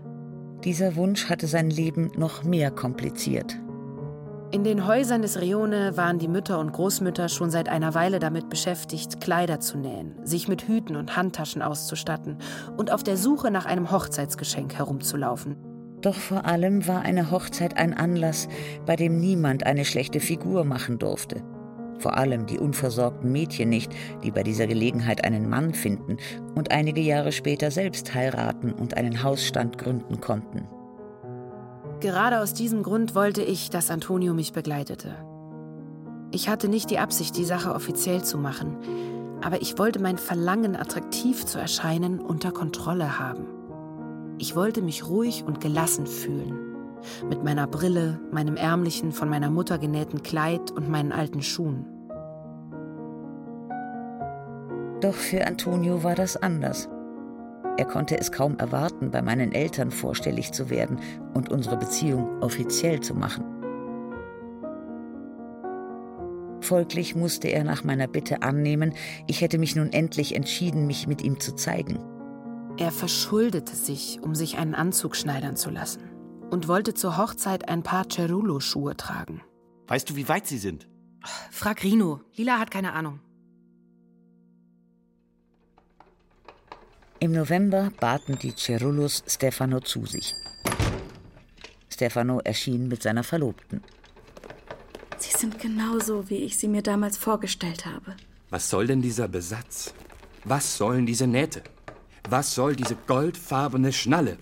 Dieser 0.64 0.96
Wunsch 0.96 1.28
hatte 1.28 1.46
sein 1.46 1.68
Leben 1.68 2.10
noch 2.16 2.44
mehr 2.44 2.70
kompliziert. 2.70 3.60
In 4.50 4.64
den 4.64 4.86
Häusern 4.86 5.20
des 5.20 5.38
Rione 5.38 5.98
waren 5.98 6.18
die 6.18 6.28
Mütter 6.28 6.58
und 6.58 6.72
Großmütter 6.72 7.28
schon 7.28 7.50
seit 7.50 7.68
einer 7.68 7.92
Weile 7.92 8.20
damit 8.20 8.48
beschäftigt, 8.48 9.20
Kleider 9.20 9.60
zu 9.60 9.76
nähen, 9.76 10.14
sich 10.24 10.48
mit 10.48 10.66
Hüten 10.66 10.96
und 10.96 11.14
Handtaschen 11.14 11.60
auszustatten 11.60 12.38
und 12.78 12.90
auf 12.90 13.02
der 13.02 13.18
Suche 13.18 13.50
nach 13.50 13.66
einem 13.66 13.90
Hochzeitsgeschenk 13.90 14.74
herumzulaufen. 14.74 15.56
Doch 16.00 16.14
vor 16.14 16.46
allem 16.46 16.88
war 16.88 17.02
eine 17.02 17.30
Hochzeit 17.30 17.76
ein 17.76 17.92
Anlass, 17.92 18.48
bei 18.86 18.96
dem 18.96 19.20
niemand 19.20 19.66
eine 19.66 19.84
schlechte 19.84 20.20
Figur 20.20 20.64
machen 20.64 20.98
durfte. 20.98 21.42
Vor 22.04 22.18
allem 22.18 22.44
die 22.44 22.58
unversorgten 22.58 23.32
Mädchen 23.32 23.70
nicht, 23.70 23.90
die 24.22 24.30
bei 24.30 24.42
dieser 24.42 24.66
Gelegenheit 24.66 25.24
einen 25.24 25.48
Mann 25.48 25.72
finden 25.72 26.18
und 26.54 26.70
einige 26.70 27.00
Jahre 27.00 27.32
später 27.32 27.70
selbst 27.70 28.12
heiraten 28.12 28.74
und 28.74 28.98
einen 28.98 29.22
Hausstand 29.22 29.78
gründen 29.78 30.20
konnten. 30.20 30.68
Gerade 32.00 32.40
aus 32.40 32.52
diesem 32.52 32.82
Grund 32.82 33.14
wollte 33.14 33.40
ich, 33.40 33.70
dass 33.70 33.90
Antonio 33.90 34.34
mich 34.34 34.52
begleitete. 34.52 35.14
Ich 36.30 36.50
hatte 36.50 36.68
nicht 36.68 36.90
die 36.90 36.98
Absicht, 36.98 37.38
die 37.38 37.46
Sache 37.46 37.74
offiziell 37.74 38.22
zu 38.22 38.36
machen, 38.36 38.76
aber 39.40 39.62
ich 39.62 39.78
wollte 39.78 39.98
mein 39.98 40.18
Verlangen, 40.18 40.76
attraktiv 40.76 41.46
zu 41.46 41.58
erscheinen, 41.58 42.20
unter 42.20 42.52
Kontrolle 42.52 43.18
haben. 43.18 43.46
Ich 44.36 44.54
wollte 44.54 44.82
mich 44.82 45.08
ruhig 45.08 45.42
und 45.46 45.62
gelassen 45.62 46.06
fühlen. 46.06 46.58
Mit 47.30 47.44
meiner 47.44 47.66
Brille, 47.66 48.20
meinem 48.30 48.56
ärmlichen, 48.56 49.10
von 49.10 49.30
meiner 49.30 49.50
Mutter 49.50 49.78
genähten 49.78 50.22
Kleid 50.22 50.70
und 50.70 50.90
meinen 50.90 51.10
alten 51.10 51.40
Schuhen. 51.40 51.93
Doch 55.00 55.14
für 55.14 55.46
Antonio 55.46 56.02
war 56.02 56.14
das 56.14 56.36
anders. 56.36 56.88
Er 57.76 57.84
konnte 57.84 58.16
es 58.18 58.30
kaum 58.30 58.56
erwarten, 58.58 59.10
bei 59.10 59.20
meinen 59.20 59.52
Eltern 59.52 59.90
vorstellig 59.90 60.52
zu 60.52 60.70
werden 60.70 61.00
und 61.34 61.50
unsere 61.50 61.76
Beziehung 61.76 62.40
offiziell 62.40 63.00
zu 63.00 63.14
machen. 63.14 63.44
Folglich 66.60 67.14
musste 67.14 67.48
er 67.48 67.64
nach 67.64 67.84
meiner 67.84 68.06
Bitte 68.06 68.42
annehmen, 68.42 68.94
ich 69.26 69.42
hätte 69.42 69.58
mich 69.58 69.76
nun 69.76 69.92
endlich 69.92 70.34
entschieden, 70.34 70.86
mich 70.86 71.06
mit 71.06 71.22
ihm 71.22 71.38
zu 71.38 71.54
zeigen. 71.54 71.98
Er 72.78 72.90
verschuldete 72.90 73.76
sich, 73.76 74.20
um 74.22 74.34
sich 74.34 74.56
einen 74.56 74.74
Anzug 74.74 75.14
schneidern 75.14 75.56
zu 75.56 75.70
lassen 75.70 76.02
und 76.50 76.66
wollte 76.66 76.94
zur 76.94 77.18
Hochzeit 77.18 77.68
ein 77.68 77.82
paar 77.82 78.06
Cerullo-Schuhe 78.10 78.96
tragen. 78.96 79.42
Weißt 79.88 80.08
du, 80.08 80.16
wie 80.16 80.28
weit 80.28 80.46
sie 80.46 80.58
sind? 80.58 80.88
Frag 81.50 81.82
Rino. 81.82 82.20
Lila 82.34 82.58
hat 82.58 82.70
keine 82.70 82.94
Ahnung. 82.94 83.20
Im 87.24 87.32
November 87.32 87.90
baten 88.00 88.38
die 88.38 88.54
Cerullos 88.54 89.24
Stefano 89.26 89.80
zu 89.80 90.04
sich. 90.04 90.34
Stefano 91.88 92.40
erschien 92.40 92.86
mit 92.86 93.02
seiner 93.02 93.24
Verlobten. 93.24 93.82
Sie 95.16 95.34
sind 95.34 95.58
genauso, 95.58 96.28
wie 96.28 96.44
ich 96.44 96.58
sie 96.58 96.68
mir 96.68 96.82
damals 96.82 97.16
vorgestellt 97.16 97.86
habe. 97.86 98.14
Was 98.50 98.68
soll 98.68 98.88
denn 98.88 99.00
dieser 99.00 99.26
Besatz? 99.26 99.94
Was 100.44 100.76
sollen 100.76 101.06
diese 101.06 101.26
Nähte? 101.26 101.62
Was 102.28 102.54
soll 102.54 102.76
diese 102.76 102.94
goldfarbene 102.94 103.94
Schnalle? 103.94 104.36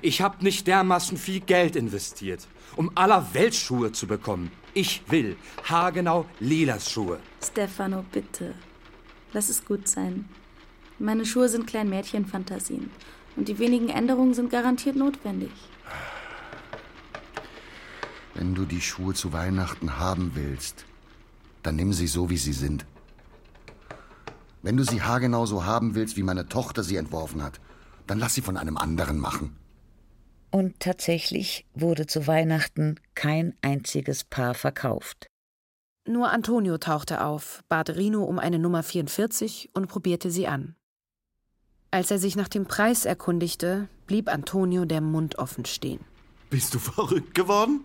Ich 0.00 0.22
habe 0.22 0.42
nicht 0.42 0.66
dermaßen 0.66 1.18
viel 1.18 1.40
Geld 1.40 1.76
investiert, 1.76 2.48
um 2.76 2.92
aller 2.94 3.34
Weltschuhe 3.34 3.92
zu 3.92 4.06
bekommen. 4.06 4.50
Ich 4.72 5.02
will 5.10 5.36
haargenau 5.64 6.24
Lilas 6.40 6.90
Schuhe. 6.90 7.20
Stefano, 7.42 8.06
bitte. 8.10 8.54
Lass 9.34 9.50
es 9.50 9.62
gut 9.62 9.86
sein. 9.86 10.24
Meine 11.04 11.26
Schuhe 11.26 11.50
sind 11.50 11.66
Kleinmädchenfantasien. 11.66 12.90
Und 13.36 13.48
die 13.48 13.58
wenigen 13.58 13.90
Änderungen 13.90 14.32
sind 14.32 14.48
garantiert 14.48 14.96
notwendig. 14.96 15.50
Wenn 18.32 18.54
du 18.54 18.64
die 18.64 18.80
Schuhe 18.80 19.12
zu 19.12 19.34
Weihnachten 19.34 19.98
haben 19.98 20.30
willst, 20.34 20.86
dann 21.62 21.76
nimm 21.76 21.92
sie 21.92 22.06
so, 22.06 22.30
wie 22.30 22.38
sie 22.38 22.54
sind. 22.54 22.86
Wenn 24.62 24.78
du 24.78 24.82
sie 24.82 25.02
haargenau 25.02 25.44
so 25.44 25.66
haben 25.66 25.94
willst, 25.94 26.16
wie 26.16 26.22
meine 26.22 26.48
Tochter 26.48 26.82
sie 26.82 26.96
entworfen 26.96 27.42
hat, 27.42 27.60
dann 28.06 28.18
lass 28.18 28.32
sie 28.32 28.40
von 28.40 28.56
einem 28.56 28.78
anderen 28.78 29.18
machen. 29.18 29.54
Und 30.50 30.80
tatsächlich 30.80 31.66
wurde 31.74 32.06
zu 32.06 32.26
Weihnachten 32.26 32.98
kein 33.14 33.54
einziges 33.60 34.24
Paar 34.24 34.54
verkauft. 34.54 35.26
Nur 36.08 36.30
Antonio 36.30 36.78
tauchte 36.78 37.22
auf, 37.22 37.62
bat 37.68 37.90
Rino 37.90 38.24
um 38.24 38.38
eine 38.38 38.58
Nummer 38.58 38.82
44 38.82 39.68
und 39.74 39.88
probierte 39.88 40.30
sie 40.30 40.46
an. 40.46 40.76
Als 41.94 42.10
er 42.10 42.18
sich 42.18 42.34
nach 42.34 42.48
dem 42.48 42.66
Preis 42.66 43.04
erkundigte, 43.04 43.86
blieb 44.08 44.28
Antonio 44.28 44.84
der 44.84 45.00
Mund 45.00 45.38
offen 45.38 45.64
stehen. 45.64 46.00
Bist 46.50 46.74
du 46.74 46.80
verrückt 46.80 47.36
geworden? 47.36 47.82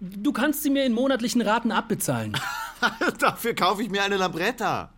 Du 0.00 0.32
kannst 0.32 0.62
sie 0.62 0.70
mir 0.70 0.86
in 0.86 0.94
monatlichen 0.94 1.42
Raten 1.42 1.70
abbezahlen. 1.70 2.34
Dafür 3.18 3.54
kaufe 3.54 3.82
ich 3.82 3.90
mir 3.90 4.02
eine 4.04 4.16
Lambretta. 4.16 4.90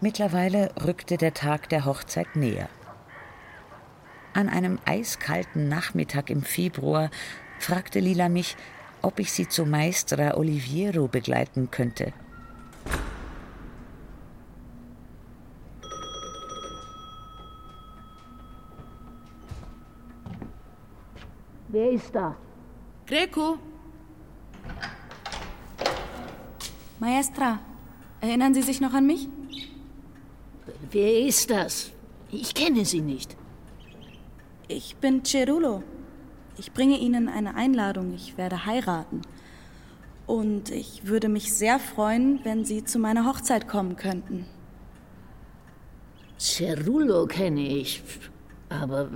Mittlerweile 0.00 0.70
rückte 0.82 1.18
der 1.18 1.34
Tag 1.34 1.68
der 1.68 1.84
Hochzeit 1.84 2.34
näher. 2.34 2.70
An 4.32 4.48
einem 4.48 4.78
eiskalten 4.86 5.68
Nachmittag 5.68 6.30
im 6.30 6.42
Februar 6.42 7.10
fragte 7.58 8.00
Lila 8.00 8.30
mich, 8.30 8.56
ob 9.02 9.20
ich 9.20 9.32
sie 9.32 9.48
zu 9.48 9.64
Maestra 9.64 10.36
Oliviero 10.36 11.08
begleiten 11.08 11.70
könnte. 11.70 12.12
Wer 21.68 21.90
ist 21.90 22.14
da? 22.14 22.34
Greco. 23.06 23.58
Maestra, 26.98 27.60
erinnern 28.20 28.54
Sie 28.54 28.62
sich 28.62 28.80
noch 28.80 28.92
an 28.94 29.06
mich? 29.06 29.28
Wer 30.90 31.20
ist 31.20 31.50
das? 31.50 31.92
Ich 32.30 32.54
kenne 32.54 32.84
Sie 32.84 33.00
nicht. 33.00 33.36
Ich 34.66 34.96
bin 34.96 35.24
Cerulo. 35.24 35.82
Ich 36.58 36.72
bringe 36.72 36.98
Ihnen 36.98 37.28
eine 37.28 37.54
Einladung. 37.54 38.12
Ich 38.14 38.36
werde 38.36 38.66
heiraten. 38.66 39.22
Und 40.26 40.70
ich 40.70 41.06
würde 41.06 41.28
mich 41.28 41.54
sehr 41.54 41.78
freuen, 41.78 42.40
wenn 42.44 42.64
Sie 42.64 42.84
zu 42.84 42.98
meiner 42.98 43.24
Hochzeit 43.24 43.68
kommen 43.68 43.96
könnten. 43.96 44.44
Cerulo 46.38 47.26
kenne 47.26 47.66
ich. 47.66 48.02
Aber 48.68 49.08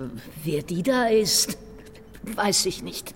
wer 0.44 0.62
die 0.62 0.82
da 0.82 1.06
ist, 1.06 1.58
weiß 2.22 2.66
ich 2.66 2.82
nicht. 2.82 3.14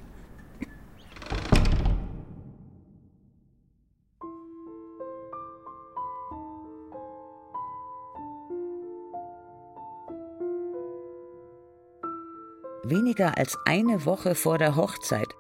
Weniger 12.89 13.37
als 13.37 13.59
eine 13.65 14.05
Woche 14.05 14.37
vor 14.37 14.59
der 14.59 14.77
Hochzeit 14.77 15.35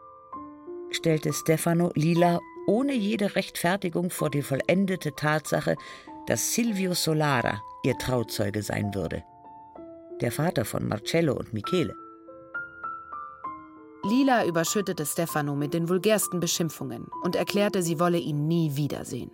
stellte 0.91 1.33
Stefano 1.33 1.93
Lila 1.95 2.41
ohne 2.67 2.93
jede 2.93 3.37
Rechtfertigung 3.37 4.11
vor 4.11 4.31
die 4.31 4.43
vollendete 4.43 5.15
Tatsache, 5.15 5.77
dass 6.27 6.55
Silvio 6.55 6.95
Solara 6.95 7.63
ihr 7.85 7.97
Trauzeuge 7.99 8.63
sein 8.63 8.93
würde. 8.95 9.23
Der 10.21 10.33
Vater 10.33 10.65
von 10.65 10.89
Marcello 10.89 11.35
und 11.35 11.53
Michele. 11.53 11.95
Lila 14.03 14.45
überschüttete 14.45 15.07
Stefano 15.07 15.55
mit 15.55 15.73
den 15.73 15.89
vulgärsten 15.89 16.41
Beschimpfungen 16.41 17.07
und 17.23 17.37
erklärte, 17.37 17.81
sie 17.81 18.01
wolle 18.01 18.19
ihn 18.19 18.49
nie 18.49 18.75
wiedersehen. 18.75 19.31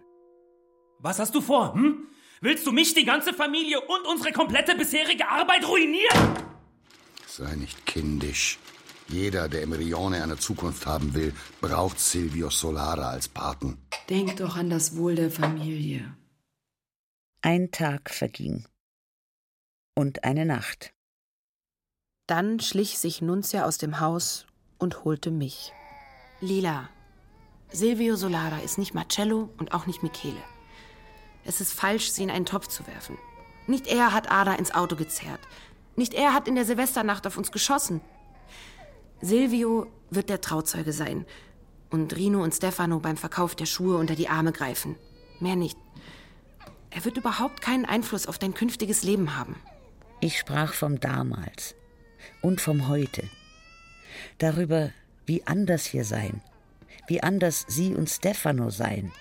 Was 0.99 1.19
hast 1.19 1.35
du 1.35 1.41
vor, 1.41 1.73
hm? 1.73 2.09
Willst 2.43 2.67
du 2.67 2.73
mich, 2.73 2.93
die 2.93 3.07
ganze 3.07 3.33
Familie 3.33 3.81
und 3.81 4.07
unsere 4.07 4.33
komplette 4.33 4.75
bisherige 4.75 5.29
Arbeit 5.29 5.67
ruinieren? 5.67 6.52
Sei 7.35 7.57
nicht 7.57 7.87
kindisch. 7.87 8.59
Jeder, 9.09 9.49
der 9.49 9.63
im 9.63 9.73
Rione 9.73 10.23
eine 10.23 10.37
Zukunft 10.37 10.85
haben 10.85 11.15
will, 11.15 11.33
braucht 11.63 11.99
Silvio 11.99 12.51
Solara 12.51 13.09
als 13.09 13.27
Paten. 13.27 13.79
Denk 14.11 14.37
doch 14.37 14.57
an 14.57 14.69
das 14.69 14.97
Wohl 14.97 15.15
der 15.15 15.31
Familie. 15.31 16.15
Ein 17.41 17.71
Tag 17.71 18.11
verging. 18.11 18.67
Und 19.95 20.25
eine 20.25 20.45
Nacht. 20.45 20.93
Dann 22.27 22.61
schlich 22.61 22.99
sich 22.99 23.23
Nunzia 23.23 23.65
aus 23.65 23.79
dem 23.79 23.99
Haus 23.99 24.47
und 24.77 25.05
holte 25.05 25.31
mich. 25.31 25.73
Lila, 26.43 26.91
Silvio 27.71 28.17
Solara 28.17 28.59
ist 28.59 28.77
nicht 28.77 28.93
Marcello 28.93 29.49
und 29.57 29.73
auch 29.73 29.87
nicht 29.87 30.03
Michele. 30.03 30.43
Es 31.47 31.63
ist 31.63 31.73
falsch, 31.73 32.11
sie 32.11 32.25
in 32.25 32.31
einen 32.31 32.45
Topf 32.45 32.69
zu 32.69 32.87
werfen. 32.87 33.17
Nicht 33.67 33.87
er 33.87 34.13
hat 34.13 34.31
Ada 34.31 34.53
ins 34.55 34.75
Auto 34.75 34.97
gezerrt. 34.97 35.41
Nicht 35.97 36.15
er 36.15 36.33
hat 36.35 36.49
in 36.49 36.55
der 36.55 36.65
Silvesternacht 36.65 37.27
auf 37.27 37.37
uns 37.37 37.53
geschossen. 37.53 38.01
Silvio 39.21 39.87
wird 40.11 40.29
der 40.29 40.41
Trauzeuge 40.41 40.93
sein 40.93 41.27
und 41.91 42.17
Rino 42.17 42.43
und 42.43 42.55
Stefano 42.55 42.99
beim 42.99 43.17
Verkauf 43.17 43.55
der 43.55 43.67
Schuhe 43.67 43.97
unter 43.99 44.15
die 44.15 44.29
Arme 44.29 44.53
greifen. 44.53 44.97
Mehr 45.41 45.57
nicht. 45.57 45.79
Er 46.91 47.05
wird 47.05 47.17
überhaupt 47.17 47.61
keinen 47.61 47.85
Einfluss 47.85 48.27
auf 48.27 48.39
dein 48.39 48.55
künftiges 48.55 49.03
Leben 49.03 49.37
haben. 49.37 49.57
Ich 50.21 50.39
sprach 50.39 50.73
vom 50.75 51.01
damals 51.01 51.75
und 52.41 52.61
vom 52.61 52.89
heute. 52.89 53.29
Darüber, 54.39 54.91
wie 55.27 55.47
anders 55.47 55.93
wir 55.93 56.05
seien, 56.05 56.43
wie 57.07 57.23
anders 57.23 57.65
sie 57.69 57.95
und 57.95 58.09
Stefano 58.09 58.71
seien. 58.71 59.13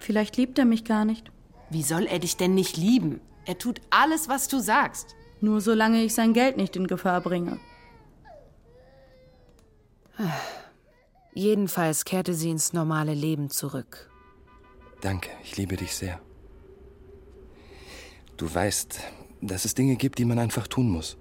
Vielleicht 0.00 0.36
liebt 0.36 0.58
er 0.58 0.64
mich 0.64 0.84
gar 0.84 1.04
nicht. 1.04 1.30
Wie 1.70 1.82
soll 1.82 2.06
er 2.06 2.18
dich 2.18 2.36
denn 2.36 2.54
nicht 2.54 2.76
lieben? 2.76 3.20
Er 3.44 3.58
tut 3.58 3.80
alles, 3.90 4.28
was 4.28 4.48
du 4.48 4.60
sagst. 4.60 5.14
Nur 5.40 5.60
solange 5.60 6.02
ich 6.02 6.14
sein 6.14 6.32
Geld 6.32 6.56
nicht 6.56 6.76
in 6.76 6.86
Gefahr 6.86 7.20
bringe. 7.20 7.58
Jedenfalls 11.34 12.04
kehrte 12.04 12.34
sie 12.34 12.50
ins 12.50 12.72
normale 12.72 13.14
Leben 13.14 13.50
zurück. 13.50 14.10
Danke, 15.00 15.30
ich 15.42 15.56
liebe 15.56 15.76
dich 15.76 15.96
sehr. 15.96 16.20
Du 18.36 18.52
weißt, 18.52 19.00
dass 19.40 19.64
es 19.64 19.74
Dinge 19.74 19.96
gibt, 19.96 20.18
die 20.18 20.24
man 20.24 20.38
einfach 20.38 20.68
tun 20.68 20.88
muss. 20.88 21.16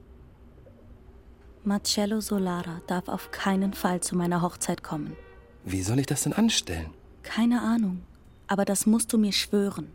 Marcello 1.64 2.22
Solara 2.22 2.82
darf 2.88 3.08
auf 3.08 3.32
keinen 3.32 3.74
Fall 3.74 4.02
zu 4.02 4.16
meiner 4.16 4.42
Hochzeit 4.42 4.84
kommen. 4.84 5.16
Wie 5.64 5.82
soll 5.82 6.00
ich 6.00 6.08
das 6.08 6.24
denn 6.24 6.34
anstellen? 6.34 6.92
Keine 7.24 7.62
Ahnung, 7.62 8.02
aber 8.48 8.66
das 8.66 8.86
musst 8.86 9.14
du 9.14 9.18
mir 9.18 9.32
schwören. 9.32 9.92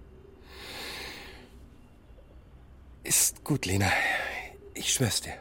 Ist 3.06 3.44
gut, 3.44 3.66
Lena. 3.66 3.92
Ich 4.74 4.92
schwör's 4.92 5.20
dir. 5.20 5.34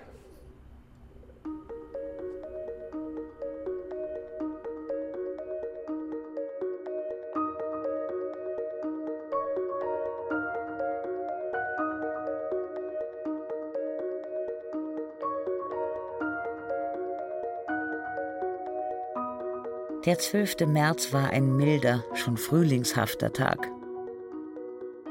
Der 20.05 20.19
12. 20.19 20.67
März 20.67 21.11
war 21.13 21.31
ein 21.31 21.57
milder, 21.57 22.03
schon 22.13 22.37
frühlingshafter 22.37 23.33
Tag. 23.33 23.74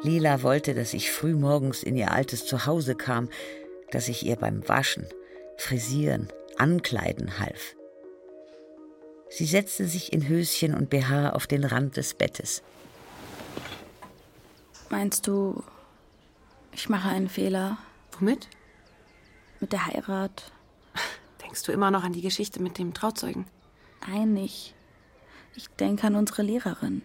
Lila 0.04 0.42
wollte, 0.42 0.74
dass 0.74 0.92
ich 0.92 1.10
früh 1.10 1.34
morgens 1.34 1.82
in 1.82 1.96
ihr 1.96 2.12
altes 2.12 2.44
Zuhause 2.44 2.94
kam, 2.94 3.30
dass 3.90 4.08
ich 4.08 4.26
ihr 4.26 4.36
beim 4.36 4.68
Waschen, 4.68 5.06
Frisieren, 5.56 6.28
Ankleiden 6.58 7.38
half. 7.38 7.74
Sie 9.30 9.46
setzte 9.46 9.88
sich 9.88 10.12
in 10.12 10.28
Höschen 10.28 10.74
und 10.74 10.90
BH 10.90 11.30
auf 11.30 11.46
den 11.46 11.64
Rand 11.64 11.96
des 11.96 12.12
Bettes. 12.12 12.62
Meinst 14.90 15.26
du, 15.26 15.64
ich 16.72 16.90
mache 16.90 17.08
einen 17.08 17.30
Fehler? 17.30 17.78
Womit? 18.12 18.48
Mit 19.58 19.72
der 19.72 19.86
Heirat? 19.86 20.52
Denkst 21.42 21.62
du 21.62 21.72
immer 21.72 21.90
noch 21.90 22.04
an 22.04 22.12
die 22.12 22.20
Geschichte 22.20 22.60
mit 22.60 22.76
dem 22.76 22.92
Trauzeugen? 22.92 23.46
Nein, 24.06 24.34
nicht. 24.34 24.74
Ich 25.56 25.68
denke 25.70 26.06
an 26.06 26.14
unsere 26.14 26.42
Lehrerin. 26.42 27.00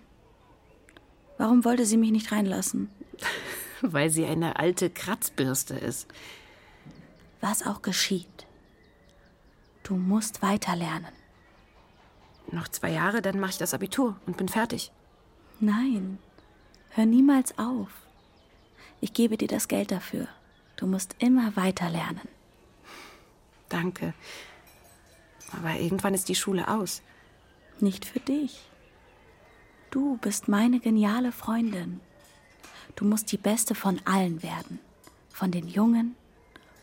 Warum 1.39 1.63
wollte 1.63 1.85
sie 1.85 1.95
mich 1.95 2.11
nicht 2.11 2.33
reinlassen? 2.33 2.89
Weil 3.81 4.09
sie 4.09 4.25
eine 4.25 4.59
alte 4.59 4.89
Kratzbürste 4.89 5.73
ist. 5.73 6.05
Was 7.39 7.65
auch 7.65 7.81
geschieht. 7.81 8.45
Du 9.83 9.95
musst 9.95 10.41
weiterlernen. 10.41 11.13
Noch 12.51 12.67
zwei 12.67 12.91
Jahre, 12.91 13.21
dann 13.21 13.39
mache 13.39 13.51
ich 13.51 13.57
das 13.57 13.73
Abitur 13.73 14.17
und 14.25 14.35
bin 14.35 14.49
fertig. 14.49 14.91
Nein, 15.61 16.19
hör 16.89 17.05
niemals 17.05 17.57
auf. 17.57 17.89
Ich 18.99 19.13
gebe 19.13 19.37
dir 19.37 19.47
das 19.47 19.69
Geld 19.69 19.91
dafür. 19.91 20.27
Du 20.75 20.87
musst 20.87 21.15
immer 21.19 21.55
weiterlernen. 21.55 22.27
Danke. 23.69 24.13
Aber 25.53 25.79
irgendwann 25.79 26.13
ist 26.13 26.27
die 26.27 26.35
Schule 26.35 26.67
aus. 26.67 27.01
Nicht 27.79 28.03
für 28.03 28.19
dich. 28.19 28.68
Du 29.91 30.17
bist 30.17 30.47
meine 30.47 30.79
geniale 30.79 31.31
Freundin. 31.31 31.99
Du 32.95 33.05
musst 33.05 33.31
die 33.31 33.37
beste 33.37 33.73
von 33.73 33.99
allen 34.05 34.43
werden. 34.43 34.79
Von 35.31 35.51
den 35.51 35.67
Jungen 35.67 36.15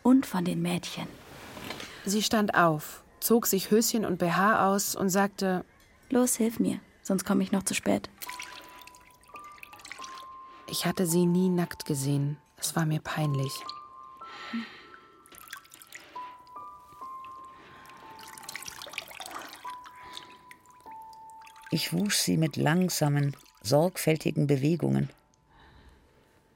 und 0.02 0.26
von 0.26 0.44
den 0.44 0.61
Mädchen. 0.61 1.07
Sie 2.04 2.22
stand 2.22 2.54
auf, 2.54 3.02
zog 3.20 3.46
sich 3.46 3.70
Höschen 3.70 4.04
und 4.04 4.18
BH 4.18 4.68
aus 4.68 4.96
und 4.96 5.11
sagte: 5.11 5.64
Los, 6.11 6.36
hilf 6.36 6.59
mir, 6.59 6.80
sonst 7.02 7.24
komme 7.24 7.42
ich 7.42 7.52
noch 7.52 7.62
zu 7.62 7.74
spät. 7.74 8.11
Ich 10.68 10.84
hatte 10.84 11.07
sie 11.07 11.26
nie 11.26 11.48
nackt 11.48 11.84
gesehen. 11.84 12.38
Es 12.57 12.74
war 12.74 12.86
mir 12.86 13.00
peinlich. 13.00 13.52
Ich 21.76 21.92
wusch 21.92 22.16
sie 22.16 22.38
mit 22.38 22.56
langsamen, 22.56 23.36
sorgfältigen 23.60 24.46
Bewegungen, 24.46 25.10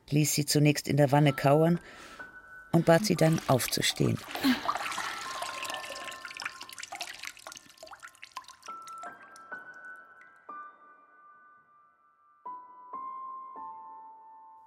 ließ 0.08 0.32
sie 0.32 0.46
zunächst 0.46 0.88
in 0.88 0.96
der 0.96 1.12
Wanne 1.12 1.34
kauern 1.34 1.78
und 2.72 2.86
bat 2.86 3.04
sie 3.04 3.16
dann 3.16 3.38
aufzustehen. 3.46 4.18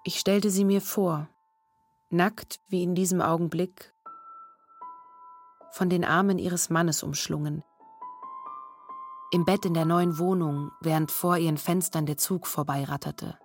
Ich 0.04 0.20
stellte 0.20 0.52
sie 0.52 0.66
mir 0.66 0.82
vor, 0.82 1.30
nackt 2.12 2.60
wie 2.68 2.84
in 2.84 2.94
diesem 2.94 3.22
Augenblick, 3.22 3.92
von 5.72 5.90
den 5.90 6.06
Armen 6.06 6.38
ihres 6.38 6.70
Mannes 6.70 7.02
umschlungen, 7.02 7.64
im 9.34 9.46
Bett 9.46 9.66
in 9.66 9.74
der 9.74 9.86
neuen 9.86 10.20
Wohnung, 10.20 10.72
während 10.80 11.10
vor 11.10 11.38
ihren 11.38 11.58
Fenstern 11.58 12.06
der 12.06 12.18
Zug 12.18 12.46
vorbeiratterte. 12.46 13.40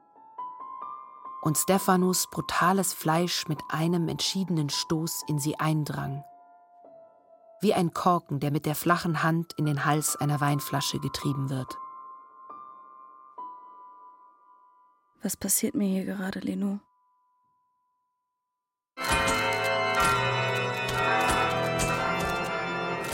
Und 1.41 1.57
Stephanus 1.57 2.28
brutales 2.30 2.93
Fleisch 2.93 3.49
mit 3.49 3.62
einem 3.70 4.09
entschiedenen 4.09 4.68
Stoß 4.68 5.22
in 5.28 5.39
sie 5.39 5.59
eindrang. 5.59 6.24
Wie 7.62 7.72
ein 7.72 7.95
Korken, 7.95 8.39
der 8.39 8.51
mit 8.51 8.66
der 8.66 8.74
flachen 8.74 9.22
Hand 9.22 9.55
in 9.57 9.64
den 9.64 9.86
Hals 9.86 10.14
einer 10.14 10.43
Weinflasche 10.43 10.99
getrieben 10.99 11.49
wird. 11.49 11.78
Was 15.22 15.39
passiert 15.39 15.74
mir 15.74 15.89
hier 15.89 16.05
gerade, 16.05 16.41
Leno? 16.41 16.80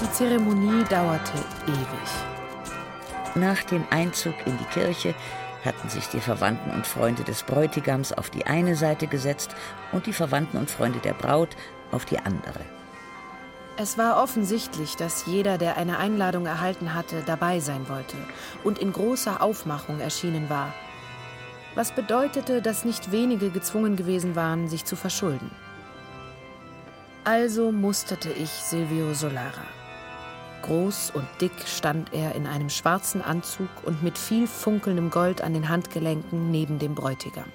Die 0.01 0.12
Zeremonie 0.12 0.85
dauerte 0.85 1.39
ewig. 1.68 2.34
Nach 3.35 3.62
dem 3.64 3.85
Einzug 3.91 4.35
in 4.47 4.57
die 4.59 4.64
Kirche 4.64 5.14
hatten 5.64 5.89
sich 5.89 6.09
die 6.09 6.20
Verwandten 6.20 6.70
und 6.70 6.87
Freunde 6.87 7.24
des 7.24 7.43
Bräutigams 7.43 8.12
auf 8.12 8.30
die 8.30 8.47
eine 8.47 8.76
Seite 8.76 9.07
gesetzt 9.07 9.55
und 9.93 10.07
die 10.07 10.12
Verwandten 10.12 10.59
und 10.59 10.70
Freunde 10.70 10.99
der 10.99 11.14
Braut 11.14 11.57
auf 11.91 12.05
die 12.05 12.18
andere. 12.18 12.61
Es 13.76 13.99
war 13.99 14.22
offensichtlich, 14.22 14.95
dass 14.97 15.26
jeder, 15.26 15.59
der 15.59 15.76
eine 15.76 15.99
Einladung 15.99 16.47
erhalten 16.47 16.95
hatte, 16.95 17.22
dabei 17.26 17.59
sein 17.61 17.89
wollte 17.89 18.16
und 18.62 18.78
in 18.78 18.93
großer 18.93 19.43
Aufmachung 19.43 20.01
erschienen 20.01 20.49
war 20.49 20.72
was 21.74 21.93
bedeutete, 21.93 22.62
dass 22.62 22.85
nicht 22.85 23.11
wenige 23.11 23.51
gezwungen 23.51 23.97
gewesen 23.97 24.37
waren, 24.37 24.68
sich 24.68 24.85
zu 24.85 24.97
verschulden. 24.97 25.51
Also 27.24 27.72
musterte 27.72 28.30
ich 28.30 28.51
Silvio 28.51 29.14
Solara. 29.14 29.64
Groß 30.65 31.12
und 31.15 31.27
dick 31.43 31.53
stand 31.67 32.15
er 32.15 32.35
in 32.35 32.47
einem 32.47 32.71
schwarzen 32.71 33.21
Anzug 33.21 33.69
und 33.83 34.03
mit 34.03 34.17
viel 34.17 34.47
funkelndem 34.47 35.11
Gold 35.11 35.43
an 35.43 35.53
den 35.53 35.69
Handgelenken 35.69 36.51
neben 36.51 36.79
dem 36.79 36.95
Bräutigam. 36.95 37.53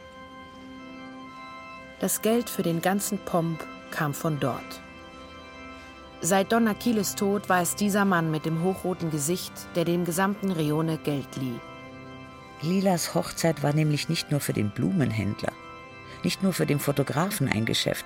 Das 1.99 2.21
Geld 2.21 2.51
für 2.51 2.61
den 2.61 2.83
ganzen 2.83 3.17
Pomp 3.17 3.65
kam 3.89 4.13
von 4.13 4.39
dort. 4.39 4.81
Seit 6.21 6.51
Don 6.51 6.67
Achilles 6.67 7.15
Tod 7.15 7.49
war 7.49 7.63
es 7.63 7.75
dieser 7.75 8.05
Mann 8.05 8.29
mit 8.29 8.45
dem 8.45 8.63
hochroten 8.63 9.09
Gesicht, 9.09 9.53
der 9.75 9.85
dem 9.85 10.05
gesamten 10.05 10.51
Rione 10.51 10.99
Geld 10.99 11.35
lieh. 11.35 11.59
Lilas 12.61 13.15
Hochzeit 13.15 13.63
war 13.63 13.73
nämlich 13.73 14.09
nicht 14.09 14.29
nur 14.29 14.39
für 14.39 14.53
den 14.53 14.69
Blumenhändler, 14.69 15.53
nicht 16.23 16.43
nur 16.43 16.53
für 16.53 16.67
den 16.67 16.79
Fotografen 16.79 17.49
ein 17.49 17.65
Geschäft, 17.65 18.05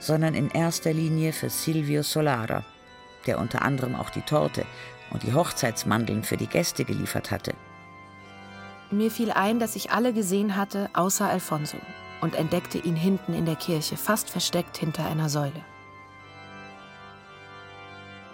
sondern 0.00 0.34
in 0.34 0.50
erster 0.50 0.92
Linie 0.92 1.32
für 1.32 1.50
Silvio 1.50 2.02
Solara, 2.02 2.64
der 3.26 3.38
unter 3.38 3.62
anderem 3.62 3.94
auch 3.94 4.10
die 4.10 4.22
Torte 4.22 4.64
und 5.10 5.22
die 5.22 5.34
Hochzeitsmandeln 5.34 6.22
für 6.22 6.36
die 6.36 6.46
Gäste 6.46 6.84
geliefert 6.84 7.30
hatte. 7.30 7.54
Mir 8.90 9.10
fiel 9.10 9.30
ein, 9.30 9.58
dass 9.58 9.76
ich 9.76 9.90
alle 9.90 10.12
gesehen 10.12 10.56
hatte, 10.56 10.90
außer 10.92 11.28
Alfonso, 11.28 11.78
und 12.20 12.34
entdeckte 12.34 12.78
ihn 12.78 12.96
hinten 12.96 13.34
in 13.34 13.46
der 13.46 13.56
Kirche, 13.56 13.96
fast 13.96 14.30
versteckt 14.30 14.76
hinter 14.76 15.06
einer 15.06 15.28
Säule. 15.28 15.64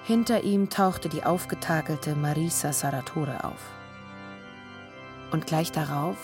Hinter 0.04 0.42
ihm 0.42 0.70
tauchte 0.70 1.08
die 1.08 1.24
aufgetakelte 1.24 2.16
Marisa 2.16 2.72
Saratore 2.72 3.44
auf. 3.44 3.60
Und 5.30 5.46
gleich 5.46 5.70
darauf, 5.70 6.16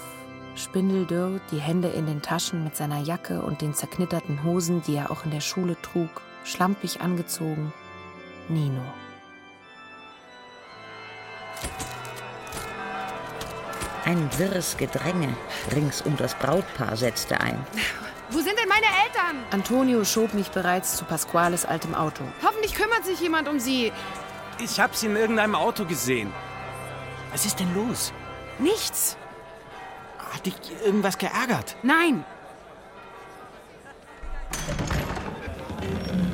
spindeldürr, 0.56 1.40
die 1.50 1.58
Hände 1.58 1.88
in 1.88 2.06
den 2.06 2.22
Taschen 2.22 2.64
mit 2.64 2.76
seiner 2.76 3.00
Jacke 3.00 3.42
und 3.42 3.60
den 3.60 3.74
zerknitterten 3.74 4.42
Hosen, 4.42 4.82
die 4.82 4.96
er 4.96 5.10
auch 5.10 5.24
in 5.24 5.30
der 5.30 5.40
Schule 5.40 5.76
trug, 5.82 6.22
schlampig 6.44 7.02
angezogen, 7.02 7.72
Nino. 8.48 8.82
Ein 14.04 14.28
wirres 14.38 14.76
Gedränge 14.76 15.34
rings 15.74 16.02
um 16.02 16.16
das 16.16 16.34
Brautpaar 16.34 16.96
setzte 16.96 17.40
ein. 17.40 17.66
Wo 18.30 18.38
sind 18.40 18.58
denn 18.58 18.68
meine 18.68 18.86
Eltern? 19.04 19.44
Antonio 19.50 20.04
schob 20.04 20.34
mich 20.34 20.50
bereits 20.50 20.96
zu 20.96 21.04
Pasquales 21.04 21.64
altem 21.64 21.94
Auto. 21.94 22.22
Hoffentlich 22.42 22.74
kümmert 22.74 23.04
sich 23.04 23.20
jemand 23.20 23.48
um 23.48 23.58
sie. 23.58 23.92
Ich 24.58 24.78
hab 24.78 24.94
sie 24.94 25.06
in 25.06 25.16
irgendeinem 25.16 25.54
Auto 25.54 25.86
gesehen. 25.86 26.32
Was 27.32 27.46
ist 27.46 27.60
denn 27.60 27.74
los? 27.74 28.12
Nichts. 28.58 29.16
Hat 30.32 30.44
dich 30.44 30.54
irgendwas 30.84 31.16
geärgert? 31.16 31.76
Nein. 31.82 32.24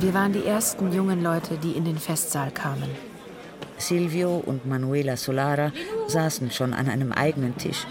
Wir 0.01 0.15
waren 0.15 0.33
die 0.33 0.47
ersten 0.47 0.95
jungen 0.95 1.23
Leute, 1.23 1.59
die 1.59 1.73
in 1.73 1.85
den 1.85 1.99
Festsaal 1.99 2.51
kamen. 2.53 2.89
Silvio 3.77 4.43
und 4.47 4.65
Manuela 4.65 5.15
Solara 5.15 5.73
saßen 6.07 6.51
schon 6.51 6.73
an 6.73 6.89
einem 6.89 7.13
eigenen 7.13 7.55
Tisch, 7.59 7.87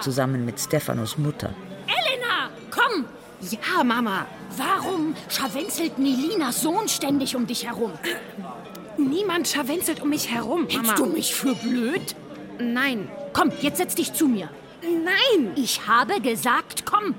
zusammen 0.00 0.44
mit 0.44 0.58
Stefanos 0.58 1.18
Mutter. 1.18 1.54
Elena, 1.86 2.50
komm! 2.72 3.04
Ja, 3.48 3.84
Mama. 3.84 4.26
Warum 4.56 5.14
scharwenzelt 5.28 6.00
Nilinas 6.00 6.62
Sohn 6.62 6.88
ständig 6.88 7.36
um 7.36 7.46
dich 7.46 7.64
herum? 7.64 7.92
Niemand 8.96 9.46
scharwenzelt 9.46 10.02
um 10.02 10.10
mich 10.10 10.28
herum, 10.32 10.62
Mama. 10.62 10.72
Hältst 10.72 10.98
du 10.98 11.06
mich 11.06 11.32
für 11.32 11.54
blöd? 11.54 12.16
Nein. 12.58 13.08
Komm, 13.32 13.52
jetzt 13.60 13.76
setz 13.76 13.94
dich 13.94 14.12
zu 14.12 14.26
mir. 14.26 14.48
Nein! 14.82 15.52
Ich 15.54 15.86
habe 15.86 16.20
gesagt, 16.20 16.84
komm! 16.84 17.14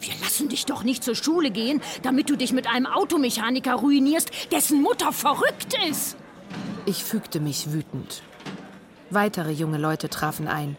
Wir 0.00 0.14
lassen 0.22 0.48
dich 0.48 0.66
doch 0.66 0.84
nicht 0.84 1.02
zur 1.02 1.14
Schule 1.14 1.50
gehen, 1.50 1.82
damit 2.02 2.30
du 2.30 2.36
dich 2.36 2.52
mit 2.52 2.66
einem 2.66 2.86
Automechaniker 2.86 3.74
ruinierst, 3.74 4.30
dessen 4.52 4.82
Mutter 4.82 5.12
verrückt 5.12 5.76
ist. 5.88 6.16
Ich 6.86 7.04
fügte 7.04 7.40
mich 7.40 7.72
wütend. 7.72 8.22
Weitere 9.10 9.50
junge 9.50 9.78
Leute 9.78 10.08
trafen 10.08 10.48
ein. 10.48 10.76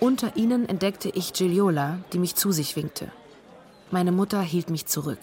Unter 0.00 0.36
ihnen 0.36 0.68
entdeckte 0.68 1.08
ich 1.08 1.32
Giliola, 1.32 1.98
die 2.12 2.18
mich 2.18 2.34
zu 2.34 2.52
sich 2.52 2.76
winkte. 2.76 3.10
Meine 3.90 4.12
Mutter 4.12 4.40
hielt 4.42 4.70
mich 4.70 4.86
zurück. 4.86 5.18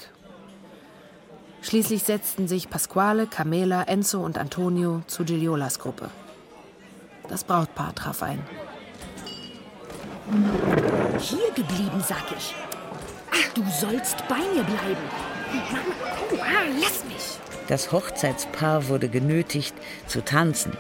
Schließlich 1.61 2.03
setzten 2.03 2.47
sich 2.47 2.69
Pasquale, 2.69 3.27
Camela, 3.27 3.83
Enzo 3.83 4.19
und 4.21 4.37
Antonio 4.37 5.01
zu 5.07 5.23
Giliolas 5.23 5.79
Gruppe. 5.79 6.09
Das 7.29 7.43
Brautpaar 7.43 7.95
traf 7.95 8.21
ein. 8.23 8.43
Hier 11.19 11.51
geblieben, 11.55 12.03
sag 12.05 12.23
ich. 12.37 12.53
Du 13.55 13.63
sollst 13.69 14.27
bei 14.27 14.39
mir 14.53 14.63
bleiben. 14.63 15.03
Oh, 16.31 16.37
ah, 16.41 16.65
lass 16.81 17.03
mich. 17.05 17.37
Das 17.67 17.91
Hochzeitspaar 17.91 18.87
wurde 18.87 19.09
genötigt 19.09 19.75
zu 20.07 20.23
tanzen. 20.25 20.75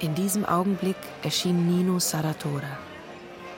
In 0.00 0.14
diesem 0.16 0.44
Augenblick 0.44 0.96
erschien 1.22 1.66
Nino 1.66 2.00
Saratora. 2.00 2.78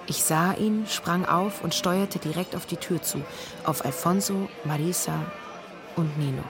Ich 0.06 0.22
sah 0.22 0.52
ihn, 0.52 0.86
sprang 0.86 1.24
auf 1.24 1.64
und 1.64 1.74
steuerte 1.74 2.18
direkt 2.18 2.54
auf 2.54 2.66
die 2.66 2.76
Tür 2.76 3.00
zu, 3.00 3.22
auf 3.64 3.84
Alfonso, 3.84 4.48
Marisa 4.64 5.14
und 5.96 6.18
Nino. 6.18 6.42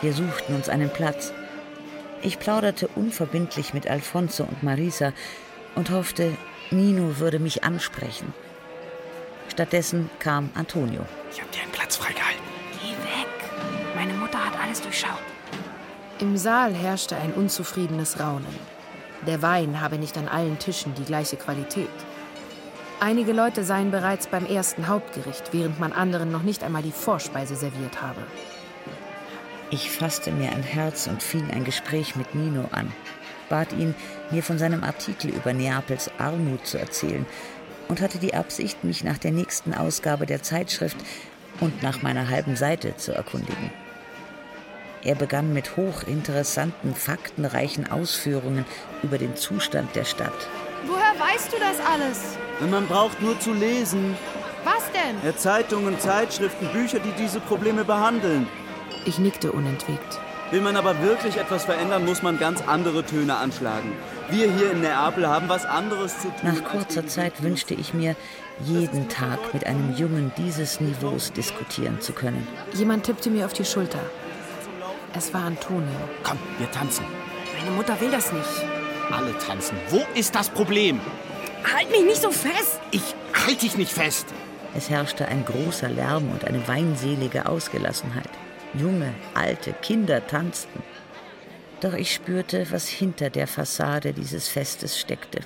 Wir 0.00 0.14
suchten 0.14 0.54
uns 0.54 0.68
einen 0.68 0.90
Platz. 0.90 1.32
Ich 2.22 2.38
plauderte 2.38 2.88
unverbindlich 2.88 3.74
mit 3.74 3.86
Alfonso 3.86 4.44
und 4.44 4.62
Marisa 4.62 5.12
und 5.74 5.90
hoffte, 5.90 6.36
Nino 6.70 7.18
würde 7.18 7.38
mich 7.38 7.64
ansprechen. 7.64 8.32
Stattdessen 9.48 10.10
kam 10.18 10.50
Antonio. 10.54 11.02
Ich 11.30 11.40
habe 11.40 11.50
dir 11.50 11.62
einen 11.62 11.72
Platz 11.72 11.96
freigehalten. 11.96 12.42
Geh 12.82 12.90
weg. 12.90 13.28
Meine 13.94 14.12
Mutter 14.14 14.44
hat 14.44 14.58
alles 14.60 14.82
durchschaut. 14.82 15.10
Im 16.18 16.36
Saal 16.36 16.74
herrschte 16.74 17.16
ein 17.16 17.32
unzufriedenes 17.32 18.20
Raunen. 18.20 18.54
Der 19.26 19.42
Wein 19.42 19.80
habe 19.80 19.98
nicht 19.98 20.16
an 20.18 20.28
allen 20.28 20.58
Tischen 20.58 20.94
die 20.94 21.04
gleiche 21.04 21.36
Qualität. 21.36 21.88
Einige 23.00 23.32
Leute 23.32 23.64
seien 23.64 23.90
bereits 23.90 24.26
beim 24.26 24.46
ersten 24.46 24.88
Hauptgericht, 24.88 25.52
während 25.52 25.78
man 25.78 25.92
anderen 25.92 26.32
noch 26.32 26.42
nicht 26.42 26.64
einmal 26.64 26.82
die 26.82 26.92
Vorspeise 26.92 27.54
serviert 27.54 28.00
habe. 28.00 28.22
Ich 29.70 29.90
fasste 29.90 30.30
mir 30.30 30.50
ein 30.50 30.62
Herz 30.62 31.06
und 31.06 31.22
fing 31.22 31.50
ein 31.50 31.64
Gespräch 31.64 32.16
mit 32.16 32.34
Nino 32.34 32.68
an, 32.72 32.92
bat 33.48 33.72
ihn, 33.72 33.94
mir 34.30 34.42
von 34.42 34.58
seinem 34.58 34.84
Artikel 34.84 35.30
über 35.30 35.52
Neapels 35.52 36.10
Armut 36.18 36.66
zu 36.66 36.78
erzählen 36.78 37.26
und 37.88 38.00
hatte 38.00 38.18
die 38.18 38.34
Absicht, 38.34 38.84
mich 38.84 39.04
nach 39.04 39.18
der 39.18 39.32
nächsten 39.32 39.74
Ausgabe 39.74 40.26
der 40.26 40.42
Zeitschrift 40.42 40.96
und 41.60 41.82
nach 41.82 42.02
meiner 42.02 42.28
halben 42.28 42.56
Seite 42.56 42.96
zu 42.96 43.12
erkundigen. 43.12 43.70
Er 45.02 45.14
begann 45.14 45.52
mit 45.52 45.76
hochinteressanten, 45.76 46.94
faktenreichen 46.94 47.90
Ausführungen 47.90 48.64
über 49.02 49.18
den 49.18 49.36
Zustand 49.36 49.94
der 49.94 50.04
Stadt. 50.04 50.48
Woher 50.86 51.14
weißt 51.18 51.52
du 51.52 51.56
das 51.58 51.78
alles? 51.86 52.36
Man 52.70 52.86
braucht 52.86 53.22
nur 53.22 53.38
zu 53.38 53.52
lesen. 53.52 54.16
Was 54.64 54.90
denn? 54.90 55.16
Ja, 55.24 55.36
Zeitungen, 55.36 56.00
Zeitschriften, 56.00 56.68
Bücher, 56.72 56.98
die 56.98 57.12
diese 57.22 57.38
Probleme 57.38 57.84
behandeln. 57.84 58.48
Ich 59.04 59.20
nickte 59.20 59.52
unentwegt. 59.52 60.18
Will 60.50 60.60
man 60.60 60.76
aber 60.76 61.00
wirklich 61.02 61.36
etwas 61.36 61.64
verändern, 61.64 62.04
muss 62.04 62.22
man 62.22 62.38
ganz 62.38 62.62
andere 62.66 63.04
Töne 63.04 63.36
anschlagen. 63.36 63.92
Wir 64.28 64.52
hier 64.52 64.72
in 64.72 64.80
Neapel 64.80 65.28
haben 65.28 65.48
was 65.48 65.64
anderes 65.64 66.18
zu 66.18 66.28
tun. 66.28 66.34
Nach 66.42 66.64
kurzer 66.64 67.06
Zeit 67.06 67.42
wünschte 67.42 67.74
ich 67.74 67.94
mir, 67.94 68.16
jeden 68.64 69.08
Tag 69.08 69.54
mit 69.54 69.66
einem 69.66 69.94
Jungen 69.96 70.32
dieses 70.36 70.80
Niveaus 70.80 71.32
diskutieren 71.32 72.00
zu 72.00 72.12
können. 72.12 72.46
Jemand 72.74 73.04
tippte 73.04 73.30
mir 73.30 73.46
auf 73.46 73.52
die 73.52 73.64
Schulter. 73.64 74.00
Es 75.16 75.32
war 75.32 75.44
Antonio. 75.44 75.88
Komm, 76.24 76.38
wir 76.58 76.70
tanzen. 76.70 77.04
Meine 77.58 77.70
Mutter 77.76 78.00
will 78.00 78.10
das 78.10 78.32
nicht. 78.32 78.64
Alle 79.10 79.36
tanzen. 79.38 79.76
Wo 79.90 80.02
ist 80.14 80.34
das 80.34 80.48
Problem? 80.48 81.00
Halt 81.72 81.90
mich 81.90 82.04
nicht 82.04 82.20
so 82.20 82.30
fest! 82.30 82.80
Ich 82.90 83.14
halte 83.32 83.60
dich 83.60 83.76
nicht 83.76 83.92
fest. 83.92 84.26
Es 84.76 84.90
herrschte 84.90 85.26
ein 85.26 85.44
großer 85.44 85.88
Lärm 85.88 86.30
und 86.30 86.44
eine 86.44 86.66
weinselige 86.66 87.46
Ausgelassenheit. 87.46 88.28
Junge, 88.74 89.14
alte, 89.34 89.72
Kinder 89.72 90.26
tanzten. 90.26 90.82
Doch 91.86 91.94
ich 91.94 92.12
spürte, 92.12 92.66
was 92.72 92.88
hinter 92.88 93.30
der 93.30 93.46
Fassade 93.46 94.12
dieses 94.12 94.48
Festes 94.48 94.98
steckte. 94.98 95.38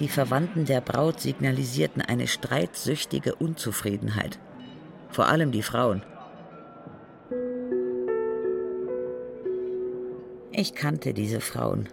Die 0.00 0.08
Verwandten 0.08 0.64
der 0.64 0.80
Braut 0.80 1.20
signalisierten 1.20 2.02
eine 2.02 2.26
streitsüchtige 2.26 3.36
Unzufriedenheit. 3.36 4.40
Vor 5.08 5.28
allem 5.28 5.52
die 5.52 5.62
Frauen. 5.62 6.02
Ich 10.50 10.74
kannte 10.74 11.14
diese 11.14 11.40
Frauen. 11.40 11.88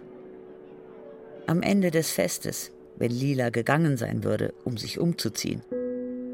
Am 1.46 1.62
Ende 1.62 1.92
des 1.92 2.10
Festes, 2.10 2.72
wenn 2.96 3.12
Lila 3.12 3.50
gegangen 3.50 3.96
sein 3.96 4.24
würde, 4.24 4.52
um 4.64 4.76
sich 4.76 4.98
umzuziehen, 4.98 5.62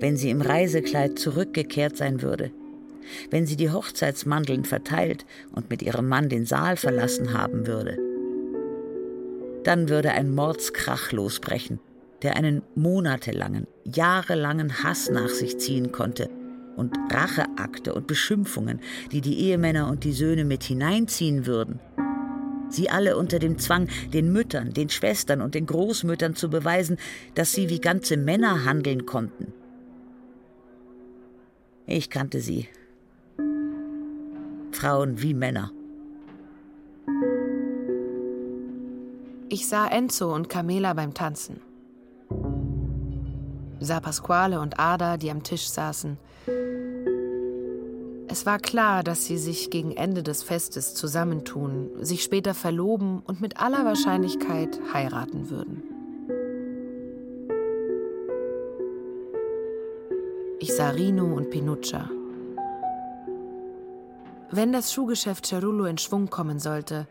wenn 0.01 0.17
sie 0.17 0.31
im 0.31 0.41
Reisekleid 0.41 1.19
zurückgekehrt 1.19 1.99
sein 1.99 2.23
würde, 2.23 2.51
wenn 3.31 3.47
sie 3.47 3.57
die 3.57 3.71
Hochzeitsmandeln 3.71 4.65
verteilt 4.65 5.27
und 5.53 5.71
mit 5.71 5.83
ihrem 5.83 6.09
Mann 6.09 6.29
den 6.29 6.47
Saal 6.47 6.77
verlassen 6.77 7.33
haben 7.33 7.67
würde, 7.67 7.99
dann 9.65 9.89
würde 9.89 10.13
ein 10.13 10.35
Mordskrach 10.35 11.13
losbrechen, 11.13 11.81
der 12.23 12.37
einen 12.37 12.63
monatelangen, 12.75 13.67
jahrelangen 13.85 14.83
Hass 14.83 15.11
nach 15.11 15.31
sich 15.31 15.59
ziehen 15.59 15.91
konnte 15.91 16.29
und 16.77 16.97
Racheakte 17.11 17.95
und 17.95 18.07
Beschimpfungen, 18.07 18.81
die 19.13 19.21
die 19.21 19.39
Ehemänner 19.41 19.89
und 19.89 20.05
die 20.05 20.13
Söhne 20.13 20.45
mit 20.45 20.63
hineinziehen 20.65 21.47
würden. 21.47 21.81
Sie 22.69 22.91
alle 22.91 23.17
unter 23.17 23.39
dem 23.39 23.59
Zwang, 23.59 23.89
den 24.13 24.33
Müttern, 24.33 24.73
den 24.73 24.89
Schwestern 24.89 25.41
und 25.41 25.55
den 25.55 25.67
Großmüttern 25.67 26.35
zu 26.35 26.51
beweisen, 26.51 26.97
dass 27.35 27.53
sie 27.53 27.69
wie 27.69 27.81
ganze 27.81 28.17
Männer 28.17 28.65
handeln 28.65 29.07
konnten. 29.07 29.53
Ich 31.87 32.11
kannte 32.11 32.41
sie. 32.41 32.69
Frauen 34.75 35.23
wie 35.23 35.35
Männer. 35.35 35.71
Ich 39.49 39.69
sah 39.69 39.87
Enzo 39.87 40.35
und 40.35 40.49
Carmela 40.49 40.95
beim 40.95 41.15
Tanzen. 41.15 41.61
Sah 43.79 44.01
Pasquale 44.01 44.61
und 44.61 44.81
Ada, 44.81 45.17
die 45.17 45.31
am 45.31 45.45
Tisch 45.45 45.69
saßen. 45.69 46.19
Es 48.27 48.47
war 48.47 48.59
klar, 48.59 49.05
dass 49.05 49.27
sie 49.27 49.39
sich 49.39 49.71
gegen 49.71 49.93
Ende 49.93 50.25
des 50.25 50.43
Festes 50.43 50.95
zusammentun, 50.95 51.91
sich 52.01 52.25
später 52.25 52.53
verloben 52.53 53.23
und 53.25 53.41
mit 53.41 53.61
aller 53.61 53.85
Wahrscheinlichkeit 53.85 54.81
heiraten 54.93 55.51
würden. 55.51 55.85
Ich 60.59 60.75
sah 60.75 60.89
Rino 60.91 61.27
und 61.27 61.51
Pinuccia. 61.51 62.11
Wenn 64.51 64.73
das 64.73 64.93
Schuhgeschäft 64.93 65.47
Cerullo 65.47 65.85
in 65.87 65.99
Schwung 65.99 66.31
kommen 66.31 66.59
sollte, 66.59 67.09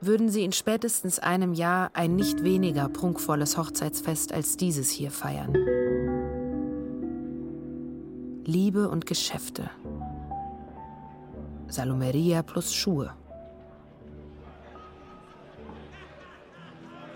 würden 0.00 0.28
sie 0.28 0.44
in 0.44 0.52
spätestens 0.52 1.18
einem 1.18 1.54
Jahr 1.54 1.90
ein 1.94 2.16
nicht 2.16 2.42
weniger 2.42 2.88
prunkvolles 2.88 3.56
Hochzeitsfest 3.56 4.32
als 4.32 4.56
dieses 4.56 4.90
hier 4.90 5.10
feiern. 5.10 5.54
Liebe 8.44 8.88
und 8.88 9.06
Geschäfte. 9.06 9.70
Salomeria 11.68 12.42
plus 12.42 12.74
Schuhe. 12.74 13.14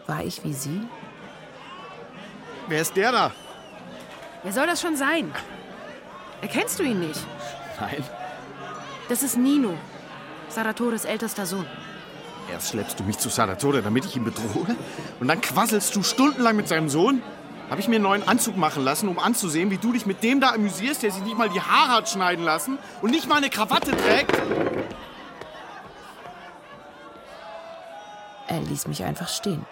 War 0.07 0.25
ich 0.25 0.45
wie 0.45 0.53
Sie? 0.53 0.81
Wer 2.69 2.81
ist 2.81 2.97
der 2.97 3.11
da? 3.11 3.33
Wer 4.45 4.53
soll 4.53 4.67
das 4.67 4.81
schon 4.81 4.97
sein? 4.97 5.33
Erkennst 6.41 6.79
du 6.79 6.85
ihn 6.85 7.01
nicht? 7.01 7.27
Nein. 7.81 8.05
Das 9.09 9.23
ist 9.23 9.37
Nino, 9.37 9.75
Saratores 10.49 11.05
ältester 11.05 11.47
Sohn. 11.47 11.67
Erst 12.51 12.71
schleppst 12.71 12.99
du 12.99 13.05
mich 13.05 13.19
zu 13.19 13.29
Saratore, 13.29 13.83
damit 13.83 14.05
ich 14.05 14.17
ihn 14.17 14.25
bedrohe. 14.25 14.77
Und 15.21 15.29
dann 15.29 15.41
quasselst 15.41 15.95
du 15.95 16.03
stundenlang 16.03 16.57
mit 16.57 16.69
seinem 16.69 16.89
Sohn. 16.89 17.23
Habe 17.71 17.81
ich 17.81 17.89
mir 17.89 17.97
einen 17.97 18.05
neuen 18.05 18.27
Anzug 18.27 18.57
machen 18.57 18.85
lassen, 18.85 19.09
um 19.09 19.19
anzusehen, 19.19 19.71
wie 19.71 19.79
du 19.79 19.93
dich 19.93 20.07
mit 20.07 20.23
dem 20.23 20.41
da 20.41 20.51
amüsierst, 20.51 21.03
der 21.03 21.11
sich 21.11 21.23
nicht 21.23 21.37
mal 21.37 21.49
die 21.49 21.61
Haare 21.61 21.93
hat 21.93 22.09
schneiden 22.09 22.45
lassen 22.45 22.79
und 23.03 23.11
nicht 23.11 23.29
mal 23.29 23.37
eine 23.37 23.51
Krawatte 23.51 23.91
trägt? 23.91 24.41
Er 28.49 28.61
ließ 28.61 28.87
mich 28.87 29.03
einfach 29.03 29.29
stehen. 29.29 29.65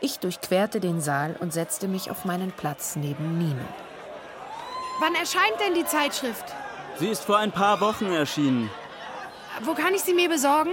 Ich 0.00 0.18
durchquerte 0.18 0.80
den 0.80 1.02
Saal 1.02 1.36
und 1.38 1.52
setzte 1.52 1.88
mich 1.88 2.10
auf 2.10 2.24
meinen 2.24 2.52
Platz 2.52 2.96
neben 2.96 3.36
Nino. 3.36 3.64
Wann 4.98 5.14
erscheint 5.14 5.60
denn 5.60 5.74
die 5.74 5.84
Zeitschrift? 5.84 6.44
Sie 7.00 7.08
ist 7.08 7.24
vor 7.24 7.38
ein 7.38 7.50
paar 7.50 7.80
Wochen 7.80 8.12
erschienen. 8.12 8.68
Wo 9.62 9.72
kann 9.72 9.94
ich 9.94 10.02
sie 10.02 10.12
mir 10.12 10.28
besorgen? 10.28 10.72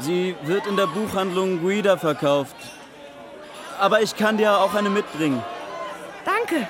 Sie 0.00 0.34
wird 0.42 0.66
in 0.66 0.76
der 0.76 0.88
Buchhandlung 0.88 1.60
Guida 1.60 1.96
verkauft. 1.96 2.56
Aber 3.78 4.02
ich 4.02 4.16
kann 4.16 4.36
dir 4.36 4.58
auch 4.58 4.74
eine 4.74 4.90
mitbringen. 4.90 5.40
Danke. 6.24 6.66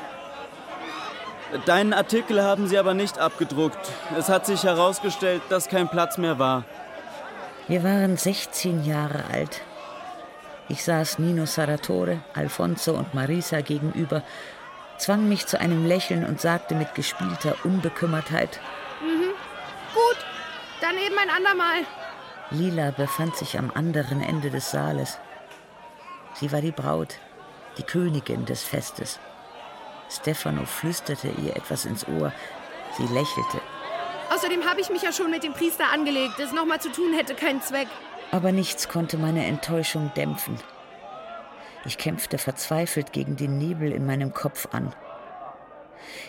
Deinen 1.64 1.94
Artikel 1.94 2.42
haben 2.42 2.66
sie 2.66 2.76
aber 2.76 2.92
nicht 2.92 3.18
abgedruckt. 3.18 3.90
Es 4.18 4.28
hat 4.28 4.44
sich 4.44 4.64
herausgestellt, 4.64 5.40
dass 5.48 5.70
kein 5.70 5.88
Platz 5.88 6.18
mehr 6.18 6.38
war. 6.38 6.64
Wir 7.68 7.82
waren 7.82 8.18
16 8.18 8.84
Jahre 8.84 9.24
alt. 9.32 9.62
Ich 10.68 10.84
saß 10.84 11.18
Nino 11.20 11.46
Saratore, 11.46 12.18
Alfonso 12.34 12.92
und 12.92 13.14
Marisa 13.14 13.62
gegenüber, 13.62 14.22
zwang 15.02 15.28
mich 15.28 15.46
zu 15.46 15.60
einem 15.60 15.84
Lächeln 15.86 16.24
und 16.24 16.40
sagte 16.40 16.74
mit 16.74 16.94
gespielter 16.94 17.56
Unbekümmertheit: 17.64 18.60
Mhm. 19.00 19.32
Gut, 19.94 20.24
dann 20.80 20.96
eben 20.96 21.18
ein 21.18 21.30
andermal. 21.30 21.84
Lila 22.50 22.90
befand 22.90 23.36
sich 23.36 23.58
am 23.58 23.70
anderen 23.74 24.22
Ende 24.22 24.50
des 24.50 24.70
Saales. 24.70 25.18
Sie 26.34 26.52
war 26.52 26.60
die 26.60 26.70
Braut, 26.70 27.16
die 27.78 27.82
Königin 27.82 28.44
des 28.46 28.62
Festes. 28.62 29.18
Stefano 30.10 30.64
flüsterte 30.66 31.28
ihr 31.28 31.56
etwas 31.56 31.84
ins 31.84 32.06
Ohr. 32.06 32.32
Sie 32.96 33.06
lächelte. 33.06 33.60
Außerdem 34.34 34.64
habe 34.64 34.80
ich 34.80 34.90
mich 34.90 35.02
ja 35.02 35.12
schon 35.12 35.30
mit 35.30 35.42
dem 35.42 35.52
Priester 35.52 35.90
angelegt. 35.92 36.34
Das 36.38 36.52
nochmal 36.52 36.80
zu 36.80 36.90
tun 36.90 37.14
hätte 37.14 37.34
keinen 37.34 37.62
Zweck. 37.62 37.88
Aber 38.30 38.52
nichts 38.52 38.88
konnte 38.88 39.18
meine 39.18 39.46
Enttäuschung 39.46 40.12
dämpfen. 40.14 40.58
Ich 41.84 41.98
kämpfte 41.98 42.38
verzweifelt 42.38 43.12
gegen 43.12 43.36
den 43.36 43.58
Nebel 43.58 43.92
in 43.92 44.06
meinem 44.06 44.32
Kopf 44.32 44.68
an. 44.72 44.94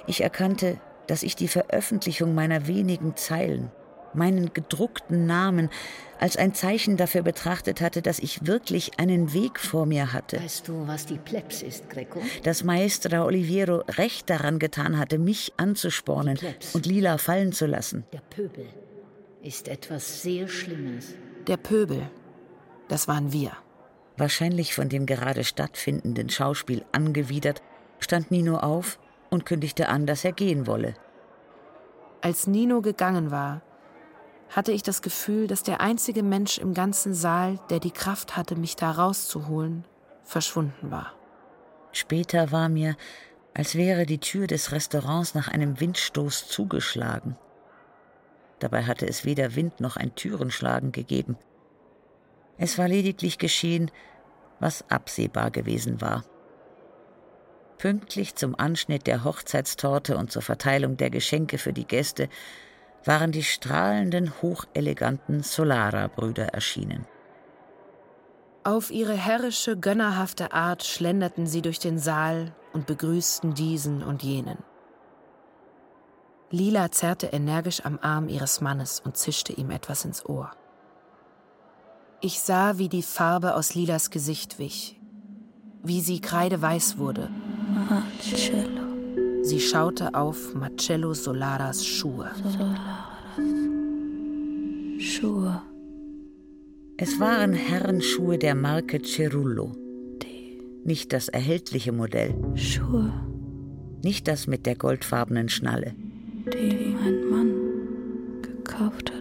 Ich 0.08 0.22
erkannte, 0.22 0.80
dass 1.08 1.24
ich 1.24 1.36
die 1.36 1.48
Veröffentlichung 1.48 2.34
meiner 2.34 2.68
wenigen 2.68 3.16
Zeilen, 3.16 3.72
meinen 4.14 4.54
gedruckten 4.54 5.26
Namen, 5.26 5.70
als 6.20 6.38
ein 6.38 6.54
Zeichen 6.54 6.98
dafür 6.98 7.22
betrachtet 7.24 7.82
hatte, 7.82 8.02
dass 8.02 8.20
ich 8.20 8.46
wirklich 8.46 9.00
einen 9.00 9.34
Weg 9.34 9.60
vor 9.60 9.86
mir 9.86 10.14
hatte. 10.14 10.42
Weißt 10.42 10.68
du, 10.68 10.88
was 10.88 11.06
die 11.06 11.18
Plebs 11.18 11.62
ist, 11.62 11.90
Greco? 11.90 12.22
Dass 12.44 12.64
Maestra 12.64 13.26
Oliviero 13.26 13.84
recht 13.98 14.30
daran 14.30 14.60
getan 14.60 14.98
hatte, 14.98 15.18
mich 15.18 15.54
anzuspornen 15.58 16.40
und 16.74 16.86
Lila 16.86 17.18
fallen 17.18 17.52
zu 17.52 17.66
lassen. 17.66 18.06
Der 18.14 18.22
Pöbel 18.22 18.68
ist 19.42 19.68
etwas 19.68 20.22
sehr 20.22 20.48
Schlimmes. 20.48 21.14
Der 21.48 21.58
Pöbel, 21.58 22.10
das 22.88 23.08
waren 23.08 23.34
wir. 23.34 23.52
Wahrscheinlich 24.18 24.76
von 24.76 24.90
dem 24.90 25.06
gerade 25.06 25.44
stattfindenden 25.44 26.30
Schauspiel 26.30 26.86
angewidert, 26.92 27.62
stand 28.00 28.32
Nino 28.32 28.58
auf 28.58 29.00
und 29.30 29.46
kündigte 29.46 29.90
an, 29.90 30.06
dass 30.06 30.24
er 30.24 30.34
gehen 30.34 30.68
wolle. 30.68 30.94
Als 32.22 32.48
Nino 32.48 32.82
gegangen 32.82 33.32
war, 33.32 33.62
hatte 34.50 34.72
ich 34.72 34.84
das 34.84 35.02
Gefühl, 35.02 35.48
dass 35.48 35.64
der 35.64 35.82
einzige 35.82 36.22
Mensch 36.22 36.60
im 36.60 36.74
ganzen 36.74 37.14
Saal, 37.14 37.60
der 37.70 37.80
die 37.80 37.92
Kraft 37.92 38.38
hatte, 38.38 38.56
mich 38.56 38.76
da 38.76 38.92
rauszuholen, 38.92 39.84
verschwunden 40.24 40.92
war. 40.92 41.14
Später 41.92 42.52
war 42.52 42.70
mir, 42.70 42.96
als 43.54 43.76
wäre 43.76 44.06
die 44.06 44.20
Tür 44.20 44.48
des 44.48 44.72
Restaurants 44.72 45.34
nach 45.34 45.48
einem 45.48 45.80
Windstoß 45.80 46.48
zugeschlagen. 46.48 47.36
Dabei 48.60 48.84
hatte 48.84 49.08
es 49.08 49.26
weder 49.26 49.56
Wind 49.56 49.80
noch 49.80 49.98
ein 49.98 50.16
Türenschlagen 50.16 50.92
gegeben. 50.92 51.38
Es 52.58 52.78
war 52.78 52.88
lediglich 52.88 53.38
geschehen, 53.38 53.92
was 54.60 54.90
absehbar 54.90 55.52
gewesen 55.52 56.02
war. 56.02 56.24
Pünktlich 57.78 58.36
zum 58.36 58.56
Anschnitt 58.58 59.08
der 59.08 59.24
Hochzeitstorte 59.24 60.18
und 60.18 60.32
zur 60.32 60.42
Verteilung 60.42 60.96
der 60.96 61.10
Geschenke 61.10 61.58
für 61.58 61.74
die 61.74 61.86
Gäste 61.86 62.30
waren 63.04 63.32
die 63.32 63.44
strahlenden, 63.44 64.32
hocheleganten 64.42 65.44
Solara-Brüder 65.44 66.48
erschienen. 66.54 67.06
Auf 68.64 68.92
ihre 68.92 69.14
herrische, 69.14 69.78
gönnerhafte 69.78 70.54
Art 70.54 70.86
schlenderten 70.86 71.48
sie 71.48 71.62
durch 71.62 71.80
den 71.80 72.00
Saal 72.00 72.56
und 72.72 72.86
begrüßten 72.86 73.54
diesen 73.54 74.02
und 74.02 74.24
jenen. 74.24 74.60
Lila 76.50 76.92
zerrte 76.92 77.28
energisch 77.28 77.84
am 77.84 78.00
Arm 78.02 78.30
ihres 78.30 78.62
Mannes 78.62 79.02
und 79.02 79.18
zischte 79.18 79.52
ihm 79.52 79.72
etwas 79.72 80.06
ins 80.06 80.26
Ohr. 80.26 80.52
Ich 82.26 82.40
sah, 82.40 82.78
wie 82.78 82.88
die 82.88 83.02
Farbe 83.02 83.54
aus 83.54 83.76
Lilas 83.76 84.10
Gesicht 84.10 84.58
wich, 84.58 84.98
wie 85.84 86.00
sie 86.00 86.22
kreideweiß 86.22 86.98
wurde. 86.98 87.30
Marcello. 87.90 89.44
Sie 89.44 89.60
schaute 89.60 90.14
auf 90.14 90.56
Marcello 90.56 91.14
Solaras 91.14 91.86
Schuhe. 91.86 92.32
Schuhe. 95.00 95.62
Es 96.96 97.20
waren 97.20 97.52
Herrenschuhe 97.52 98.38
der 98.38 98.56
Marke 98.56 99.02
Cerullo. 99.02 99.76
Nicht 100.86 101.12
das 101.12 101.28
erhältliche 101.28 101.92
Modell. 101.92 102.34
Schuhe. 102.56 103.12
Nicht 104.02 104.30
das 104.30 104.48
mit 104.48 104.66
der 104.66 104.76
goldfarbenen 104.76 105.50
Schnalle. 105.50 105.94
Die 106.54 106.96
mein 106.98 107.30
Mann 107.30 107.52
gekauft 108.42 109.12
hat. 109.12 109.13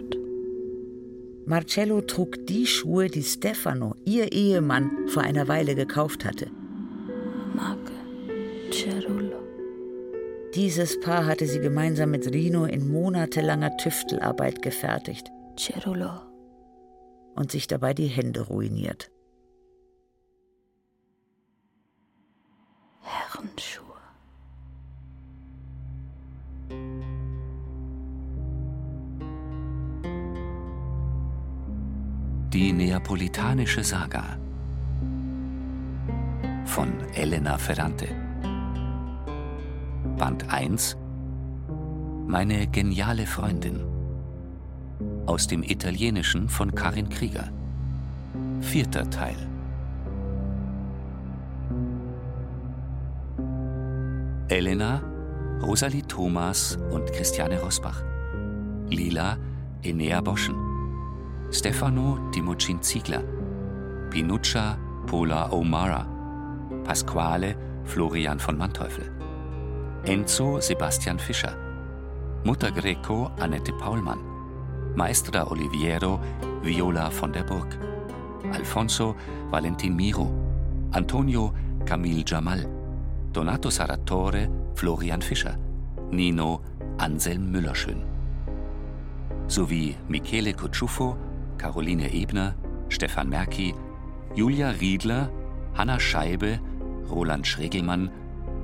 Marcello 1.45 2.01
trug 2.01 2.45
die 2.47 2.65
Schuhe, 2.65 3.07
die 3.07 3.23
Stefano, 3.23 3.95
ihr 4.05 4.31
Ehemann, 4.31 5.07
vor 5.09 5.23
einer 5.23 5.47
Weile 5.47 5.75
gekauft 5.75 6.23
hatte. 6.23 6.49
Dieses 10.55 10.99
Paar 10.99 11.25
hatte 11.25 11.47
sie 11.47 11.59
gemeinsam 11.59 12.11
mit 12.11 12.31
Rino 12.31 12.65
in 12.65 12.91
monatelanger 12.91 13.75
Tüftelarbeit 13.77 14.61
gefertigt. 14.61 15.31
Cerullo. 15.57 16.21
Und 17.35 17.51
sich 17.51 17.67
dabei 17.67 17.93
die 17.93 18.07
Hände 18.07 18.41
ruiniert. 18.41 19.09
Herrenschuhe. 23.01 23.82
Die 32.53 32.71
neapolitanische 32.71 33.83
Saga 33.83 34.37
von 36.65 36.89
Elena 37.15 37.57
Ferrante. 37.57 38.09
Band 40.19 40.47
1 40.53 40.95
Meine 42.27 42.67
geniale 42.67 43.25
Freundin. 43.25 43.79
Aus 45.25 45.47
dem 45.47 45.63
Italienischen 45.63 46.47
von 46.47 46.75
Karin 46.75 47.09
Krieger. 47.09 47.49
Vierter 48.61 49.09
Teil. 49.09 49.47
Elena, 54.49 55.01
Rosalie 55.63 56.03
Thomas 56.03 56.77
und 56.91 57.11
Christiane 57.13 57.59
Rosbach. 57.59 58.03
Lila, 58.89 59.39
Enea 59.81 60.21
Boschen. 60.21 60.62
Stefano 61.53 62.17
Timocin 62.31 62.81
Ziegler. 62.81 63.23
Pinuccia 64.09 64.75
Pola 65.05 65.51
O'Mara. 65.51 66.03
Pasquale 66.83 67.55
Florian 67.85 68.39
von 68.39 68.57
Manteuffel. 68.57 69.11
Enzo 70.05 70.59
Sebastian 70.59 71.19
Fischer. 71.19 71.55
Mutter 72.43 72.71
Greco 72.71 73.29
Annette 73.39 73.71
Paulmann. 73.73 74.17
Maestra 74.95 75.45
Oliviero 75.51 76.19
Viola 76.63 77.11
von 77.11 77.31
der 77.31 77.43
Burg. 77.43 77.77
Alfonso 78.51 79.15
Valentin 79.51 79.95
Miro. 79.95 80.31
Antonio 80.91 81.53
Camille 81.85 82.23
Jamal. 82.25 82.67
Donato 83.31 83.69
Saratore 83.69 84.49
Florian 84.73 85.21
Fischer. 85.21 85.55
Nino 86.09 86.61
Anselm 86.97 87.51
Müllerschön. 87.51 88.01
Sowie 89.47 89.95
Michele 90.07 90.53
Kutschuffo, 90.53 91.15
Caroline 91.63 92.13
Ebner, 92.13 92.55
Stefan 92.89 93.29
Merki, 93.29 93.73
Julia 94.35 94.71
Riedler, 94.81 95.31
Hanna 95.75 95.97
Scheibe, 95.97 96.59
Roland 97.09 97.47
Schregelmann, 97.47 98.11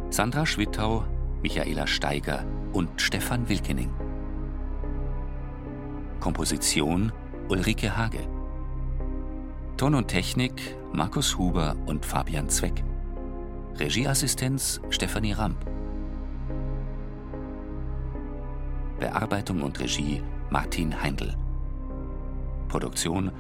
Sandra 0.10 0.46
Schwittau, 0.46 1.06
Michaela 1.42 1.88
Steiger 1.88 2.44
und 2.74 2.90
Stefan 3.02 3.48
Wilkening. 3.48 3.90
Komposition 6.20 7.14
Ulrike 7.48 7.96
Hage. 7.96 8.28
Ton 9.78 9.96
und 9.96 10.10
Technik 10.10 10.76
Markus 10.92 11.38
Huber 11.38 11.78
und 11.86 12.06
Fabian 12.06 12.50
Zweck. 12.50 12.84
Regieassistenz 13.80 14.82
Stefanie 14.90 15.32
Ramp. 15.32 15.66
Bearbeitung 19.00 19.62
und 19.62 19.80
Regie 19.80 20.22
Martin 20.50 21.02
Heindl. 21.02 21.39
Produktion 22.70 23.32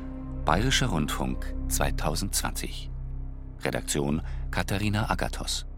Bayerischer 0.44 0.88
Rundfunk 0.88 1.54
2020. 1.70 2.90
Redaktion 3.64 4.22
Katharina 4.50 5.10
Agathos. 5.10 5.69